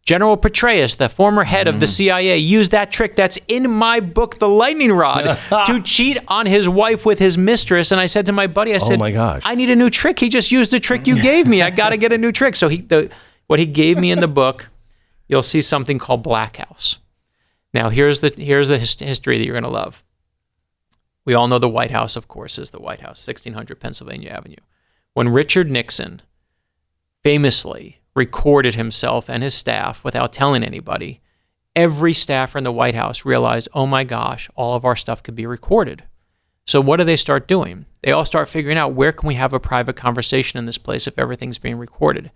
General 0.05 0.37
Petraeus, 0.37 0.95
the 0.97 1.09
former 1.09 1.43
head 1.43 1.67
of 1.67 1.79
the 1.79 1.85
Mm-hmm. 1.85 1.91
CIA, 1.91 2.37
used 2.37 2.71
that 2.71 2.91
trick 2.91 3.15
that's 3.15 3.37
in 3.47 3.69
my 3.69 3.99
book, 3.99 4.39
The 4.39 4.47
Lightning 4.49 4.91
Rod, 4.91 5.37
to 5.67 5.81
cheat 5.83 6.17
on 6.27 6.45
his 6.47 6.67
wife 6.69 7.05
with 7.05 7.19
his 7.19 7.37
mistress. 7.37 7.91
And 7.91 7.99
I 8.01 8.07
said 8.07 8.25
to 8.27 8.31
my 8.31 8.47
buddy, 8.47 8.73
I 8.73 8.79
said, 8.79 8.95
Oh 8.95 8.97
my 8.99 9.11
gosh. 9.11 9.41
I 9.45 9.53
need 9.55 9.69
a 9.69 9.75
new 9.75 9.89
trick. 9.91 10.17
He 10.19 10.29
just 10.29 10.51
used 10.51 10.71
the 10.71 10.79
trick 10.79 11.05
you 11.05 11.21
gave 11.21 11.45
me. 11.47 11.61
I 11.61 11.69
got 11.69 11.89
to 11.89 11.97
get 11.97 12.11
a 12.13 12.17
new 12.17 12.31
trick. 12.31 12.55
So 12.55 12.69
he, 12.69 12.77
the, 12.81 13.11
what 13.47 13.59
he 13.59 13.65
gave 13.67 13.97
me 13.99 14.09
in 14.11 14.19
the 14.19 14.27
book, 14.27 14.69
you'll 15.29 15.41
see 15.41 15.61
something 15.61 15.97
called 15.97 16.23
Black 16.23 16.57
House. 16.57 16.97
Now 17.73 17.89
here's 17.89 18.19
the 18.19 18.33
here's 18.35 18.67
the 18.67 18.79
his- 18.79 18.99
history 18.99 19.37
that 19.37 19.45
you're 19.45 19.53
going 19.53 19.63
to 19.63 19.69
love. 19.69 20.03
We 21.23 21.33
all 21.35 21.47
know 21.47 21.59
the 21.59 21.69
White 21.69 21.91
House, 21.91 22.15
of 22.15 22.27
course, 22.27 22.57
is 22.57 22.71
the 22.71 22.81
White 22.81 23.01
House, 23.01 23.25
1600 23.25 23.79
Pennsylvania 23.79 24.31
Avenue. 24.31 24.55
When 25.13 25.29
Richard 25.29 25.69
Nixon 25.69 26.21
famously 27.23 28.01
recorded 28.15 28.75
himself 28.75 29.29
and 29.29 29.43
his 29.43 29.53
staff 29.53 30.03
without 30.03 30.33
telling 30.33 30.63
anybody, 30.63 31.21
every 31.75 32.13
staffer 32.13 32.57
in 32.57 32.63
the 32.63 32.71
White 32.71 32.95
House 32.95 33.25
realized, 33.25 33.67
oh 33.73 33.85
my 33.85 34.03
gosh, 34.03 34.49
all 34.55 34.75
of 34.75 34.85
our 34.85 34.95
stuff 34.95 35.21
could 35.21 35.35
be 35.35 35.45
recorded. 35.45 36.03
So 36.65 36.81
what 36.81 36.97
do 36.97 37.03
they 37.03 37.15
start 37.15 37.47
doing? 37.47 37.85
They 38.01 38.11
all 38.11 38.25
start 38.25 38.49
figuring 38.49 38.77
out 38.77 38.93
where 38.93 39.11
can 39.11 39.27
we 39.27 39.35
have 39.35 39.53
a 39.53 39.59
private 39.59 39.95
conversation 39.95 40.57
in 40.57 40.65
this 40.65 40.77
place 40.77 41.05
if 41.05 41.17
everything's 41.17 41.57
being 41.57 41.77
recorded. 41.77 42.31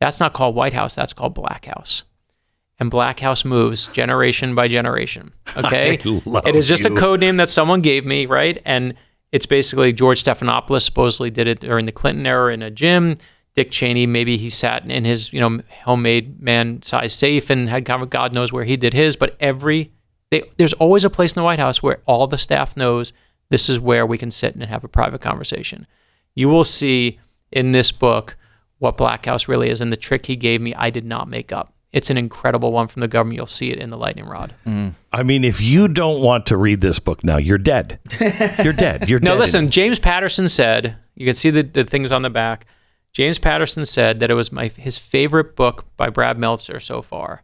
That's 0.00 0.20
not 0.20 0.32
called 0.32 0.54
White 0.54 0.72
House, 0.72 0.94
that's 0.94 1.12
called 1.12 1.34
Black 1.34 1.66
House. 1.66 2.02
And 2.78 2.90
Black 2.90 3.20
House 3.20 3.44
moves 3.44 3.86
generation 3.88 4.54
by 4.54 4.68
generation. 4.68 5.32
Okay? 5.56 5.94
It 5.94 6.54
is 6.54 6.68
just 6.68 6.84
you. 6.84 6.94
a 6.94 6.98
code 6.98 7.20
name 7.20 7.36
that 7.36 7.48
someone 7.48 7.80
gave 7.80 8.04
me, 8.04 8.26
right? 8.26 8.60
And 8.66 8.94
it's 9.32 9.46
basically 9.46 9.94
George 9.94 10.22
Stephanopoulos 10.22 10.82
supposedly 10.82 11.30
did 11.30 11.48
it 11.48 11.60
during 11.60 11.86
the 11.86 11.92
Clinton 11.92 12.26
era 12.26 12.52
in 12.52 12.60
a 12.60 12.70
gym. 12.70 13.16
Dick 13.54 13.70
Cheney, 13.70 14.06
maybe 14.06 14.36
he 14.36 14.50
sat 14.50 14.84
in 14.90 15.06
his, 15.06 15.32
you 15.32 15.40
know, 15.40 15.62
homemade 15.84 16.42
man-sized 16.42 17.18
safe 17.18 17.48
and 17.48 17.70
had 17.70 17.86
kind 17.86 18.02
of 18.02 18.10
God 18.10 18.34
knows 18.34 18.52
where 18.52 18.64
he 18.64 18.76
did 18.76 18.92
his. 18.92 19.16
But 19.16 19.34
every 19.40 19.92
they, 20.30 20.42
there's 20.58 20.72
always 20.74 21.04
a 21.04 21.10
place 21.10 21.32
in 21.32 21.40
the 21.40 21.44
White 21.44 21.58
House 21.58 21.82
where 21.82 22.00
all 22.04 22.26
the 22.26 22.38
staff 22.38 22.76
knows 22.76 23.12
this 23.48 23.68
is 23.68 23.78
where 23.78 24.04
we 24.04 24.18
can 24.18 24.30
sit 24.30 24.54
and 24.54 24.62
have 24.64 24.84
a 24.84 24.88
private 24.88 25.20
conversation. 25.20 25.86
You 26.34 26.48
will 26.48 26.64
see 26.64 27.18
in 27.52 27.72
this 27.72 27.92
book 27.92 28.36
what 28.78 28.96
Black 28.96 29.24
House 29.24 29.48
really 29.48 29.70
is, 29.70 29.80
and 29.80 29.92
the 29.92 29.96
trick 29.96 30.26
he 30.26 30.36
gave 30.36 30.60
me, 30.60 30.74
I 30.74 30.90
did 30.90 31.04
not 31.04 31.28
make 31.28 31.52
up. 31.52 31.72
It's 31.92 32.10
an 32.10 32.18
incredible 32.18 32.72
one 32.72 32.88
from 32.88 33.00
the 33.00 33.08
government. 33.08 33.38
You'll 33.38 33.46
see 33.46 33.70
it 33.70 33.78
in 33.78 33.90
the 33.90 33.96
lightning 33.96 34.26
rod. 34.26 34.54
Mm. 34.66 34.92
I 35.12 35.22
mean, 35.22 35.44
if 35.44 35.60
you 35.60 35.88
don't 35.88 36.20
want 36.20 36.46
to 36.46 36.56
read 36.56 36.80
this 36.80 36.98
book 36.98 37.24
now, 37.24 37.38
you're 37.38 37.58
dead. 37.58 37.98
You're 38.62 38.72
dead. 38.72 39.08
You're 39.08 39.18
dead. 39.18 39.24
No, 39.24 39.36
listen, 39.36 39.70
James 39.70 39.98
Patterson 39.98 40.48
said, 40.48 40.96
you 41.14 41.24
can 41.24 41.34
see 41.34 41.50
the, 41.50 41.62
the 41.62 41.84
things 41.84 42.12
on 42.12 42.22
the 42.22 42.30
back. 42.30 42.66
James 43.12 43.38
Patterson 43.38 43.86
said 43.86 44.20
that 44.20 44.30
it 44.30 44.34
was 44.34 44.52
my 44.52 44.66
his 44.68 44.98
favorite 44.98 45.56
book 45.56 45.86
by 45.96 46.10
Brad 46.10 46.38
Meltzer 46.38 46.78
so 46.80 47.00
far. 47.00 47.42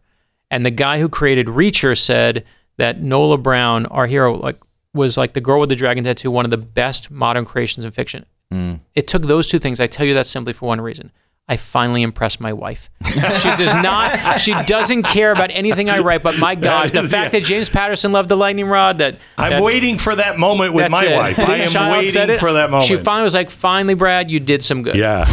And 0.51 0.67
the 0.67 0.71
guy 0.71 1.01
who 1.01 1.09
created 1.09 1.47
Reacher 1.47 1.97
said 1.99 2.45
that 2.77 3.01
Nola 3.01 3.39
Brown, 3.39 3.87
our 3.87 4.07
hero, 4.07 4.35
like 4.35 4.61
was 4.93 5.17
like 5.17 5.33
the 5.33 5.41
girl 5.41 5.61
with 5.61 5.71
the 5.71 5.77
dragon 5.77 6.05
tattoo, 6.05 6.31
one 6.31 6.45
of 6.45 6.51
the 6.51 6.59
best 6.59 7.11
modern 7.11 7.47
creations 7.47 7.87
in 7.87 7.91
fiction. 7.91 8.27
Mm. 8.53 8.81
It 8.95 9.09
took 9.09 9.23
those 9.23 9.47
two 9.47 9.59
things. 9.59 9.81
I 9.81 9.87
tell 9.87 10.05
you 10.05 10.13
that 10.13 10.27
simply 10.27 10.53
for 10.53 10.67
one 10.67 10.81
reason. 10.81 11.11
I 11.49 11.57
finally 11.57 12.03
impressed 12.03 12.41
my 12.41 12.53
wife. 12.53 12.89
She 13.05 13.49
does 13.57 13.75
not. 13.83 14.41
She 14.41 14.55
doesn't 14.65 15.03
care 15.03 15.33
about 15.33 15.51
anything 15.51 15.91
I 15.91 15.99
write. 15.99 16.23
But 16.23 16.39
my 16.39 16.55
gosh, 16.55 16.93
the 16.93 17.03
fact 17.03 17.35
yeah. 17.35 17.41
that 17.41 17.47
James 17.47 17.69
Patterson 17.69 18.13
loved 18.13 18.29
the 18.29 18.37
lightning 18.37 18.67
rod. 18.67 18.99
That 18.99 19.19
I'm 19.37 19.51
that- 19.51 19.63
waiting 19.63 19.99
for 19.99 20.15
that 20.15 20.39
moment 20.39 20.73
with 20.73 20.91
my 20.91 21.05
it. 21.05 21.15
wife. 21.17 21.39
I 21.39 21.57
am 21.59 21.91
waiting 21.91 22.39
for 22.39 22.53
that 22.55 22.71
moment. 22.71 22.89
She 22.89 22.97
finally 22.97 23.25
was 23.25 23.35
like, 23.35 23.51
"Finally, 23.51 23.95
Brad, 23.95 24.31
you 24.31 24.41
did 24.41 24.63
some 24.63 24.83
good." 24.83 24.95
yeah. 24.95 25.27